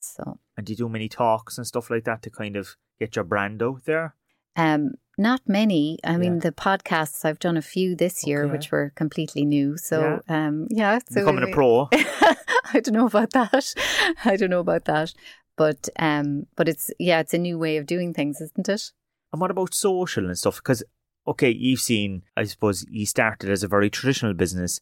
So, 0.00 0.38
And 0.56 0.66
do 0.66 0.72
you 0.72 0.76
do 0.78 0.88
many 0.88 1.08
talks 1.08 1.58
and 1.58 1.66
stuff 1.66 1.90
like 1.90 2.04
that 2.04 2.22
to 2.22 2.30
kind 2.30 2.56
of 2.56 2.76
get 2.98 3.14
your 3.16 3.24
brand 3.26 3.62
out 3.62 3.84
there? 3.84 4.14
um, 4.56 4.94
not 5.18 5.40
many. 5.46 5.98
I 6.04 6.16
mean, 6.16 6.34
Yeah. 6.34 6.40
the 6.40 6.52
podcasts 6.52 7.24
I've 7.24 7.38
done 7.38 7.56
a 7.56 7.62
few 7.62 7.94
this 7.94 8.26
year, 8.26 8.44
Okay. 8.44 8.52
which 8.52 8.70
were 8.72 8.92
completely 8.94 9.44
new. 9.44 9.76
So, 9.76 10.20
um, 10.28 10.66
yeah, 10.70 10.98
so 11.10 11.20
Becoming 11.20 11.50
a 11.50 11.54
pro. 11.54 11.88
I 11.92 12.80
don't 12.80 12.94
know 12.94 13.06
about 13.06 13.30
that. 13.32 13.74
I 14.24 14.36
don't 14.36 14.50
know 14.50 14.60
about 14.60 14.84
that. 14.86 15.12
But 15.56 15.88
um, 15.98 16.46
but 16.56 16.66
it's 16.68 16.90
yeah, 16.98 17.20
it's 17.20 17.34
a 17.34 17.38
new 17.38 17.58
way 17.58 17.76
of 17.76 17.84
doing 17.86 18.14
things, 18.14 18.40
isn't 18.40 18.68
it? 18.68 18.92
And 19.32 19.40
what 19.40 19.50
about 19.50 19.74
social 19.74 20.26
and 20.26 20.36
stuff? 20.38 20.56
Because, 20.56 20.82
okay, 21.26 21.50
you've 21.50 21.80
seen, 21.80 22.22
I 22.36 22.44
suppose, 22.44 22.84
you 22.90 23.04
started 23.06 23.50
as 23.50 23.62
a 23.62 23.68
very 23.68 23.90
traditional 23.90 24.34
business 24.34 24.80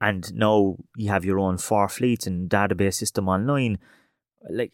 and 0.00 0.32
now 0.34 0.76
you 0.96 1.08
have 1.10 1.24
your 1.24 1.38
own 1.38 1.58
four 1.58 1.88
fleets 1.88 2.26
and 2.26 2.48
database 2.50 2.94
system 2.94 3.28
online. 3.28 3.78
Like, 4.50 4.72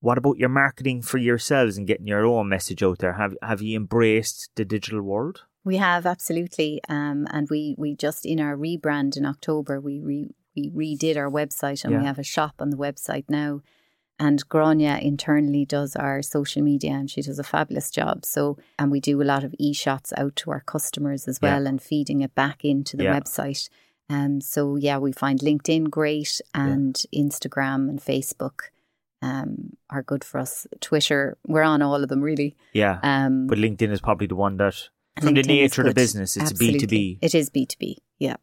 what 0.00 0.18
about 0.18 0.38
your 0.38 0.48
marketing 0.48 1.02
for 1.02 1.18
yourselves 1.18 1.76
and 1.76 1.86
getting 1.86 2.06
your 2.06 2.24
own 2.24 2.48
message 2.48 2.82
out 2.82 2.98
there? 2.98 3.14
Have 3.14 3.34
have 3.42 3.62
you 3.62 3.76
embraced 3.76 4.50
the 4.56 4.64
digital 4.64 5.02
world? 5.02 5.42
We 5.64 5.76
have 5.76 6.06
absolutely, 6.06 6.80
um, 6.88 7.26
and 7.30 7.48
we 7.50 7.74
we 7.78 7.94
just 7.94 8.24
in 8.24 8.40
our 8.40 8.56
rebrand 8.56 9.16
in 9.16 9.26
October 9.26 9.78
we 9.80 10.00
re, 10.00 10.30
we 10.56 10.70
redid 10.70 11.16
our 11.16 11.30
website 11.30 11.84
and 11.84 11.98
we 11.98 12.04
have 12.06 12.18
a 12.18 12.22
shop 12.24 12.54
on 12.58 12.70
the 12.70 12.76
website 12.78 13.24
now. 13.28 13.60
And 14.18 14.46
Grania 14.50 14.98
internally 14.98 15.64
does 15.64 15.96
our 15.96 16.20
social 16.20 16.60
media 16.62 16.92
and 16.92 17.10
she 17.10 17.22
does 17.22 17.38
a 17.38 17.42
fabulous 17.42 17.90
job. 17.90 18.26
So, 18.26 18.58
and 18.78 18.90
we 18.90 19.00
do 19.00 19.22
a 19.22 19.24
lot 19.24 19.44
of 19.44 19.54
e 19.58 19.72
shots 19.72 20.12
out 20.18 20.36
to 20.36 20.50
our 20.50 20.60
customers 20.60 21.26
as 21.26 21.38
Yeah. 21.42 21.54
well 21.56 21.66
and 21.66 21.80
feeding 21.80 22.20
it 22.20 22.34
back 22.34 22.62
into 22.64 22.98
the 22.98 23.04
Yeah. 23.04 23.18
website. 23.18 23.70
Um, 24.10 24.42
so, 24.42 24.76
yeah, 24.76 24.98
we 24.98 25.12
find 25.12 25.40
LinkedIn 25.40 25.88
great 25.88 26.40
and 26.52 26.94
Instagram 27.14 27.88
and 27.88 27.98
Facebook 27.98 28.68
um, 29.22 29.76
are 29.90 30.02
good 30.02 30.24
for 30.24 30.38
us. 30.38 30.66
Twitter, 30.80 31.36
we're 31.46 31.62
on 31.62 31.82
all 31.82 32.02
of 32.02 32.08
them 32.08 32.20
really. 32.22 32.56
Yeah. 32.72 32.98
Um, 33.02 33.46
but 33.46 33.58
LinkedIn 33.58 33.90
is 33.90 34.00
probably 34.00 34.26
the 34.26 34.36
one 34.36 34.56
that, 34.58 34.74
from 35.20 35.34
the 35.34 35.40
LinkedIn 35.42 35.44
is 35.44 35.46
nature 35.46 35.82
of 35.82 35.88
the 35.88 35.94
business, 35.94 36.36
it's 36.36 36.52
B2B. 36.52 37.18
It 37.20 37.34
is 37.34 37.50
B2B, 37.50 37.96
yeah. 38.18 38.36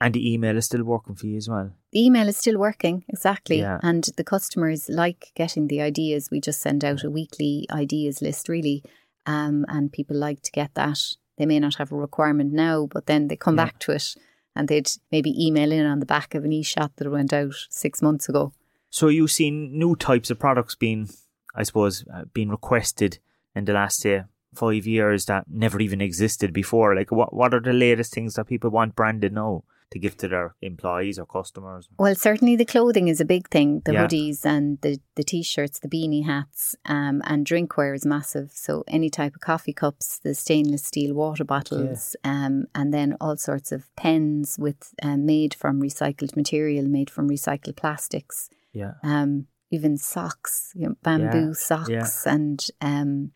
And 0.00 0.12
the 0.14 0.32
email 0.32 0.56
is 0.56 0.66
still 0.66 0.84
working 0.84 1.14
for 1.14 1.26
you 1.26 1.36
as 1.36 1.48
well. 1.48 1.70
The 1.92 2.04
email 2.04 2.28
is 2.28 2.36
still 2.36 2.58
working, 2.58 3.04
exactly. 3.08 3.60
Yeah. 3.60 3.78
And 3.82 4.04
the 4.16 4.24
customers 4.24 4.88
like 4.88 5.30
getting 5.34 5.68
the 5.68 5.80
ideas. 5.80 6.28
We 6.30 6.40
just 6.40 6.60
send 6.60 6.84
out 6.84 7.04
a 7.04 7.10
weekly 7.10 7.66
ideas 7.70 8.20
list, 8.20 8.48
really. 8.48 8.82
Um, 9.24 9.64
and 9.68 9.92
people 9.92 10.16
like 10.16 10.42
to 10.42 10.50
get 10.52 10.74
that. 10.74 10.98
They 11.38 11.46
may 11.46 11.58
not 11.60 11.76
have 11.76 11.90
a 11.92 11.96
requirement 11.96 12.52
now, 12.52 12.86
but 12.90 13.06
then 13.06 13.28
they 13.28 13.36
come 13.36 13.56
Yeah. 13.56 13.64
back 13.66 13.78
to 13.80 13.92
it 13.92 14.14
and 14.54 14.68
they'd 14.68 14.90
maybe 15.10 15.32
email 15.46 15.72
in 15.72 15.86
on 15.86 16.00
the 16.00 16.06
back 16.06 16.34
of 16.34 16.44
an 16.44 16.52
e 16.52 16.62
shot 16.62 16.92
that 16.96 17.10
went 17.10 17.32
out 17.32 17.54
six 17.70 18.02
months 18.02 18.28
ago. 18.28 18.52
So 18.94 19.08
you've 19.08 19.32
seen 19.32 19.76
new 19.76 19.96
types 19.96 20.30
of 20.30 20.38
products 20.38 20.76
being, 20.76 21.08
I 21.52 21.64
suppose, 21.64 22.04
uh, 22.14 22.26
being 22.32 22.48
requested 22.48 23.18
in 23.56 23.64
the 23.64 23.72
last 23.72 23.98
say 23.98 24.22
five 24.54 24.86
years 24.86 25.24
that 25.24 25.46
never 25.50 25.80
even 25.80 26.00
existed 26.00 26.52
before. 26.52 26.94
Like, 26.94 27.10
what 27.10 27.34
what 27.34 27.52
are 27.52 27.60
the 27.60 27.72
latest 27.72 28.14
things 28.14 28.34
that 28.34 28.46
people 28.46 28.70
want 28.70 28.94
branded 28.94 29.32
now 29.32 29.64
to 29.90 29.98
give 29.98 30.16
to 30.18 30.28
their 30.28 30.54
employees 30.62 31.18
or 31.18 31.26
customers? 31.26 31.88
Well, 31.98 32.14
certainly 32.14 32.54
the 32.54 32.64
clothing 32.64 33.08
is 33.08 33.20
a 33.20 33.24
big 33.24 33.48
thing. 33.48 33.82
The 33.84 33.94
Yeah. 33.94 34.06
hoodies 34.06 34.46
and 34.46 34.80
the, 34.80 35.00
the 35.16 35.24
t 35.24 35.42
shirts, 35.42 35.80
the 35.80 35.88
beanie 35.88 36.24
hats, 36.24 36.76
um, 36.86 37.20
and 37.24 37.44
drinkware 37.44 37.96
is 37.96 38.06
massive. 38.06 38.52
So 38.52 38.84
any 38.86 39.10
type 39.10 39.34
of 39.34 39.40
coffee 39.40 39.72
cups, 39.72 40.20
the 40.20 40.34
stainless 40.34 40.84
steel 40.84 41.14
water 41.14 41.42
bottles, 41.42 42.14
um, 42.22 42.66
and 42.76 42.94
then 42.94 43.16
all 43.20 43.36
sorts 43.38 43.72
of 43.72 43.90
pens 43.96 44.56
with 44.56 44.94
um, 45.02 45.26
made 45.26 45.52
from 45.52 45.82
recycled 45.82 46.36
material, 46.36 46.86
made 46.86 47.10
from 47.10 47.28
recycled 47.28 47.74
plastics. 47.74 48.50
Yeah, 48.74 48.94
Um, 49.02 49.46
even 49.70 49.96
socks, 49.96 50.72
you 50.74 50.88
know, 50.88 50.94
bamboo 51.02 51.48
Yeah, 51.48 51.52
socks, 51.54 52.26
and 52.26 52.66
um, 52.80 53.32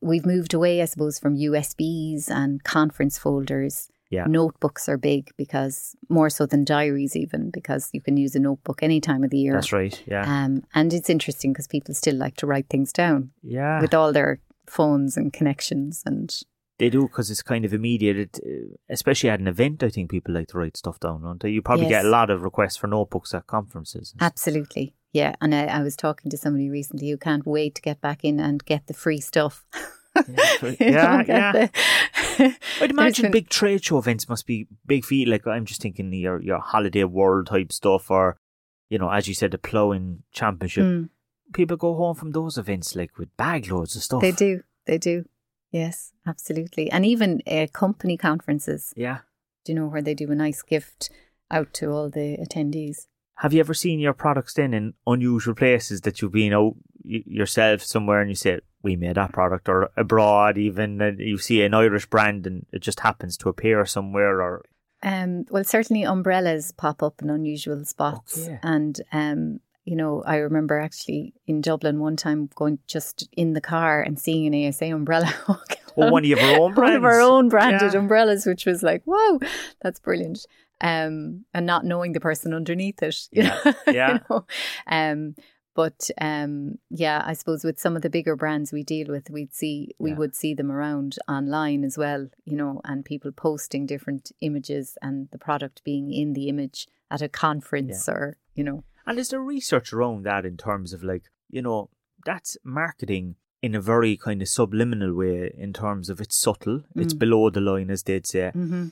we've 0.00 0.26
moved 0.26 0.52
away, 0.54 0.82
I 0.82 0.84
suppose, 0.86 1.18
from 1.18 1.36
USBs 1.36 2.28
and 2.30 2.62
conference 2.64 3.16
folders. 3.18 3.88
yeah, 4.10 4.26
Notebooks 4.28 4.88
are 4.90 4.98
big 4.98 5.30
because 5.38 5.96
more 6.10 6.28
so 6.28 6.44
than 6.44 6.64
diaries, 6.64 7.16
even 7.16 7.50
because 7.50 7.88
you 7.94 8.00
can 8.02 8.16
use 8.18 8.34
a 8.34 8.40
notebook 8.40 8.82
any 8.82 9.00
time 9.00 9.24
of 9.24 9.30
the 9.30 9.38
year. 9.38 9.54
that's 9.54 9.72
right. 9.72 10.02
Yeah, 10.06 10.24
Um, 10.26 10.64
and 10.74 10.92
it's 10.92 11.08
interesting 11.08 11.52
because 11.52 11.66
people 11.68 11.94
still 11.94 12.16
like 12.16 12.36
to 12.36 12.46
write 12.46 12.68
things 12.68 12.92
down 12.92 13.30
yeah, 13.42 13.80
with 13.80 13.94
all 13.94 14.12
their 14.12 14.40
phones 14.66 15.16
and 15.16 15.32
connections. 15.32 16.02
And 16.04 16.30
they 16.82 16.90
do 16.90 17.02
because 17.02 17.30
it's 17.30 17.42
kind 17.42 17.64
of 17.64 17.72
immediate. 17.72 18.16
It, 18.16 18.40
uh, 18.44 18.74
especially 18.90 19.30
at 19.30 19.38
an 19.40 19.46
event, 19.46 19.82
I 19.84 19.88
think 19.88 20.10
people 20.10 20.34
like 20.34 20.48
to 20.48 20.58
write 20.58 20.76
stuff 20.76 20.98
down. 20.98 21.22
Don't 21.22 21.40
they? 21.40 21.50
You 21.50 21.62
probably 21.62 21.86
get 21.88 22.04
a 22.04 22.08
lot 22.08 22.28
of 22.28 22.42
requests 22.42 22.76
for 22.76 22.88
notebooks 22.88 23.32
at 23.34 23.46
conferences. 23.46 24.14
absolutely, 24.20 24.94
yeah. 25.12 25.34
And 25.40 25.54
I, 25.54 25.66
I 25.66 25.82
was 25.82 25.94
talking 25.96 26.28
to 26.30 26.36
somebody 26.36 26.68
recently 26.70 27.08
who 27.10 27.16
can't 27.16 27.46
wait 27.46 27.76
to 27.76 27.82
get 27.82 28.00
back 28.00 28.24
in 28.24 28.40
and 28.40 28.64
get 28.64 28.88
the 28.88 28.94
free 28.94 29.20
stuff. 29.20 29.64
yeah, 30.78 31.22
yeah. 31.26 31.52
the- 31.52 31.70
I'd 32.80 32.90
imagine 32.90 33.22
been- 33.26 33.32
big 33.32 33.48
trade 33.48 33.84
show 33.84 33.98
events 33.98 34.28
must 34.28 34.46
be 34.46 34.66
big 34.84 35.04
for 35.04 35.14
you. 35.14 35.26
Like 35.26 35.46
I'm 35.46 35.64
just 35.64 35.80
thinking 35.82 36.12
your 36.12 36.42
your 36.42 36.58
holiday 36.58 37.04
world 37.04 37.46
type 37.46 37.72
stuff, 37.72 38.10
or 38.10 38.36
you 38.90 38.98
know, 38.98 39.10
as 39.10 39.28
you 39.28 39.34
said, 39.34 39.52
the 39.52 39.58
ploughing 39.58 40.22
championship. 40.32 40.84
Mm, 40.84 41.08
People 41.54 41.76
go 41.76 41.94
home 41.94 42.14
from 42.14 42.30
those 42.32 42.56
events 42.56 42.96
like 42.96 43.18
with 43.18 43.34
bag 43.36 43.70
loads 43.70 43.94
of 43.94 44.02
stuff. 44.02 44.22
they 44.22 44.32
do, 44.32 44.62
they 44.86 44.96
do. 44.98 45.24
Yes, 45.72 46.12
absolutely. 46.26 46.90
And 46.90 47.04
even 47.04 47.42
uh, 47.46 47.66
company 47.72 48.16
conferences, 48.16 48.92
Yeah. 48.96 49.18
do 49.64 49.72
you 49.72 49.76
know, 49.78 49.86
where 49.88 50.02
they 50.02 50.14
do 50.14 50.30
a 50.30 50.34
nice 50.34 50.62
gift 50.62 51.10
out 51.50 51.72
to 51.74 51.90
all 51.90 52.10
the 52.10 52.36
attendees. 52.38 53.06
Have 53.36 53.52
you 53.52 53.60
ever 53.60 53.74
seen 53.74 53.98
your 53.98 54.12
products 54.12 54.54
then 54.54 54.74
in 54.74 54.94
unusual 55.06 55.54
places 55.54 56.02
that 56.02 56.20
you've 56.20 56.32
been 56.32 56.52
out 56.52 56.74
yourself 57.04 57.82
somewhere 57.82 58.20
and 58.20 58.30
you 58.30 58.36
say 58.36 58.60
we 58.82 58.96
made 58.96 59.16
that 59.16 59.32
product, 59.32 59.68
or 59.68 59.90
abroad 59.96 60.58
even, 60.58 61.00
and 61.00 61.18
you 61.20 61.38
see 61.38 61.62
an 61.62 61.72
Irish 61.74 62.06
brand 62.06 62.46
and 62.46 62.66
it 62.72 62.80
just 62.82 63.00
happens 63.00 63.36
to 63.38 63.48
appear 63.48 63.84
somewhere, 63.86 64.40
or 64.42 64.64
Um, 65.02 65.44
well, 65.50 65.64
certainly 65.64 66.02
umbrellas 66.04 66.72
pop 66.72 67.02
up 67.02 67.22
in 67.22 67.30
unusual 67.30 67.84
spots, 67.84 68.44
Okay. 68.46 68.58
and 68.62 69.00
um, 69.12 69.60
you 69.84 69.96
know, 69.96 70.22
I 70.24 70.36
remember 70.36 70.78
actually 70.78 71.34
in 71.46 71.60
Dublin 71.60 71.98
one 71.98 72.16
time 72.16 72.48
going 72.54 72.78
just 72.86 73.28
in 73.32 73.52
the 73.52 73.60
car 73.60 74.00
and 74.02 74.18
seeing 74.18 74.46
an 74.52 74.68
ASA 74.68 74.86
umbrella. 74.86 75.32
along. 75.96 76.10
one 76.12 76.24
of 76.24 76.28
your 76.28 76.50
own 76.52 76.72
brands. 76.74 76.92
one 76.94 76.96
of 76.96 77.04
our 77.04 77.20
own 77.20 77.48
branded 77.48 77.92
Yeah. 77.92 77.98
umbrellas, 77.98 78.46
which 78.46 78.64
was 78.64 78.82
like, 78.82 79.02
wow, 79.06 79.38
that's 79.80 80.00
brilliant. 80.00 80.46
Um, 80.80 81.44
and 81.54 81.66
not 81.66 81.84
knowing 81.84 82.12
the 82.12 82.20
person 82.20 82.54
underneath 82.54 83.02
it, 83.02 83.16
you 83.32 83.42
Yeah, 83.42 83.60
know, 83.64 83.72
you 83.86 83.92
yeah. 83.92 84.18
know. 84.30 84.46
Um, 84.86 85.34
but 85.74 86.10
um, 86.20 86.78
yeah, 86.90 87.22
I 87.24 87.32
suppose 87.32 87.64
with 87.64 87.80
some 87.80 87.96
of 87.96 88.02
the 88.02 88.10
bigger 88.10 88.36
brands 88.36 88.72
we 88.72 88.82
deal 88.82 89.08
with, 89.08 89.30
we'd 89.30 89.54
see 89.54 89.94
we 89.98 90.10
Yeah. 90.10 90.16
would 90.16 90.34
see 90.36 90.54
them 90.54 90.70
around 90.70 91.16
online 91.28 91.82
as 91.82 91.96
well, 91.96 92.28
you 92.44 92.56
know, 92.56 92.80
and 92.84 93.04
people 93.04 93.32
posting 93.32 93.86
different 93.86 94.32
images 94.40 94.98
and 95.02 95.28
the 95.30 95.38
product 95.38 95.82
being 95.82 96.12
in 96.12 96.34
the 96.34 96.48
image 96.48 96.88
at 97.10 97.22
a 97.22 97.28
conference 97.28 98.08
or 98.08 98.36
you 98.54 98.62
know, 98.64 98.84
And 99.06 99.18
is 99.18 99.28
there 99.30 99.40
research 99.40 99.92
around 99.92 100.24
that 100.24 100.44
in 100.46 100.56
terms 100.56 100.92
of 100.92 101.02
like, 101.02 101.24
you 101.50 101.62
know, 101.62 101.90
that's 102.24 102.56
marketing 102.64 103.36
in 103.62 103.74
a 103.74 103.80
very 103.80 104.16
kind 104.16 104.42
of 104.42 104.48
subliminal 104.48 105.14
way 105.14 105.52
in 105.56 105.72
terms 105.72 106.08
of 106.10 106.20
it's 106.20 106.36
subtle, 106.36 106.82
it's 106.96 107.14
Mm. 107.14 107.18
below 107.18 107.50
the 107.50 107.60
line, 107.60 107.90
as 107.90 108.02
they'd 108.04 108.26
say. 108.26 108.50
mm-hmm. 108.54 108.88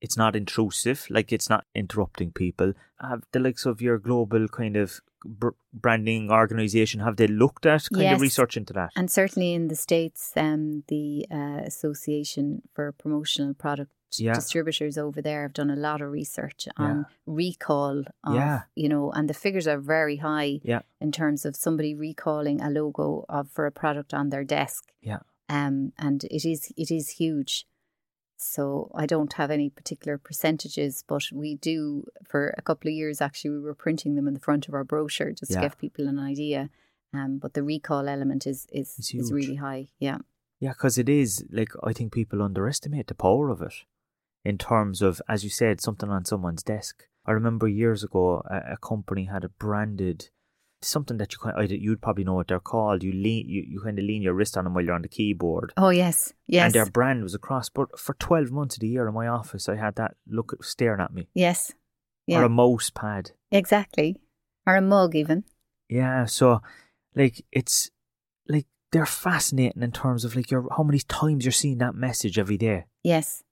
It's 0.00 0.16
not 0.16 0.34
intrusive, 0.34 1.06
like 1.10 1.32
it's 1.32 1.48
not 1.48 1.64
interrupting 1.76 2.32
people. 2.32 2.72
Have 3.00 3.22
the 3.30 3.38
likes 3.38 3.64
of 3.66 3.80
your 3.80 3.98
global 3.98 4.48
kind 4.48 4.76
of 4.76 5.00
br- 5.24 5.50
branding 5.72 6.28
organization, 6.30 6.98
have 7.00 7.16
they 7.18 7.28
looked 7.28 7.66
at 7.66 7.88
kind 7.92 8.02
Yes. 8.02 8.16
of 8.16 8.20
research 8.20 8.56
into 8.56 8.72
that? 8.72 8.90
And 8.96 9.08
certainly 9.08 9.54
in 9.54 9.68
the 9.68 9.76
States, 9.76 10.32
um, 10.36 10.82
the 10.88 11.26
uh, 11.30 11.60
Association 11.64 12.62
for 12.74 12.90
Promotional 12.90 13.54
Product 13.54 13.92
Yeah. 14.18 14.34
Distributors 14.34 14.96
over 14.98 15.20
there 15.22 15.42
have 15.42 15.52
done 15.52 15.70
a 15.70 15.76
lot 15.76 16.00
of 16.02 16.10
research 16.10 16.68
on 16.76 17.06
recall 17.26 18.00
of, 18.24 18.34
Yeah. 18.34 18.62
you 18.74 18.88
know, 18.88 19.10
and 19.12 19.28
the 19.28 19.34
figures 19.34 19.66
are 19.66 19.78
very 19.78 20.16
high 20.16 20.60
Yeah. 20.62 20.82
in 21.00 21.12
terms 21.12 21.44
of 21.44 21.56
somebody 21.56 21.94
recalling 21.94 22.60
a 22.60 22.70
logo 22.70 23.24
of 23.28 23.50
for 23.50 23.66
a 23.66 23.72
product 23.72 24.12
on 24.14 24.28
their 24.30 24.44
desk. 24.44 24.90
Yeah. 25.00 25.20
Um, 25.48 25.92
and 25.98 26.24
it 26.24 26.44
is 26.44 26.72
it 26.76 26.90
is 26.90 27.10
huge. 27.10 27.66
So 28.36 28.90
I 28.94 29.06
don't 29.06 29.32
have 29.34 29.50
any 29.52 29.70
particular 29.70 30.18
percentages, 30.18 31.04
but 31.06 31.22
we 31.32 31.54
do 31.54 32.04
for 32.26 32.52
a 32.58 32.62
couple 32.62 32.88
of 32.88 32.94
years 32.94 33.20
actually 33.20 33.50
we 33.50 33.60
were 33.60 33.74
printing 33.74 34.14
them 34.16 34.26
in 34.26 34.34
the 34.34 34.40
front 34.40 34.66
of 34.68 34.74
our 34.74 34.84
brochure 34.84 35.32
just 35.32 35.52
Yeah. 35.52 35.60
to 35.60 35.66
give 35.68 35.78
people 35.78 36.08
an 36.08 36.18
idea. 36.18 36.70
Um, 37.14 37.38
but 37.38 37.54
the 37.54 37.62
recall 37.62 38.08
element 38.08 38.46
is 38.46 38.66
is, 38.72 38.98
is 39.14 39.32
really 39.32 39.56
high. 39.56 39.88
Yeah. 39.98 40.18
Yeah, 40.58 40.70
because 40.72 40.96
it 40.98 41.08
is 41.08 41.44
like 41.50 41.72
I 41.82 41.92
think 41.92 42.12
people 42.12 42.40
underestimate 42.42 43.06
the 43.08 43.14
power 43.14 43.48
of 43.50 43.60
it 43.62 43.74
in 44.44 44.58
terms 44.58 45.02
of, 45.02 45.20
as 45.28 45.44
you 45.44 45.50
said, 45.50 45.80
something 45.80 46.10
on 46.10 46.24
someone's 46.24 46.62
desk. 46.62 47.04
I 47.24 47.32
remember 47.32 47.68
years 47.68 48.02
ago, 48.02 48.42
a, 48.50 48.72
a 48.72 48.76
company 48.76 49.26
had 49.26 49.44
a 49.44 49.48
branded 49.48 50.30
something 50.84 51.16
that 51.18 51.32
you 51.32 51.38
kind 51.38 51.70
you'd 51.70 52.02
probably 52.02 52.24
know 52.24 52.34
what 52.34 52.48
they're 52.48 52.60
called. 52.60 53.02
You 53.02 53.12
lean, 53.12 53.48
you, 53.48 53.64
you 53.66 53.80
kind 53.80 53.98
of 53.98 54.04
lean 54.04 54.22
your 54.22 54.34
wrist 54.34 54.56
on 54.56 54.64
them 54.64 54.74
while 54.74 54.84
you're 54.84 54.94
on 54.94 55.02
the 55.02 55.08
keyboard. 55.08 55.72
Oh 55.76 55.90
yes. 55.90 56.32
Yes. 56.46 56.66
And 56.66 56.74
their 56.74 56.86
brand 56.86 57.22
was 57.22 57.34
across. 57.34 57.68
But 57.68 57.98
for 57.98 58.14
twelve 58.14 58.50
months 58.50 58.76
of 58.76 58.80
the 58.80 58.88
year 58.88 59.06
in 59.08 59.14
my 59.14 59.26
office, 59.26 59.68
I 59.68 59.76
had 59.76 59.96
that 59.96 60.16
look 60.26 60.62
staring 60.64 61.00
at 61.00 61.12
me, 61.12 61.28
yes. 61.34 61.72
or 62.28 62.42
a 62.42 62.48
mouse 62.48 62.90
pad. 62.90 63.32
exactly. 63.50 64.16
Or 64.66 64.76
a 64.76 64.80
mug 64.80 65.16
even. 65.16 65.44
Yeah, 65.88 66.24
so 66.26 66.62
like 67.14 67.44
it's 67.50 67.90
like 68.48 68.66
they're 68.92 69.06
fascinating 69.06 69.82
in 69.82 69.92
terms 69.92 70.24
of 70.24 70.36
like 70.36 70.50
your 70.50 70.66
how 70.76 70.82
many 70.82 71.00
times 71.00 71.44
you're 71.44 71.52
seeing 71.52 71.78
that 71.78 71.94
message 71.94 72.38
every 72.38 72.58
day. 72.58 72.84
Yes. 73.02 73.42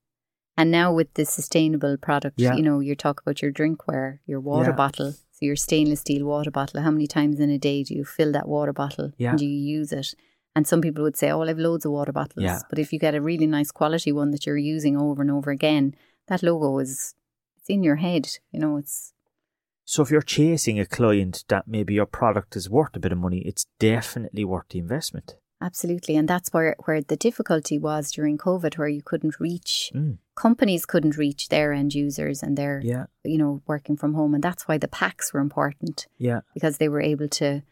And 0.60 0.70
now 0.70 0.92
with 0.92 1.14
the 1.14 1.24
sustainable 1.24 1.96
product, 1.96 2.38
Yeah. 2.38 2.54
you 2.54 2.62
know, 2.62 2.80
you 2.80 2.94
talk 2.94 3.22
about 3.22 3.40
your 3.40 3.50
drinkware, 3.50 4.18
your 4.26 4.40
water 4.40 4.70
Yeah. 4.72 4.76
bottle. 4.76 5.12
So 5.12 5.40
your 5.50 5.56
stainless 5.56 6.00
steel 6.00 6.26
water 6.26 6.50
bottle, 6.50 6.82
how 6.82 6.90
many 6.90 7.06
times 7.06 7.40
in 7.40 7.48
a 7.48 7.56
day 7.58 7.82
do 7.82 7.94
you 7.94 8.04
fill 8.04 8.30
that 8.32 8.46
water 8.46 8.74
bottle 8.74 9.08
Yeah. 9.16 9.30
and 9.30 9.38
do 9.38 9.46
you 9.46 9.78
use 9.78 9.90
it? 10.00 10.08
And 10.54 10.66
some 10.66 10.82
people 10.82 11.02
would 11.04 11.16
say, 11.16 11.30
oh, 11.30 11.38
well, 11.38 11.48
I've 11.48 11.58
loads 11.58 11.86
of 11.86 11.92
water 11.92 12.12
bottles. 12.12 12.44
Yeah. 12.44 12.60
But 12.68 12.78
if 12.78 12.92
you 12.92 12.98
get 12.98 13.14
a 13.14 13.22
really 13.22 13.46
nice 13.46 13.70
quality 13.70 14.12
one 14.12 14.32
that 14.32 14.44
you're 14.44 14.58
using 14.76 14.98
over 14.98 15.22
and 15.22 15.30
over 15.30 15.50
again, 15.50 15.94
that 16.28 16.42
logo 16.42 16.78
is 16.78 17.14
it's 17.56 17.70
in 17.70 17.82
your 17.82 17.96
head. 17.96 18.24
You 18.52 18.60
know, 18.60 18.76
it's 18.76 19.14
So 19.86 20.02
if 20.02 20.10
you're 20.10 20.20
chasing 20.38 20.78
a 20.78 20.84
client 20.98 21.44
that 21.48 21.66
maybe 21.66 21.94
your 21.94 22.06
product 22.06 22.54
is 22.54 22.68
worth 22.68 22.94
a 22.94 23.00
bit 23.00 23.12
of 23.12 23.18
money, 23.18 23.38
it's 23.50 23.64
definitely 23.78 24.44
worth 24.44 24.68
the 24.68 24.78
investment. 24.78 25.36
Absolutely. 25.62 26.16
And 26.16 26.28
that's 26.28 26.50
where, 26.52 26.74
where 26.84 27.00
the 27.02 27.16
difficulty 27.16 27.78
was 27.78 28.10
during 28.12 28.38
COVID, 28.38 28.78
where 28.78 28.88
you 28.88 29.02
couldn't 29.02 29.38
reach, 29.40 29.90
Mm. 29.94 30.18
companies 30.34 30.86
couldn't 30.86 31.16
reach 31.16 31.48
their 31.48 31.72
end 31.72 31.94
users 31.94 32.42
and 32.42 32.56
their, 32.56 32.80
Yeah, 32.82 33.06
you 33.24 33.38
know, 33.38 33.60
working 33.66 33.96
from 33.96 34.14
home. 34.14 34.34
And 34.34 34.42
that's 34.42 34.66
why 34.68 34.78
the 34.78 34.88
packs 34.88 35.32
were 35.32 35.40
important. 35.40 36.06
yeah, 36.18 36.40
because 36.54 36.78
they 36.78 36.88
were 36.88 37.00
able 37.02 37.28
to 37.28 37.62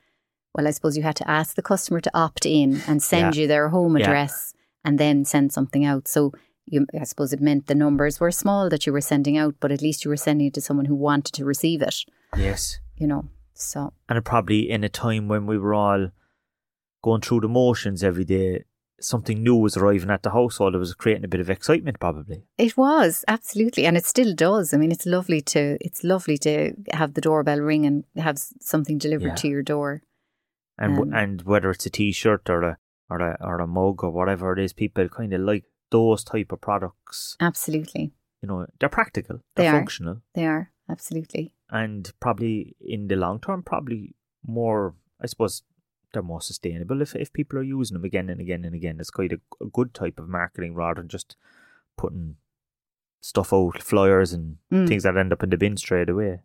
well 0.55 0.66
i 0.66 0.70
suppose 0.72 0.97
you 0.97 1.03
had 1.03 1.14
to 1.14 1.30
ask 1.30 1.55
the 1.57 1.62
customer 1.62 2.01
to 2.01 2.11
opt 2.14 2.45
in 2.47 2.80
and 2.89 3.03
send 3.03 3.34
Yeah. 3.34 3.43
you 3.43 3.47
their 3.47 3.68
home 3.68 3.97
Yeah. 3.97 4.05
address 4.07 4.55
and 4.82 4.99
then 4.99 5.24
send 5.26 5.53
something 5.53 5.84
out 5.84 6.09
so 6.09 6.32
you, 6.66 6.86
i 6.99 7.05
suppose 7.05 7.32
it 7.34 7.41
meant 7.49 7.66
the 7.66 7.74
numbers 7.74 8.18
were 8.18 8.30
small 8.32 8.68
that 8.70 8.84
you 8.86 8.93
were 8.95 9.03
sending 9.12 9.36
out 9.36 9.55
but 9.61 9.70
at 9.70 9.82
least 9.82 10.05
you 10.05 10.09
were 10.09 10.16
sending 10.26 10.47
it 10.49 10.55
to 10.55 10.61
someone 10.62 10.86
who 10.86 10.95
wanted 10.97 11.32
to 11.34 11.45
receive 11.45 11.82
it 11.82 11.97
yes. 12.36 12.80
you 12.97 13.07
know 13.07 13.22
so 13.53 13.93
And 14.09 14.16
it 14.18 14.24
probably 14.24 14.61
in 14.70 14.82
a 14.84 14.89
time 14.89 15.28
when 15.28 15.47
we 15.47 15.59
were 15.59 15.74
all 15.74 16.09
going 17.03 17.21
through 17.21 17.41
the 17.41 17.49
motions 17.49 18.03
every 18.05 18.25
day, 18.25 18.65
something 19.01 19.43
new 19.43 19.57
was 19.57 19.77
arriving 19.77 20.11
at 20.11 20.23
the 20.23 20.31
household. 20.31 20.75
It 20.75 20.79
was 20.79 20.95
creating 20.95 21.25
a 21.25 21.29
bit 21.29 21.41
of 21.41 21.49
excitement, 21.51 22.01
probably. 22.01 22.43
it 22.59 22.77
was 22.77 23.25
absolutely 23.29 23.87
and 23.87 23.97
it 23.97 24.05
still 24.05 24.35
does 24.35 24.75
i 24.75 24.77
mean 24.77 24.91
it's 24.91 25.07
lovely 25.07 25.41
to 25.41 25.79
it's 25.81 26.03
lovely 26.03 26.37
to 26.39 26.73
have 26.93 27.15
the 27.15 27.21
doorbell 27.21 27.61
ring 27.61 27.87
and 27.87 28.05
have 28.17 28.39
something 28.61 28.99
delivered 28.99 29.29
Yeah. 29.29 29.35
to 29.43 29.49
your 29.49 29.63
door 29.63 30.03
And 30.81 30.99
Um, 30.99 31.13
and 31.15 31.43
whether 31.43 31.71
it's 31.71 31.87
a 31.87 31.91
t-shirt 31.91 32.49
or 32.51 32.63
a 32.71 32.77
or 33.11 33.19
a 33.21 33.37
or 33.41 33.57
a 33.61 33.67
mug 33.67 34.03
or 34.05 34.11
whatever 34.11 34.53
it 34.53 34.59
is, 34.65 34.73
people 34.73 35.09
kind 35.09 35.33
of 35.33 35.41
like 35.41 35.65
those 35.91 36.23
type 36.25 36.51
of 36.53 36.61
products. 36.61 37.37
absolutely 37.41 38.05
You 38.43 38.49
know, 38.49 38.67
they're 38.79 38.89
practical, 39.01 39.37
They 39.55 39.63
they're 39.63 39.75
are. 39.75 39.79
functional, 39.79 40.17
they 40.35 40.47
are 40.47 40.71
absolutely 40.95 41.45
and 41.71 42.03
probably 42.21 42.77
in 42.81 43.09
the 43.09 43.17
long 43.17 43.39
term, 43.47 43.63
probably 43.63 44.15
more. 44.45 44.95
I 45.23 45.27
suppose 45.27 45.63
they're 46.13 46.23
more 46.23 46.41
sustainable 46.41 47.03
if 47.03 47.15
if 47.15 47.33
people 47.33 47.59
are 47.59 47.63
using 47.63 47.95
them 47.95 48.05
again 48.05 48.29
and 48.31 48.41
again 48.41 48.65
and 48.65 48.75
again. 48.75 48.99
It's 49.01 49.11
quite 49.11 49.33
a, 49.33 49.41
a 49.61 49.67
good 49.67 49.93
type 49.95 50.19
of 50.19 50.29
marketing 50.29 50.75
rather 50.75 51.01
than 51.01 51.09
just 51.09 51.37
putting 51.97 52.37
stuff 53.21 53.53
out, 53.53 53.83
flyers 53.83 54.33
and 54.33 54.57
Mm. 54.73 54.89
things 54.89 55.03
that 55.03 55.17
end 55.17 55.33
up 55.33 55.43
in 55.43 55.51
the 55.51 55.57
bin 55.57 55.77
straight 55.77 56.09
away. 56.09 56.41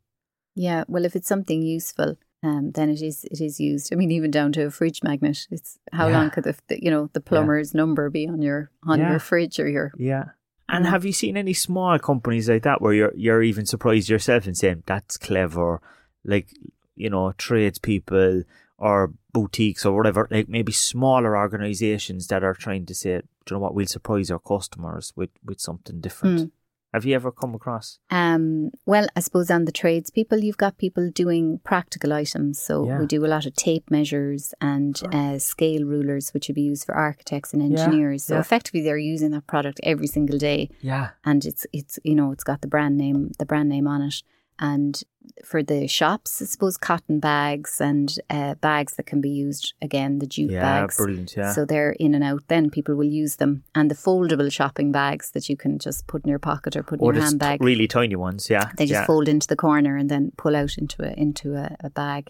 Yeah, 0.55 0.83
well, 0.87 1.05
if 1.05 1.15
it's 1.15 1.27
something 1.27 1.61
useful, 1.61 2.17
um, 2.43 2.71
then 2.71 2.89
it 2.89 3.01
is 3.01 3.23
it 3.25 3.39
is 3.41 3.59
used. 3.59 3.93
I 3.93 3.95
mean, 3.95 4.11
even 4.11 4.31
down 4.31 4.51
to 4.53 4.65
a 4.65 4.71
fridge 4.71 5.01
magnet. 5.03 5.47
It's 5.49 5.79
how 5.91 6.07
Yeah. 6.09 6.17
long 6.19 6.29
could 6.31 6.43
the, 6.43 6.55
the 6.67 6.83
you 6.83 6.91
know 6.91 7.09
the 7.13 7.21
plumber's 7.21 7.73
number 7.73 8.09
be 8.09 8.27
on 8.27 8.41
your 8.41 8.69
on 8.83 8.99
Yeah. 8.99 9.11
your 9.11 9.19
fridge 9.19 9.59
or 9.59 9.67
your 9.69 9.93
Yeah. 9.97 10.25
And 10.69 10.85
have 10.87 11.05
you 11.05 11.13
seen 11.13 11.37
any 11.37 11.53
small 11.53 11.99
companies 11.99 12.49
like 12.49 12.63
that 12.63 12.81
where 12.81 12.93
you're 12.93 13.13
you're 13.15 13.43
even 13.43 13.65
surprised 13.65 14.09
yourself 14.09 14.45
and 14.47 14.57
saying 14.57 14.83
that's 14.85 15.17
clever, 15.17 15.79
like 16.25 16.47
you 16.95 17.09
know 17.09 17.31
tradespeople 17.37 18.43
or 18.77 19.13
boutiques 19.31 19.85
or 19.85 19.95
whatever, 19.95 20.27
like 20.31 20.49
maybe 20.49 20.71
smaller 20.71 21.37
organisations 21.37 22.27
that 22.27 22.43
are 22.43 22.53
trying 22.53 22.85
to 22.87 22.93
say, 22.95 23.17
do 23.17 23.23
you 23.49 23.55
know 23.55 23.59
what, 23.59 23.73
we'll 23.75 23.85
surprise 23.87 24.31
our 24.31 24.39
customers 24.39 25.13
with 25.15 25.29
with 25.45 25.59
something 25.59 25.99
different. 26.01 26.39
Mm. 26.39 26.51
Have 26.93 27.05
you 27.05 27.15
ever 27.15 27.31
come 27.31 27.55
across? 27.55 27.97
Um, 28.11 28.69
well, 28.85 29.07
I 29.15 29.19
suppose 29.21 29.49
on 29.49 29.65
the 29.65 29.71
tradespeople, 29.71 30.43
you've 30.43 30.57
got 30.57 30.77
people 30.77 31.09
doing 31.09 31.59
practical 31.63 32.13
items. 32.13 32.59
So 32.61 32.85
Yeah. 32.85 32.99
we 32.99 33.07
do 33.07 33.25
a 33.25 33.31
lot 33.35 33.47
of 33.47 33.55
tape 33.55 33.89
measures 33.89 34.53
and 34.61 35.01
uh, 35.11 35.39
scale 35.39 35.85
rulers, 35.85 36.31
which 36.35 36.47
would 36.47 36.53
be 36.55 36.61
used 36.61 36.85
for 36.85 36.93
architects 36.93 37.51
and 37.51 37.63
Yeah, 37.63 37.69
engineers. 37.71 38.23
So 38.25 38.35
yeah. 38.35 38.41
effectively, 38.41 38.83
they're 38.83 38.97
using 39.13 39.31
that 39.31 39.47
product 39.47 39.79
every 39.81 40.05
single 40.05 40.37
day, 40.37 40.69
Yeah. 40.81 41.09
and 41.25 41.43
it's 41.45 41.65
it's 41.73 41.97
you 42.03 42.13
know 42.13 42.31
it's 42.31 42.43
got 42.43 42.61
the 42.61 42.67
brand 42.67 42.95
name 42.95 43.31
the 43.39 43.45
brand 43.45 43.69
name 43.69 43.87
on 43.87 44.03
it. 44.03 44.21
And 44.59 45.01
for 45.45 45.63
the 45.63 45.87
shops, 45.87 46.41
I 46.41 46.45
suppose 46.45 46.77
cotton 46.77 47.19
bags 47.19 47.79
and 47.81 48.13
uh, 48.29 48.55
bags 48.55 48.93
that 48.95 49.05
can 49.05 49.21
be 49.21 49.29
used 49.29 49.73
again, 49.81 50.19
the 50.19 50.27
jute 50.27 50.51
Yeah, 50.51 50.61
bags. 50.61 50.97
brilliant. 50.97 51.35
Yeah. 51.35 51.53
So 51.53 51.65
they're 51.65 51.91
in 51.93 52.13
and 52.13 52.23
out. 52.23 52.43
Then 52.49 52.69
people 52.69 52.95
will 52.95 53.05
use 53.05 53.37
them, 53.37 53.63
and 53.73 53.89
the 53.89 53.95
foldable 53.95 54.51
shopping 54.51 54.91
bags 54.91 55.31
that 55.31 55.49
you 55.49 55.57
can 55.57 55.79
just 55.79 56.07
put 56.07 56.23
in 56.23 56.29
your 56.29 56.39
pocket 56.39 56.75
or 56.75 56.83
put 56.83 56.99
in 56.99 57.05
or 57.05 57.13
your 57.13 57.21
the 57.21 57.25
handbag. 57.27 57.63
really 57.63 57.87
tiny 57.87 58.15
ones, 58.15 58.49
yeah. 58.49 58.69
They 58.77 58.85
just 58.85 59.01
yeah. 59.01 59.05
fold 59.05 59.27
into 59.27 59.47
the 59.47 59.55
corner 59.55 59.97
and 59.97 60.09
then 60.09 60.31
pull 60.37 60.55
out 60.55 60.77
into 60.77 61.03
a 61.03 61.13
into 61.19 61.55
a, 61.55 61.75
a 61.79 61.89
bag, 61.89 62.29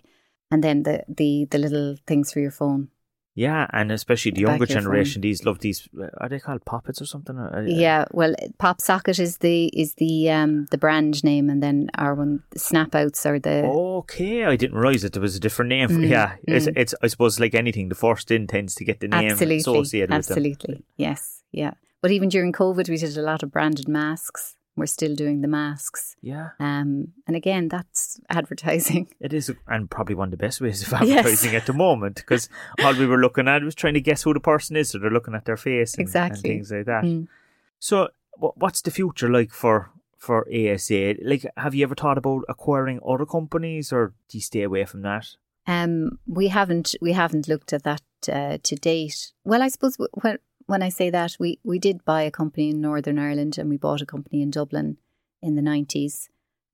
and 0.49 0.63
then 0.63 0.83
the, 0.83 1.03
the 1.07 1.45
the 1.51 1.57
little 1.57 1.95
things 2.07 2.31
for 2.31 2.39
your 2.39 2.51
phone. 2.51 2.89
Yeah, 3.35 3.65
and 3.73 3.91
especially 3.91 4.31
the 4.31 4.41
younger 4.41 4.67
generation, 4.67 5.21
these 5.21 5.43
love 5.43 5.59
these. 5.59 5.89
Are 6.19 6.29
they 6.29 6.39
called 6.39 6.65
poppets 6.65 7.01
or 7.01 7.05
something? 7.05 7.37
Uh, 7.37 7.63
Yeah, 7.65 8.05
well, 8.11 8.35
Pop 8.59 8.79
Socket 8.79 9.17
is 9.17 9.37
the 9.37 9.67
is 9.67 9.95
the 9.95 10.29
um 10.29 10.67
the 10.69 10.77
brand 10.77 11.23
name, 11.23 11.49
and 11.49 11.61
then 11.63 11.89
our 11.97 12.13
one 12.13 12.43
Snap 12.55 12.93
Outs 12.93 13.25
are 13.25 13.39
the 13.39 13.63
Okay, 13.63 14.45
I 14.45 14.55
didn't 14.55 14.77
realize 14.77 15.01
that 15.01 15.13
there 15.13 15.21
was 15.21 15.35
a 15.35 15.39
different 15.39 15.69
name. 15.69 15.89
Mm, 15.89 16.09
yeah, 16.09 16.35
it's, 16.47 16.67
mm. 16.67 16.73
it's 16.75 16.93
I 17.01 17.07
suppose 17.07 17.39
like 17.39 17.55
anything, 17.55 17.89
the 17.89 17.95
first 17.95 18.29
in 18.29 18.45
tends 18.45 18.75
to 18.75 18.85
get 18.85 18.99
the 18.99 19.07
name 19.07 19.31
absolutely 19.31 19.57
associated 19.57 20.11
with 20.11 20.27
them. 20.27 20.37
absolutely 20.37 20.85
yes 20.97 21.43
yeah. 21.53 21.75
But 22.01 22.11
even 22.11 22.27
during 22.27 22.51
COVID, 22.51 22.89
we 22.89 22.97
did 22.97 23.15
a 23.15 23.21
lot 23.21 23.43
of 23.43 23.51
branded 23.51 23.87
masks. 23.87 24.57
We're 24.75 24.87
still 24.87 25.13
doing 25.13 25.41
the 25.41 25.47
masks. 25.47 26.15
Yeah, 26.21 26.49
Um, 26.59 27.09
and 27.27 27.35
again, 27.35 27.67
that's 27.67 28.19
advertising. 28.29 29.07
it 29.19 29.31
is, 29.33 29.51
and 29.67 29.89
probably 29.89 30.15
one 30.15 30.29
of 30.29 30.31
the 30.31 30.37
best 30.37 30.61
ways 30.61 30.81
of 30.81 30.89
Yes. 31.01 31.19
advertising 31.19 31.55
at 31.55 31.65
the 31.67 31.73
moment 31.73 32.15
because 32.15 32.49
all 32.83 32.95
we 32.95 33.05
were 33.05 33.19
looking 33.19 33.47
at 33.47 33.63
was 33.63 33.75
trying 33.75 33.93
to 33.93 34.01
guess 34.01 34.23
who 34.23 34.33
the 34.33 34.39
person 34.39 34.75
is, 34.75 34.89
so 34.89 34.97
they're 34.97 35.11
looking 35.11 35.35
at 35.35 35.45
their 35.45 35.57
face 35.57 35.93
and, 35.93 35.99
and 35.99 36.07
Exactly. 36.07 36.41
things 36.49 36.71
like 36.71 36.85
that. 36.87 37.03
Mm. 37.03 37.27
So, 37.79 38.09
wh- 38.39 38.57
what's 38.57 38.81
the 38.81 38.91
future 38.91 39.29
like 39.29 39.51
for 39.51 39.91
for 40.17 40.47
ASA? 40.51 41.15
Like, 41.21 41.45
have 41.57 41.75
you 41.75 41.83
ever 41.83 41.95
thought 41.95 42.17
about 42.17 42.43
acquiring 42.49 42.99
other 43.07 43.25
companies, 43.27 43.93
or 43.93 44.13
do 44.29 44.37
you 44.37 44.41
stay 44.41 44.63
away 44.63 44.85
from 44.85 45.01
that? 45.03 45.27
Um, 45.67 46.17
we 46.25 46.47
haven't 46.47 46.95
we 47.01 47.11
haven't 47.13 47.47
looked 47.47 47.73
at 47.73 47.83
that 47.83 48.01
uh, 48.31 48.57
to 48.63 48.75
date. 48.75 49.33
Well, 49.43 49.61
I 49.61 49.67
suppose 49.67 49.97
when 50.21 50.39
when 50.67 50.81
I 50.83 50.89
say 50.89 51.09
that, 51.09 51.35
we 51.39 51.59
we 51.63 51.79
did 51.79 52.03
buy 52.05 52.23
a 52.23 52.31
company 52.31 52.69
in 52.69 52.81
Northern 52.81 53.19
Ireland 53.19 53.57
and 53.57 53.69
we 53.69 53.77
bought 53.77 54.01
a 54.01 54.05
company 54.05 54.41
in 54.41 54.51
Dublin 54.51 54.97
in 55.41 55.55
the 55.55 55.61
nineties. 55.61 56.29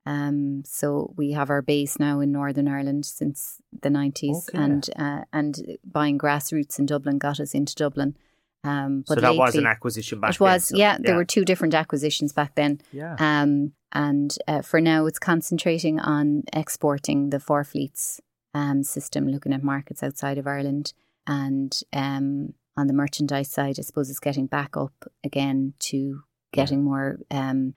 Um, 0.06 0.62
so 0.64 1.12
we 1.16 1.32
have 1.32 1.50
our 1.50 1.60
base 1.62 1.98
now 1.98 2.20
in 2.20 2.32
Northern 2.32 2.66
Ireland 2.68 3.04
since 3.06 3.56
the 3.82 3.90
nineties, 3.90 4.48
Okay. 4.48 4.58
and 4.62 4.88
uh, 4.96 5.22
and 5.32 5.76
buying 5.84 6.18
grassroots 6.18 6.78
in 6.78 6.86
Dublin 6.86 7.18
got 7.18 7.38
us 7.40 7.54
into 7.54 7.74
Dublin. 7.74 8.16
Um, 8.62 9.04
but 9.08 9.14
so 9.14 9.20
that 9.22 9.36
was 9.36 9.54
an 9.56 9.66
acquisition 9.66 10.20
back 10.20 10.34
it 10.34 10.40
was, 10.40 10.68
then. 10.68 10.76
so, 10.76 10.80
yeah, 10.80 10.98
There 11.00 11.16
were 11.16 11.24
two 11.24 11.44
different 11.46 11.74
acquisitions 11.74 12.32
back 12.34 12.54
then. 12.56 12.80
yeah. 12.92 13.16
Um, 13.18 13.72
and 13.92 14.36
uh, 14.46 14.60
for 14.62 14.80
now, 14.82 15.06
it's 15.06 15.18
concentrating 15.18 15.98
on 15.98 16.42
exporting 16.52 17.30
the 17.30 17.40
four 17.40 17.64
fleets 17.64 18.20
um, 18.52 18.82
system, 18.82 19.26
looking 19.28 19.54
at 19.54 19.62
markets 19.62 20.02
outside 20.02 20.36
of 20.36 20.46
Ireland. 20.46 20.92
And 21.26 21.78
um, 21.94 22.52
on 22.80 22.86
the 22.86 22.92
merchandise 22.92 23.50
side, 23.50 23.76
I 23.78 23.82
suppose 23.82 24.10
it's 24.10 24.18
getting 24.18 24.46
back 24.46 24.76
up 24.76 24.92
again 25.22 25.74
to 25.80 26.22
getting 26.52 26.82
more 26.82 27.18
um, 27.30 27.74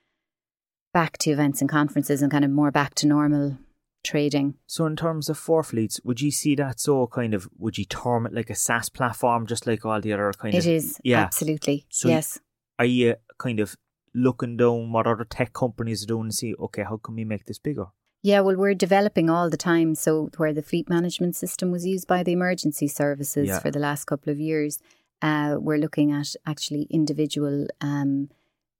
back 0.92 1.18
to 1.18 1.30
events 1.30 1.60
and 1.60 1.70
conferences 1.70 2.22
and 2.22 2.30
kind 2.30 2.44
of 2.44 2.50
more 2.50 2.70
back 2.70 2.94
to 2.96 3.06
normal 3.06 3.58
trading. 4.02 4.54
So 4.66 4.86
in 4.86 4.96
terms 4.96 5.28
of 5.28 5.38
four 5.38 5.62
fleets, 5.62 6.00
would 6.04 6.20
you 6.20 6.30
see 6.30 6.54
that 6.56 6.80
so 6.80 7.06
kind 7.06 7.34
of 7.34 7.48
would 7.58 7.78
you 7.78 7.84
term 7.84 8.26
it 8.26 8.34
like 8.34 8.50
a 8.50 8.54
SaaS 8.54 8.88
platform, 8.88 9.46
just 9.46 9.66
like 9.66 9.84
all 9.84 10.00
the 10.00 10.12
other 10.12 10.32
kind 10.32 10.54
It 10.54 10.58
of 10.58 10.66
is 10.66 11.00
yeah. 11.04 11.22
absolutely 11.22 11.86
So 11.90 12.08
yes. 12.08 12.38
Are 12.78 12.84
you 12.84 13.16
kind 13.38 13.60
of 13.60 13.76
looking 14.14 14.56
down 14.56 14.92
what 14.92 15.06
other 15.06 15.24
tech 15.24 15.52
companies 15.52 16.04
are 16.04 16.06
doing 16.06 16.24
and 16.24 16.34
see, 16.34 16.54
okay, 16.54 16.82
how 16.82 16.96
can 16.96 17.14
we 17.14 17.24
make 17.24 17.46
this 17.46 17.58
bigger? 17.58 17.86
Yeah, 18.24 18.40
well, 18.40 18.56
we're 18.56 18.74
developing 18.86 19.28
all 19.28 19.50
the 19.50 19.58
time. 19.58 19.94
So, 19.94 20.30
where 20.38 20.54
the 20.54 20.62
fleet 20.62 20.88
management 20.88 21.36
system 21.36 21.70
was 21.70 21.84
used 21.84 22.06
by 22.08 22.22
the 22.22 22.32
emergency 22.32 22.88
services 22.88 23.48
Yeah. 23.48 23.58
for 23.58 23.70
the 23.70 23.78
last 23.78 24.06
couple 24.06 24.32
of 24.32 24.40
years, 24.40 24.80
uh, 25.20 25.56
we're 25.60 25.82
looking 25.86 26.10
at 26.10 26.34
actually 26.46 26.84
individual, 27.00 27.66
um, 27.82 28.30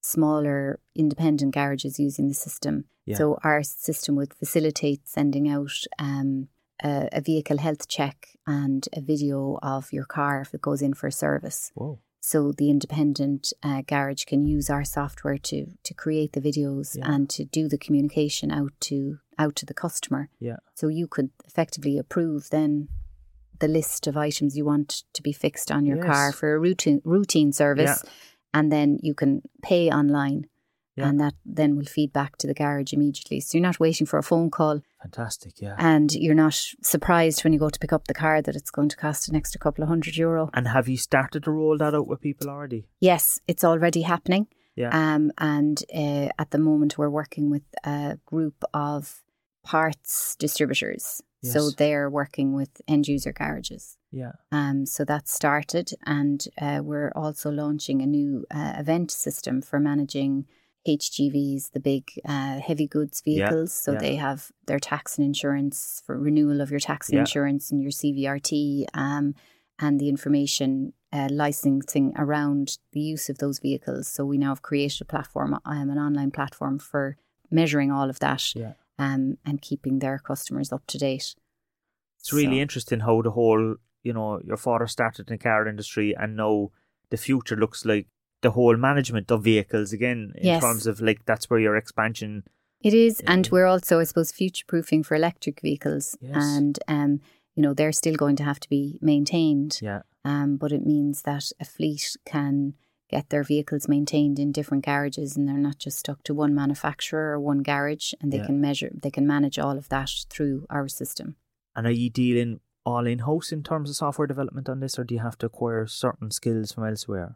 smaller, 0.00 0.80
independent 0.94 1.52
garages 1.54 2.00
using 2.00 2.28
the 2.28 2.34
system. 2.46 2.86
Yeah. 3.04 3.18
So, 3.18 3.38
our 3.44 3.62
system 3.62 4.16
would 4.16 4.32
facilitate 4.32 5.06
sending 5.06 5.46
out 5.50 5.76
um, 5.98 6.48
a, 6.82 7.10
a 7.12 7.20
vehicle 7.20 7.58
health 7.58 7.86
check 7.86 8.16
and 8.46 8.88
a 8.96 9.02
video 9.02 9.58
of 9.62 9.92
your 9.92 10.06
car 10.06 10.40
if 10.40 10.54
it 10.54 10.62
goes 10.62 10.80
in 10.80 10.94
for 10.94 11.08
a 11.08 11.12
service. 11.12 11.70
Whoa. 11.74 11.98
So 12.26 12.52
the 12.52 12.70
independent 12.70 13.52
uh, 13.62 13.82
garage 13.86 14.24
can 14.24 14.46
use 14.46 14.70
our 14.70 14.84
software 14.98 15.36
to 15.50 15.58
to 15.88 15.92
create 16.04 16.32
the 16.32 16.40
videos 16.50 16.96
Yeah. 16.96 17.12
and 17.12 17.28
to 17.36 17.44
do 17.44 17.68
the 17.68 17.76
communication 17.84 18.50
out 18.50 18.72
to 18.88 19.18
out 19.38 19.54
to 19.56 19.66
the 19.66 19.74
customer. 19.84 20.22
Yeah. 20.40 20.56
So 20.74 20.88
you 20.88 21.06
could 21.06 21.30
effectively 21.50 21.98
approve 21.98 22.48
then 22.48 22.88
the 23.60 23.68
list 23.68 24.06
of 24.06 24.16
items 24.16 24.56
you 24.56 24.64
want 24.64 25.04
to 25.16 25.22
be 25.22 25.32
fixed 25.32 25.70
on 25.70 25.84
your 25.84 26.02
car 26.02 26.32
for 26.32 26.54
a 26.54 26.58
routine 26.58 27.00
routine 27.04 27.52
service, 27.52 28.02
and 28.56 28.72
then 28.72 28.98
you 29.02 29.14
can 29.14 29.42
pay 29.70 29.90
online, 30.00 30.40
Yeah. 30.96 31.08
and 31.08 31.20
that 31.20 31.34
then 31.58 31.76
will 31.76 31.90
feed 31.96 32.10
back 32.12 32.32
to 32.38 32.46
the 32.46 32.54
garage 32.54 32.92
immediately. 32.94 33.40
So 33.40 33.50
you're 33.58 33.68
not 33.70 33.80
waiting 33.86 34.06
for 34.06 34.18
a 34.18 34.22
phone 34.30 34.50
call, 34.50 34.80
Fantastic, 35.04 35.60
yeah. 35.60 35.76
and 35.78 36.14
you're 36.14 36.34
not 36.34 36.54
surprised 36.82 37.44
when 37.44 37.52
you 37.52 37.58
go 37.58 37.68
to 37.68 37.78
pick 37.78 37.92
up 37.92 38.06
the 38.06 38.14
car 38.14 38.40
that 38.40 38.56
it's 38.56 38.70
going 38.70 38.88
to 38.88 38.96
cost 38.96 39.28
an 39.28 39.36
extra 39.36 39.60
couple 39.60 39.84
of 39.84 39.88
hundred 39.88 40.16
euro. 40.16 40.48
And 40.54 40.66
have 40.66 40.88
you 40.88 40.96
started 40.96 41.44
to 41.44 41.50
roll 41.50 41.76
that 41.76 41.94
out 41.94 42.08
with 42.08 42.22
people 42.22 42.48
already? 42.48 42.86
Yes, 43.00 43.38
it's 43.46 43.64
already 43.64 44.00
happening. 44.00 44.46
Yeah. 44.76 44.88
Um, 44.92 45.30
and 45.36 45.78
uh, 45.94 46.30
at 46.38 46.52
the 46.52 46.58
moment, 46.58 46.96
we're 46.96 47.10
working 47.10 47.50
with 47.50 47.64
a 47.84 48.18
group 48.24 48.64
of 48.72 49.22
parts 49.62 50.36
distributors. 50.36 51.20
So 51.42 51.68
they're 51.68 52.08
working 52.08 52.54
with 52.54 52.80
end 52.88 53.06
user 53.06 53.30
garages. 53.30 53.98
Yeah. 54.10 54.32
Um, 54.50 54.86
so 54.86 55.04
that's 55.04 55.30
started, 55.30 55.90
and 56.06 56.42
uh, 56.58 56.80
we're 56.82 57.12
also 57.14 57.50
launching 57.50 58.00
a 58.00 58.06
new 58.06 58.46
uh, 58.50 58.72
event 58.78 59.10
system 59.10 59.60
for 59.60 59.78
managing 59.78 60.46
HGVs, 60.86 61.72
the 61.72 61.80
big 61.80 62.10
uh, 62.24 62.58
heavy 62.60 62.86
goods 62.86 63.22
Yeah, 63.24 63.48
vehicles. 63.48 63.72
So 63.72 63.92
yeah. 63.92 63.98
they 63.98 64.16
have 64.16 64.50
their 64.66 64.78
tax 64.78 65.18
and 65.18 65.26
insurance 65.26 66.02
for 66.04 66.18
renewal 66.18 66.60
of 66.60 66.70
your 66.70 66.80
tax 66.80 67.08
and 67.08 67.14
Yeah. 67.16 67.20
insurance 67.20 67.70
and 67.70 67.82
your 67.82 67.90
CVRT, 67.92 68.86
um, 68.94 69.34
and 69.78 69.98
the 70.00 70.08
information 70.08 70.92
uh, 71.12 71.28
licensing 71.30 72.12
around 72.16 72.78
the 72.92 73.00
use 73.00 73.28
of 73.28 73.38
those 73.38 73.58
vehicles. 73.60 74.08
So 74.08 74.24
we 74.24 74.36
now 74.38 74.48
have 74.48 74.62
created 74.62 75.00
a 75.02 75.04
platform, 75.04 75.54
um, 75.64 75.90
an 75.90 75.98
online 75.98 76.30
platform 76.32 76.78
for 76.78 77.16
measuring 77.50 77.90
all 77.92 78.10
of 78.10 78.18
that 78.18 78.54
Yeah. 78.56 78.72
um, 78.98 79.38
and 79.44 79.60
keeping 79.62 80.00
their 80.00 80.18
customers 80.18 80.72
up 80.72 80.86
to 80.88 80.98
date. 80.98 81.34
It's 82.18 82.32
really 82.32 82.56
So- 82.56 82.62
interesting 82.62 83.00
how 83.00 83.22
the 83.22 83.30
whole, 83.32 83.76
you 84.02 84.12
know, 84.12 84.40
your 84.42 84.56
father 84.56 84.86
started 84.88 85.28
in 85.30 85.34
the 85.34 85.42
car 85.42 85.68
industry 85.68 86.14
and 86.16 86.36
now 86.36 86.70
the 87.10 87.16
future 87.16 87.54
looks 87.56 87.84
like 87.84 88.08
the 88.46 88.52
whole 88.58 88.76
management 88.88 89.30
of 89.34 89.42
vehicles 89.52 89.92
again 89.98 90.20
in 90.42 90.46
Yes. 90.50 90.62
terms 90.66 90.86
of 90.90 91.00
like 91.08 91.20
that's 91.30 91.48
where 91.50 91.62
your 91.66 91.76
expansion 91.82 92.30
It 92.88 92.94
is, 93.06 93.14
and 93.32 93.48
we're 93.52 93.70
also, 93.74 93.94
I 94.00 94.04
suppose, 94.10 94.30
future 94.40 94.66
proofing 94.72 95.02
for 95.06 95.14
electric 95.16 95.56
vehicles, 95.68 96.06
Yes. 96.20 96.36
and 96.50 96.74
um, 96.96 97.12
you 97.56 97.62
know 97.64 97.72
they're 97.74 97.98
still 98.02 98.16
going 98.24 98.36
to 98.40 98.44
have 98.50 98.60
to 98.64 98.68
be 98.68 98.82
maintained. 99.12 99.72
yeah 99.88 100.02
Um, 100.32 100.50
but 100.62 100.70
it 100.78 100.84
means 100.94 101.16
that 101.28 101.44
a 101.64 101.66
fleet 101.76 102.04
can 102.32 102.74
get 103.14 103.24
their 103.28 103.44
vehicles 103.52 103.84
maintained 103.96 104.36
in 104.44 104.52
different 104.58 104.84
garages, 104.90 105.30
and 105.36 105.44
they're 105.46 105.66
not 105.70 105.78
just 105.86 105.98
stuck 106.04 106.20
to 106.24 106.34
one 106.44 106.54
manufacturer 106.62 107.26
or 107.34 107.40
one 107.52 107.62
garage, 107.70 108.06
and 108.20 108.28
they 108.32 108.38
Yeah. 108.42 108.46
can 108.48 108.58
measure, 108.68 108.90
they 109.04 109.10
can 109.16 109.26
manage 109.34 109.58
all 109.64 109.76
of 109.82 109.88
that 109.94 110.10
through 110.32 110.56
our 110.76 110.88
system. 111.00 111.28
and 111.76 111.86
are 111.90 111.98
you 112.02 112.10
dealing 112.24 112.50
all 112.90 113.06
in 113.12 113.20
house 113.30 113.48
in 113.56 113.62
terms 113.70 113.88
of 113.90 113.96
software 113.96 114.28
development 114.34 114.68
on 114.72 114.78
this 114.80 114.98
or 114.98 115.04
do 115.08 115.14
you 115.16 115.22
have 115.28 115.38
to 115.38 115.46
acquire 115.50 115.86
certain 115.86 116.30
skills 116.38 116.68
from 116.72 116.84
elsewhere 116.90 117.30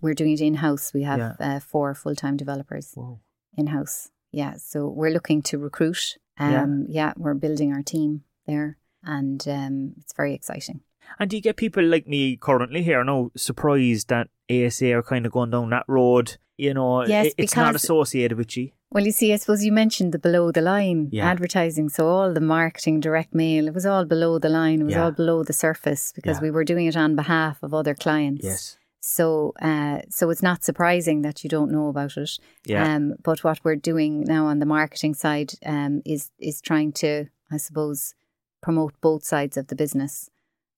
We're 0.00 0.14
doing 0.14 0.32
it 0.32 0.40
in 0.40 0.54
house. 0.54 0.92
We 0.92 1.02
have 1.02 1.18
Yeah. 1.18 1.34
uh, 1.40 1.60
four 1.60 1.94
full 1.94 2.14
time 2.14 2.36
developers 2.36 2.94
in 3.56 3.66
house. 3.68 4.10
Yeah, 4.32 4.54
so 4.56 4.88
we're 4.88 5.12
looking 5.12 5.42
to 5.42 5.58
recruit. 5.58 6.18
Yeah. 6.40 6.62
Um, 6.62 6.86
yeah, 6.88 7.12
we're 7.16 7.34
building 7.34 7.72
our 7.72 7.82
team 7.82 8.24
there, 8.46 8.76
and 9.04 9.46
um, 9.48 9.94
it's 10.00 10.12
very 10.14 10.34
exciting. 10.34 10.80
and 11.18 11.28
do 11.30 11.36
you 11.36 11.42
get 11.42 11.56
people 11.56 11.84
like 11.84 12.06
me 12.08 12.34
currently 12.36 12.82
here 12.82 13.04
now 13.04 13.30
surprised 13.36 14.08
that 14.08 14.26
ASA 14.50 14.90
are 14.92 15.02
kind 15.02 15.26
of 15.26 15.32
going 15.32 15.50
down 15.50 15.68
that 15.70 15.84
road 15.86 16.38
you 16.56 16.72
know 16.72 17.04
Yes, 17.06 17.26
it- 17.26 17.34
it's 17.36 17.54
not 17.56 17.74
associated 17.74 18.38
with 18.38 18.56
you 18.56 18.70
Well, 18.90 19.04
you 19.04 19.12
see, 19.12 19.32
I 19.32 19.36
suppose 19.36 19.64
you 19.66 19.72
mentioned 19.72 20.12
the 20.12 20.18
below 20.18 20.50
the 20.50 20.62
line 20.62 21.08
Yeah. 21.12 21.28
advertising. 21.30 21.88
So 21.90 22.08
all 22.08 22.32
the 22.32 22.40
marketing, 22.40 23.00
direct 23.00 23.34
mail, 23.34 23.66
it 23.68 23.74
was 23.74 23.84
all 23.84 24.04
below 24.14 24.38
the 24.38 24.48
line. 24.48 24.80
It 24.80 24.84
was 24.84 24.94
Yeah. 24.94 25.04
all 25.04 25.10
below 25.12 25.42
the 25.42 25.52
surface 25.52 26.12
because 26.18 26.36
Yeah. 26.38 26.42
we 26.46 26.50
were 26.52 26.64
doing 26.64 26.86
it 26.86 26.96
on 26.96 27.14
behalf 27.16 27.62
of 27.62 27.74
other 27.74 27.94
clients. 27.94 28.44
yes 28.44 28.76
So, 29.06 29.52
uh, 29.60 29.98
so 30.08 30.30
it's 30.30 30.42
not 30.42 30.64
surprising 30.64 31.22
that 31.22 31.44
you 31.44 31.50
don't 31.50 31.70
know 31.70 31.88
about 31.88 32.16
it. 32.16 32.38
yeah 32.66 32.94
Um, 32.96 33.14
but 33.22 33.44
what 33.44 33.58
we're 33.64 33.76
doing 33.92 34.24
now 34.24 34.46
on 34.46 34.58
the 34.60 34.66
marketing 34.78 35.14
side 35.14 35.52
um, 35.66 36.00
is 36.04 36.30
is 36.38 36.60
trying 36.60 36.92
to, 37.02 37.10
I 37.52 37.58
suppose, 37.58 38.14
promote 38.62 38.94
both 39.00 39.22
sides 39.24 39.56
of 39.58 39.66
the 39.66 39.76
business 39.76 40.30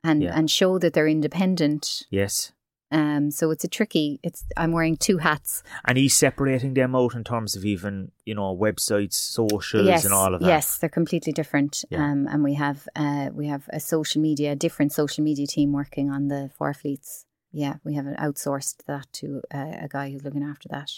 and 0.02 0.22
Yeah. 0.22 0.38
and 0.38 0.50
show 0.50 0.78
that 0.78 0.92
they're 0.92 1.12
independent. 1.18 2.06
yes 2.10 2.52
Um, 2.90 3.30
so 3.30 3.50
it's 3.52 3.64
a 3.64 3.68
tricky. 3.78 4.18
It's 4.22 4.44
I'm 4.56 4.72
wearing 4.72 4.96
two 4.96 5.18
hats. 5.18 5.62
and 5.84 5.98
he's 5.98 6.14
separating 6.18 6.74
them 6.74 6.94
out 6.94 7.14
in 7.14 7.24
terms 7.24 7.56
of 7.56 7.64
even 7.64 8.10
you 8.24 8.34
know 8.34 8.56
websites 8.56 9.14
socials 9.14 9.86
yes, 9.86 10.04
and 10.04 10.14
all 10.14 10.34
of 10.34 10.40
that 10.40 10.48
Yes, 10.48 10.78
they're 10.78 10.88
completely 11.00 11.32
different. 11.32 11.84
Yeah. 11.90 12.04
Um, 12.04 12.26
and 12.32 12.42
we 12.44 12.54
have 12.54 12.78
uh, 12.96 13.28
we 13.40 13.46
have 13.48 13.64
a 13.72 13.80
social 13.80 14.22
media, 14.22 14.54
different 14.56 14.92
social 14.92 15.24
media 15.24 15.46
team 15.46 15.72
working 15.72 16.10
on 16.10 16.28
the 16.28 16.50
four 16.58 16.74
fleets. 16.74 17.25
Yeah, 17.62 17.76
we 17.84 17.94
have 17.94 18.04
outsourced 18.04 18.84
that 18.86 19.06
to 19.14 19.40
uh, 19.52 19.72
a 19.86 19.88
guy 19.88 20.10
who's 20.10 20.22
looking 20.24 20.42
after 20.42 20.68
that. 20.68 20.90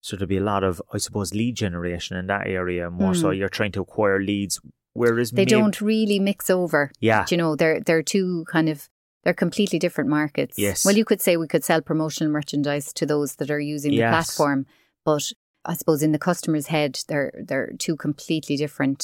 So 0.00 0.16
there'll 0.16 0.28
be 0.28 0.38
a 0.38 0.42
lot 0.54 0.64
of, 0.64 0.82
I 0.92 0.98
suppose, 0.98 1.32
lead 1.32 1.54
generation 1.56 2.16
in 2.16 2.26
that 2.26 2.48
area. 2.48 2.90
More 2.90 3.14
so, 3.14 3.28
Mm. 3.28 3.38
you're 3.38 3.48
trying 3.58 3.70
to 3.72 3.82
acquire 3.82 4.20
leads, 4.20 4.60
whereas 4.94 5.30
They 5.30 5.42
maybe- 5.42 5.50
don't 5.52 5.80
really 5.80 6.18
mix 6.18 6.50
over. 6.50 6.90
Yeah, 6.98 7.24
Do 7.24 7.34
you 7.34 7.38
know, 7.42 7.54
they're 7.54 7.80
they're 7.80 8.02
two 8.02 8.44
kind 8.50 8.68
of 8.68 8.88
they're 9.22 9.32
completely 9.44 9.78
different 9.78 10.10
markets. 10.10 10.58
Yes. 10.58 10.84
Well, 10.84 10.96
you 10.96 11.04
could 11.04 11.20
say 11.20 11.36
we 11.36 11.46
could 11.46 11.62
sell 11.62 11.80
promotional 11.80 12.32
merchandise 12.32 12.92
to 12.94 13.06
those 13.06 13.36
that 13.36 13.50
are 13.52 13.60
using 13.60 13.92
the 13.92 13.98
platform, 14.14 14.66
but 15.04 15.24
I 15.64 15.74
suppose 15.74 16.02
in 16.02 16.10
the 16.10 16.18
customer's 16.18 16.66
head, 16.66 16.98
they're 17.06 17.32
they're 17.48 17.72
two 17.78 17.94
completely 17.96 18.56
different 18.56 19.00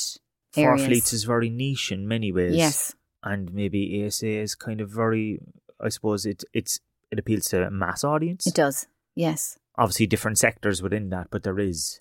Four 0.52 0.70
areas. 0.70 0.86
Fleets 0.86 1.12
is 1.12 1.22
very 1.22 1.50
niche 1.50 1.92
in 1.92 2.08
many 2.08 2.32
ways. 2.32 2.56
Yes. 2.56 2.94
and 3.22 3.52
maybe 3.54 3.80
ASA 4.04 4.26
is 4.46 4.56
kind 4.56 4.80
of 4.80 4.88
very. 4.90 5.38
I 5.80 5.90
suppose 5.90 6.26
it 6.26 6.42
it's 6.52 6.80
it 7.10 7.18
appeals 7.18 7.46
to 7.46 7.66
a 7.66 7.70
mass 7.70 8.04
audience. 8.04 8.46
It 8.46 8.54
does. 8.54 8.86
Yes. 9.14 9.58
Obviously, 9.76 10.06
different 10.06 10.38
sectors 10.38 10.82
within 10.82 11.10
that, 11.10 11.28
but 11.30 11.42
there 11.42 11.58
is 11.58 12.00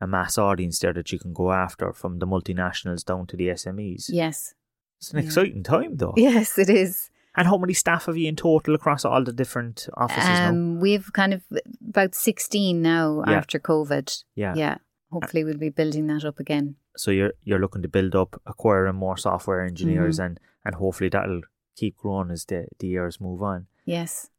a 0.00 0.06
mass 0.06 0.36
audience 0.38 0.78
there 0.78 0.92
that 0.92 1.10
you 1.12 1.18
can 1.18 1.32
go 1.32 1.52
after 1.52 1.92
from 1.92 2.18
the 2.18 2.26
multinationals 2.26 3.04
down 3.04 3.26
to 3.28 3.36
the 3.36 3.48
SMEs. 3.48 4.06
Yes. 4.08 4.54
It's 4.98 5.12
an 5.12 5.18
Yeah. 5.20 5.24
exciting 5.26 5.62
time, 5.62 5.96
though. 5.96 6.14
Yes, 6.16 6.58
it 6.58 6.68
is. 6.68 7.10
And 7.36 7.48
how 7.48 7.56
many 7.58 7.72
staff 7.74 8.06
have 8.06 8.16
you 8.16 8.28
in 8.28 8.36
total 8.36 8.74
across 8.76 9.04
all 9.04 9.24
the 9.24 9.32
different 9.32 9.88
offices 9.94 10.24
now? 10.24 10.48
Um, 10.50 10.78
we've 10.80 11.12
kind 11.12 11.34
of 11.34 11.42
about 11.88 12.14
16 12.14 12.80
now 12.80 13.22
Yeah. 13.26 13.32
after 13.38 13.58
COVID. 13.58 14.22
Yeah. 14.36 14.54
Yeah. 14.54 14.76
Hopefully, 15.10 15.44
we'll 15.44 15.58
be 15.58 15.70
building 15.70 16.06
that 16.08 16.24
up 16.24 16.38
again. 16.38 16.76
So 16.96 17.10
you're 17.10 17.32
you're 17.42 17.58
looking 17.58 17.82
to 17.82 17.88
build 17.88 18.14
up, 18.14 18.40
acquiring 18.46 18.94
more 18.96 19.16
software 19.16 19.62
engineers, 19.64 20.16
Mm-hmm. 20.18 20.26
and 20.26 20.40
and 20.64 20.74
hopefully 20.76 21.08
that'll 21.10 21.42
keep 21.76 21.96
growing 21.96 22.30
as 22.30 22.44
the 22.44 22.66
the 22.78 22.86
years 22.88 23.20
move 23.20 23.42
on. 23.42 23.66
Yes. 23.84 24.30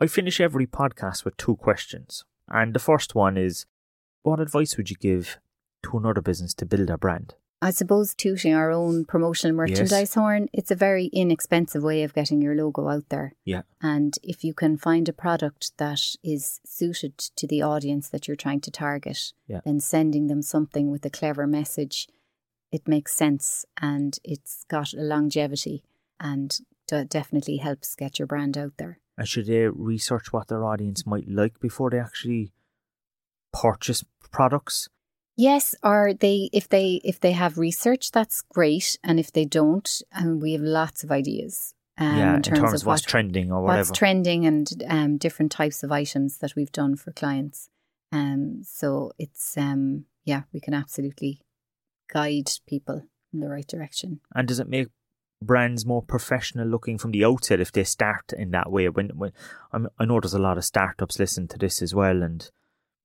I 0.00 0.06
finish 0.06 0.40
every 0.40 0.66
podcast 0.66 1.24
with 1.24 1.36
two 1.36 1.56
questions, 1.56 2.24
and 2.48 2.72
the 2.72 2.78
first 2.78 3.14
one 3.14 3.36
is, 3.36 3.66
what 4.22 4.40
advice 4.40 4.76
would 4.76 4.90
you 4.90 4.96
give 4.96 5.38
to 5.82 5.98
another 5.98 6.22
business 6.22 6.54
to 6.54 6.66
build 6.66 6.88
a 6.90 6.96
brand? 6.96 7.34
I 7.62 7.70
suppose 7.70 8.14
tooting 8.14 8.54
our 8.54 8.70
own 8.70 9.04
promotional 9.04 9.54
merchandise 9.54 10.14
horn, 10.14 10.48
it's 10.54 10.70
a 10.70 10.74
very 10.74 11.06
inexpensive 11.12 11.82
way 11.82 12.02
of 12.02 12.14
getting 12.14 12.40
your 12.40 12.54
logo 12.54 12.88
out 12.88 13.10
there. 13.10 13.34
Yeah. 13.44 13.62
And 13.82 14.16
if 14.22 14.42
you 14.42 14.54
can 14.54 14.78
find 14.78 15.06
a 15.06 15.12
product 15.12 15.72
that 15.76 16.00
is 16.24 16.60
suited 16.64 17.18
to 17.18 17.46
the 17.46 17.60
audience 17.60 18.08
that 18.08 18.26
you're 18.26 18.36
trying 18.36 18.62
to 18.62 18.70
target, 18.70 19.34
Yeah. 19.46 19.60
then 19.66 19.80
sending 19.80 20.28
them 20.28 20.40
something 20.40 20.90
with 20.90 21.04
a 21.04 21.10
clever 21.10 21.46
message, 21.46 22.08
it 22.72 22.88
makes 22.88 23.14
sense 23.14 23.66
and 23.82 24.18
it's 24.24 24.64
got 24.68 24.94
a 24.94 25.02
longevity 25.02 25.84
and 26.18 26.58
definitely 27.10 27.58
helps 27.58 27.94
get 27.94 28.18
your 28.18 28.26
brand 28.26 28.56
out 28.56 28.72
there. 28.78 29.00
And 29.20 29.28
should 29.28 29.48
they 29.48 29.68
research 29.68 30.32
what 30.32 30.48
their 30.48 30.64
audience 30.64 31.06
might 31.06 31.28
like 31.28 31.60
before 31.60 31.90
they 31.90 31.98
actually 31.98 32.52
purchase 33.52 34.02
products? 34.32 34.88
Yes, 35.36 35.74
or 35.82 36.14
they 36.14 36.48
if 36.54 36.70
they 36.70 37.02
if 37.04 37.20
they 37.20 37.32
have 37.32 37.58
research, 37.58 38.12
that's 38.12 38.40
great, 38.40 38.96
and 39.04 39.20
if 39.20 39.30
they 39.30 39.44
don't, 39.44 40.00
um, 40.18 40.40
we 40.40 40.54
have 40.54 40.62
lots 40.62 41.04
of 41.04 41.12
ideas. 41.12 41.74
Um, 41.98 42.16
yeah, 42.16 42.36
in 42.36 42.42
terms, 42.42 42.60
of 42.60 42.86
what's 42.86 43.02
what, 43.02 43.02
trending 43.02 43.52
or 43.52 43.60
whatever. 43.60 43.80
what's 43.80 43.98
trending 43.98 44.46
and 44.46 44.82
um, 44.88 45.18
different 45.18 45.52
types 45.52 45.82
of 45.82 45.92
items 45.92 46.38
that 46.38 46.56
we've 46.56 46.72
done 46.72 46.96
for 46.96 47.12
clients. 47.12 47.68
Um, 48.10 48.62
so 48.64 49.12
it's 49.18 49.54
um, 49.58 50.06
yeah, 50.24 50.44
we 50.54 50.60
can 50.60 50.72
absolutely 50.72 51.42
guide 52.10 52.52
people 52.66 53.02
in 53.34 53.40
the 53.40 53.50
right 53.50 53.66
direction. 53.66 54.20
And 54.34 54.48
does 54.48 54.60
it 54.60 54.68
make 54.70 54.88
brands 55.42 55.86
more 55.86 56.02
professional 56.02 56.68
looking 56.68 56.98
from 56.98 57.12
the 57.12 57.24
outset 57.24 57.60
if 57.60 57.72
they 57.72 57.84
start 57.84 58.32
in 58.32 58.50
that 58.50 58.70
way? 58.70 58.88
When 58.88 59.10
when 59.10 59.32
I'm, 59.72 59.88
I 59.98 60.04
know 60.04 60.20
there's 60.20 60.34
a 60.34 60.38
lot 60.38 60.58
of 60.58 60.64
startups 60.64 61.18
listen 61.18 61.48
to 61.48 61.58
this 61.58 61.82
as 61.82 61.94
well, 61.94 62.22
and 62.22 62.50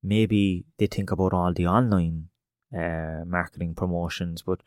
maybe 0.03 0.65
they 0.77 0.87
think 0.87 1.11
about 1.11 1.33
all 1.33 1.53
the 1.53 1.67
online 1.67 2.29
uh, 2.75 3.23
marketing 3.25 3.75
promotions, 3.75 4.41
but 4.41 4.61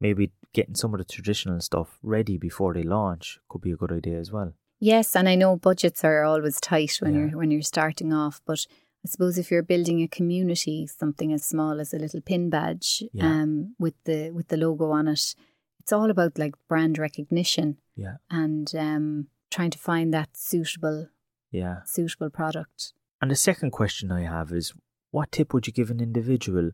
maybe 0.00 0.32
getting 0.52 0.74
some 0.74 0.94
of 0.94 0.98
the 0.98 1.04
traditional 1.04 1.60
stuff 1.60 1.98
ready 2.02 2.36
before 2.36 2.74
they 2.74 2.82
launch 2.82 3.38
could 3.48 3.62
be 3.62 3.72
a 3.72 3.76
good 3.76 3.92
idea 3.92 4.18
as 4.18 4.30
well. 4.32 4.52
Yes, 4.80 5.16
and 5.16 5.28
I 5.28 5.34
know 5.34 5.56
budgets 5.56 6.04
are 6.04 6.24
always 6.24 6.60
tight 6.60 6.96
when 7.00 7.14
yeah. 7.14 7.20
you're 7.20 7.38
when 7.38 7.50
you're 7.50 7.62
starting 7.62 8.12
off, 8.12 8.40
but 8.46 8.66
I 9.04 9.08
suppose 9.08 9.38
if 9.38 9.50
you're 9.50 9.62
building 9.62 10.02
a 10.02 10.08
community, 10.08 10.86
something 10.86 11.32
as 11.32 11.44
small 11.44 11.80
as 11.80 11.92
a 11.94 11.98
little 11.98 12.20
pin 12.20 12.50
badge 12.50 13.02
yeah. 13.12 13.26
um, 13.26 13.74
with 13.78 13.94
the 14.04 14.30
with 14.30 14.48
the 14.48 14.56
logo 14.56 14.90
on 14.90 15.08
it, 15.08 15.34
it's 15.84 15.92
all 15.92 16.10
about 16.10 16.38
like 16.38 16.54
brand 16.66 16.96
recognition. 16.96 17.76
Yeah. 17.94 18.16
And 18.30 18.74
um, 18.74 19.26
trying 19.50 19.70
to 19.70 19.78
find 19.78 20.14
that 20.14 20.30
suitable 20.34 21.08
yeah 21.50 21.82
suitable 21.84 22.30
product. 22.30 22.94
And 23.20 23.30
the 23.30 23.36
second 23.36 23.70
question 23.70 24.10
I 24.10 24.22
have 24.22 24.50
is 24.50 24.72
what 25.10 25.30
tip 25.30 25.52
would 25.52 25.66
you 25.66 25.74
give 25.74 25.90
an 25.90 26.00
individual 26.00 26.70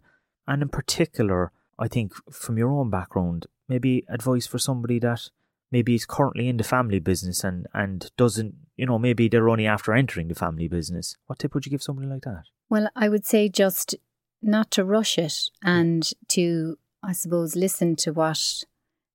and 0.46 0.62
in 0.62 0.68
particular 0.68 1.50
I 1.76 1.88
think 1.88 2.12
from 2.30 2.56
your 2.56 2.70
own 2.70 2.88
background, 2.90 3.46
maybe 3.68 4.04
advice 4.08 4.46
for 4.46 4.58
somebody 4.58 5.00
that 5.00 5.28
maybe 5.72 5.94
is 5.94 6.06
currently 6.06 6.46
in 6.48 6.58
the 6.58 6.64
family 6.64 7.00
business 7.00 7.42
and, 7.42 7.66
and 7.72 8.11
doesn't, 8.16 8.54
you 8.76 8.86
know, 8.86 8.98
maybe 8.98 9.28
they're 9.28 9.48
only 9.48 9.66
after 9.66 9.94
entering 9.94 10.28
the 10.28 10.34
family 10.34 10.68
business. 10.68 11.16
What 11.26 11.38
tip 11.38 11.54
would 11.54 11.64
you 11.64 11.70
give 11.70 11.82
somebody 11.82 12.06
like 12.06 12.22
that? 12.22 12.44
Well, 12.68 12.88
I 12.94 13.08
would 13.08 13.24
say 13.24 13.48
just 13.48 13.94
not 14.42 14.70
to 14.72 14.84
rush 14.84 15.18
it 15.18 15.50
and 15.62 16.11
to, 16.28 16.78
I 17.02 17.12
suppose, 17.12 17.56
listen 17.56 17.96
to 17.96 18.12
what 18.12 18.64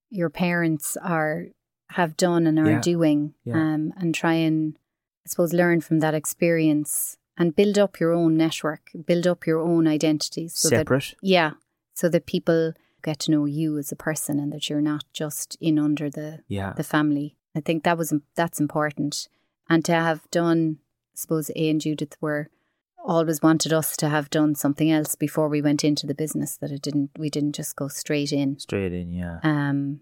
your 0.10 0.30
parents 0.30 0.98
are 0.98 1.48
have 1.92 2.18
done 2.18 2.48
and 2.48 2.60
are 2.60 2.72
yeah. 2.72 2.82
doing 2.82 3.34
yeah. 3.44 3.56
Um, 3.56 3.94
and 3.98 4.14
try 4.14 4.34
and, 4.34 4.78
I 5.26 5.30
suppose, 5.30 5.54
learn 5.54 5.82
from 5.82 6.00
that 6.00 6.14
experience 6.14 7.18
and 7.38 7.56
build 7.56 7.78
up 7.78 8.00
your 8.00 8.12
own 8.12 8.38
network, 8.38 8.90
build 9.06 9.28
up 9.28 9.46
your 9.46 9.60
own 9.60 9.88
identity. 9.88 10.48
So 10.48 10.70
Separate? 10.70 11.10
That, 11.12 11.16
yeah 11.22 11.52
so 11.96 12.10
that 12.10 12.28
people 12.28 12.74
get 13.02 13.20
to 13.20 13.32
know 13.32 13.46
you 13.46 13.78
as 13.80 13.92
a 13.92 13.96
person 13.96 14.40
and 14.40 14.54
that 14.54 14.70
you're 14.70 14.82
not 14.82 15.06
just 15.14 15.58
in 15.60 15.80
under 15.80 16.10
the 16.10 16.42
yeah. 16.48 16.74
the 16.74 16.84
family. 16.84 17.36
I 17.56 17.62
think 17.62 17.84
that 17.84 17.98
was 17.98 18.14
that's 18.36 18.60
important, 18.60 19.28
and 19.70 19.84
to 19.86 19.94
have 19.94 20.30
done, 20.30 20.78
I 21.14 21.16
suppose, 21.16 21.50
A 21.56 21.70
and 21.70 21.82
Judith 21.82 22.18
were 22.22 22.50
always 23.06 23.42
wanted 23.42 23.72
us 23.72 23.96
to 23.98 24.10
have 24.10 24.30
done 24.30 24.56
something 24.56 24.92
else 24.92 25.16
before 25.16 25.48
we 25.48 25.62
went 25.62 25.84
into 25.84 26.06
the 26.08 26.16
business. 26.16 26.58
That 26.58 26.72
it 26.72 26.82
didn't, 26.82 27.12
we 27.18 27.30
didn't 27.30 27.56
just 27.56 27.76
go 27.76 27.88
straight 27.88 28.32
in. 28.32 28.60
Straight 28.60 28.94
in, 28.94 29.12
yeah. 29.12 29.40
Um, 29.44 30.02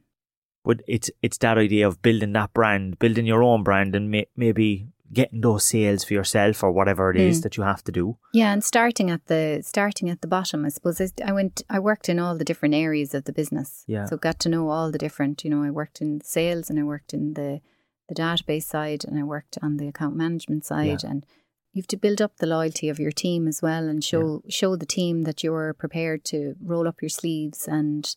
but 0.64 0.82
it's 0.88 1.12
it's 1.22 1.38
that 1.39 1.58
idea 1.58 1.88
of 1.88 2.01
building 2.01 2.34
that 2.34 2.54
brand, 2.54 2.99
building 2.99 3.26
your 3.26 3.43
own 3.43 3.64
brand, 3.64 3.95
and 3.95 4.10
may, 4.10 4.28
maybe 4.36 4.88
getting 5.12 5.41
those 5.41 5.66
sales 5.66 6.04
for 6.04 6.14
yourself 6.14 6.64
or 6.64 6.72
whatever 6.72 7.12
it 7.12 7.18
is 7.18 7.39
mm. 7.39 7.43
that 7.43 7.58
you 7.58 7.64
have 7.64 7.84
to 7.84 7.91
do. 7.91 8.18
Yeah, 8.34 8.51
and 8.51 8.64
starting 8.64 9.12
at 9.12 9.28
the 9.28 9.62
starting 9.64 10.10
at 10.10 10.22
the 10.22 10.28
bottom, 10.28 10.66
I 10.66 10.70
suppose. 10.70 11.01
I 11.24 11.32
went, 11.32 11.62
I 11.70 11.80
worked 11.80 12.10
in 12.10 12.20
all 12.20 12.38
the 12.38 12.45
different 12.45 12.76
areas 12.76 13.14
of 13.14 13.26
the 13.26 13.34
business. 13.34 13.84
Yeah. 13.88 14.06
So 14.06 14.18
got 14.18 14.39
to 14.39 14.49
know 14.49 14.70
all 14.70 14.91
the 14.91 14.97
different. 14.97 15.43
You 15.43 15.49
know, 15.49 15.64
I 15.64 15.70
worked 15.70 16.01
in 16.01 16.22
sales 16.22 16.70
and 16.70 16.80
I 16.80 16.84
worked 16.84 17.14
in 17.14 17.34
the 17.34 17.62
the 18.10 18.16
database 18.16 18.64
side 18.64 19.06
and 19.06 19.18
I 19.18 19.24
worked 19.24 19.58
on 19.62 19.78
the 19.78 19.88
account 19.88 20.16
management 20.16 20.66
side 20.66 21.04
yeah. 21.04 21.10
and 21.10 21.26
you 21.74 21.82
have 21.82 21.88
to 21.88 21.97
build 21.97 22.21
up 22.21 22.38
the 22.38 22.45
loyalty 22.45 22.88
of 22.88 22.99
your 22.99 23.11
team 23.11 23.47
as 23.47 23.61
well 23.61 23.89
and 23.89 24.03
show 24.03 24.41
yeah. 24.45 24.51
show 24.51 24.76
the 24.76 24.86
team 24.86 25.24
that 25.24 25.43
you're 25.43 25.74
prepared 25.74 26.24
to 26.26 26.55
roll 26.63 26.88
up 26.88 27.01
your 27.01 27.09
sleeves 27.09 27.67
and 27.67 28.15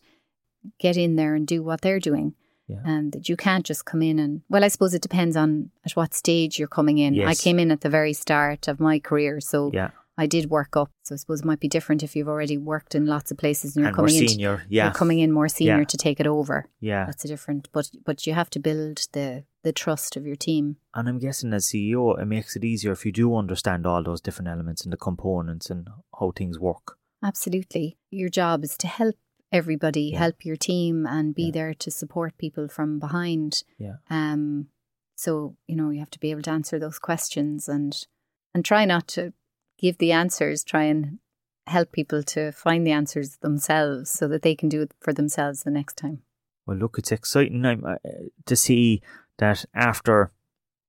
get 0.79 0.95
in 0.95 1.15
there 1.15 1.33
and 1.33 1.47
do 1.47 1.63
what 1.63 1.81
they're 1.81 1.99
doing. 1.99 2.35
Yeah. 2.67 2.81
Um, 2.83 3.11
that 3.11 3.29
you 3.29 3.37
can't 3.37 3.65
just 3.65 3.85
come 3.85 4.01
in 4.01 4.19
and 4.19 4.41
well, 4.49 4.63
I 4.63 4.67
suppose 4.67 4.93
it 4.93 5.01
depends 5.01 5.37
on 5.37 5.71
at 5.85 5.93
what 5.93 6.13
stage 6.13 6.59
you're 6.59 6.67
coming 6.67 6.97
in. 6.97 7.13
Yes. 7.13 7.27
I 7.27 7.33
came 7.33 7.59
in 7.59 7.71
at 7.71 7.81
the 7.81 7.89
very 7.89 8.13
start 8.13 8.67
of 8.67 8.79
my 8.79 8.99
career, 8.99 9.39
so 9.39 9.71
yeah. 9.73 9.91
I 10.17 10.25
did 10.25 10.49
work 10.49 10.75
up. 10.75 10.89
So 11.03 11.13
I 11.13 11.17
suppose 11.17 11.41
it 11.41 11.45
might 11.45 11.59
be 11.59 11.67
different 11.67 12.01
if 12.01 12.15
you've 12.15 12.27
already 12.27 12.57
worked 12.57 12.95
in 12.95 13.05
lots 13.05 13.29
of 13.31 13.37
places 13.37 13.75
and 13.75 13.81
you're 13.81 13.89
and 13.89 13.95
coming 13.95 14.15
more 14.15 14.27
senior. 14.27 14.53
In, 14.55 14.61
yeah, 14.69 14.83
you're 14.85 14.93
coming 14.93 15.19
in 15.19 15.31
more 15.31 15.47
senior 15.47 15.79
yeah. 15.79 15.85
to 15.85 15.97
take 15.97 16.19
it 16.19 16.27
over. 16.27 16.65
Yeah, 16.79 17.05
that's 17.05 17.23
a 17.23 17.27
different. 17.27 17.69
But 17.71 17.91
but 18.03 18.25
you 18.25 18.33
have 18.33 18.49
to 18.51 18.59
build 18.59 19.07
the 19.11 19.43
the 19.63 19.71
trust 19.71 20.17
of 20.17 20.25
your 20.25 20.35
team. 20.35 20.77
And 20.95 21.07
I'm 21.07 21.19
guessing 21.19 21.53
as 21.53 21.67
CEO, 21.67 22.19
it 22.19 22.25
makes 22.25 22.55
it 22.55 22.63
easier 22.63 22.91
if 22.91 23.05
you 23.05 23.11
do 23.11 23.35
understand 23.35 23.85
all 23.85 24.03
those 24.03 24.21
different 24.21 24.49
elements 24.49 24.83
and 24.83 24.91
the 24.91 24.97
components 24.97 25.69
and 25.69 25.87
how 26.19 26.31
things 26.31 26.57
work. 26.59 26.97
Absolutely, 27.23 27.97
your 28.09 28.29
job 28.29 28.63
is 28.63 28.75
to 28.77 28.87
help 28.87 29.15
everybody, 29.51 30.09
yeah. 30.13 30.19
help 30.19 30.43
your 30.43 30.55
team, 30.55 31.05
and 31.05 31.35
be 31.35 31.51
there 31.51 31.73
to 31.75 31.91
support 31.91 32.37
people 32.37 32.67
from 32.67 32.97
behind. 32.97 33.63
Yeah. 33.77 33.97
Um. 34.09 34.67
So 35.15 35.55
you 35.67 35.75
know 35.75 35.91
you 35.91 35.99
have 35.99 36.11
to 36.11 36.19
be 36.19 36.31
able 36.31 36.43
to 36.43 36.51
answer 36.51 36.79
those 36.79 36.97
questions 36.97 37.69
and 37.69 38.07
and 38.53 38.65
try 38.65 38.85
not 38.85 39.07
to 39.09 39.33
give 39.77 39.97
the 39.97 40.11
answers. 40.11 40.63
Try 40.63 40.83
and 40.83 41.19
help 41.67 41.91
people 41.91 42.23
to 42.23 42.51
find 42.51 42.87
the 42.87 42.91
answers 42.91 43.37
themselves 43.37 44.09
so 44.09 44.27
that 44.27 44.41
they 44.41 44.55
can 44.55 44.69
do 44.69 44.81
it 44.81 44.93
for 44.99 45.13
themselves 45.13 45.63
the 45.63 45.71
next 45.71 45.97
time. 45.97 46.21
Well, 46.65 46.77
look, 46.77 46.97
it's 46.97 47.11
exciting. 47.11 47.65
Uh, 47.65 47.97
to 48.45 48.55
see 48.55 49.01
that 49.37 49.65
after 49.73 50.31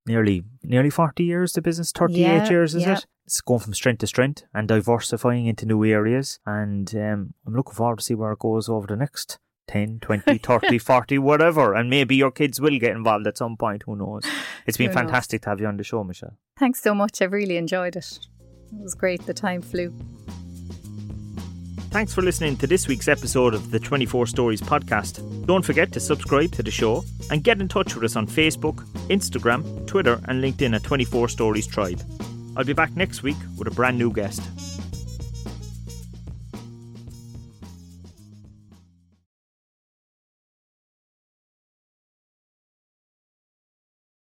nearly 0.07 0.43
nearly 0.62 0.91
40 0.91 1.22
years 1.22 1.53
the 1.53 1.61
business 1.61 1.93
38 1.93 2.18
yeah, 2.18 2.49
years 2.49 2.74
is 2.74 2.82
yeah. 2.82 2.99
it? 2.99 3.07
It's 3.26 3.41
going 3.43 3.61
from 3.61 3.74
strength 3.74 3.99
to 3.99 4.07
strength 4.07 4.45
and 4.55 4.66
diversifying 4.66 5.47
into 5.47 5.66
new 5.66 5.84
areas. 5.84 6.41
And 6.47 6.93
um, 6.97 7.34
i'm 7.47 7.55
looking 7.55 7.74
forward 7.74 7.99
to 7.99 8.05
see 8.05 8.14
where 8.14 8.32
it 8.32 8.39
goes 8.39 8.68
over 8.68 8.86
the 8.86 8.97
next 8.97 9.39
10 9.68 10.01
20 10.01 10.39
30 10.43 10.78
40 10.78 11.18
whatever. 11.18 11.74
And 11.74 11.91
maybe 11.91 12.16
your 12.16 12.30
kids 12.30 12.61
will 12.61 12.78
get 12.78 12.97
involved 12.97 13.26
at 13.26 13.39
some 13.39 13.57
point. 13.57 13.84
Who 13.84 13.97
knows? 13.97 14.24
It's 14.66 14.76
been 14.76 14.93
fantastic 14.93 15.43
to 15.43 15.51
have 15.51 15.61
you 15.61 15.66
on 15.66 15.78
the 15.78 15.84
show 15.84 16.05
michelle. 16.05 16.36
Thanks 16.59 16.82
so 16.82 16.95
much. 16.95 17.22
I've 17.22 17.32
really 17.32 17.57
enjoyed 17.57 17.97
it 17.97 18.18
it 18.73 18.83
was 18.83 18.95
great 18.95 19.25
the 19.27 19.35
time 19.35 19.62
flew 19.62 19.93
Thanks 21.91 22.12
for 22.12 22.21
listening 22.21 22.55
to 22.59 22.66
this 22.66 22.87
week's 22.87 23.09
episode 23.09 23.55
of 23.55 23.71
the 23.71 23.81
24 23.81 24.27
Stories 24.27 24.61
podcast. 24.61 25.47
Don't 25.47 25.64
forget 25.64 25.91
to 25.93 26.01
subscribe 26.01 26.53
to 26.53 26.62
the 26.62 26.71
show 26.71 27.03
and 27.31 27.43
get 27.43 27.62
in 27.62 27.66
touch 27.66 27.95
with 27.95 28.05
us 28.05 28.14
on 28.14 28.27
Facebook, 28.27 28.85
Instagram, 29.09 29.87
Twitter, 29.87 30.21
and 30.27 30.45
LinkedIn 30.45 30.75
at 30.75 30.83
24 30.83 31.31
Stories 31.31 31.66
Tribe. 31.66 32.03
I'll 32.59 32.64
be 32.64 32.75
back 32.75 32.95
next 32.95 33.23
week 33.23 33.39
with 33.57 33.69
a 33.69 33.71
brand 33.71 33.97
new 33.97 34.12
guest. 34.12 34.43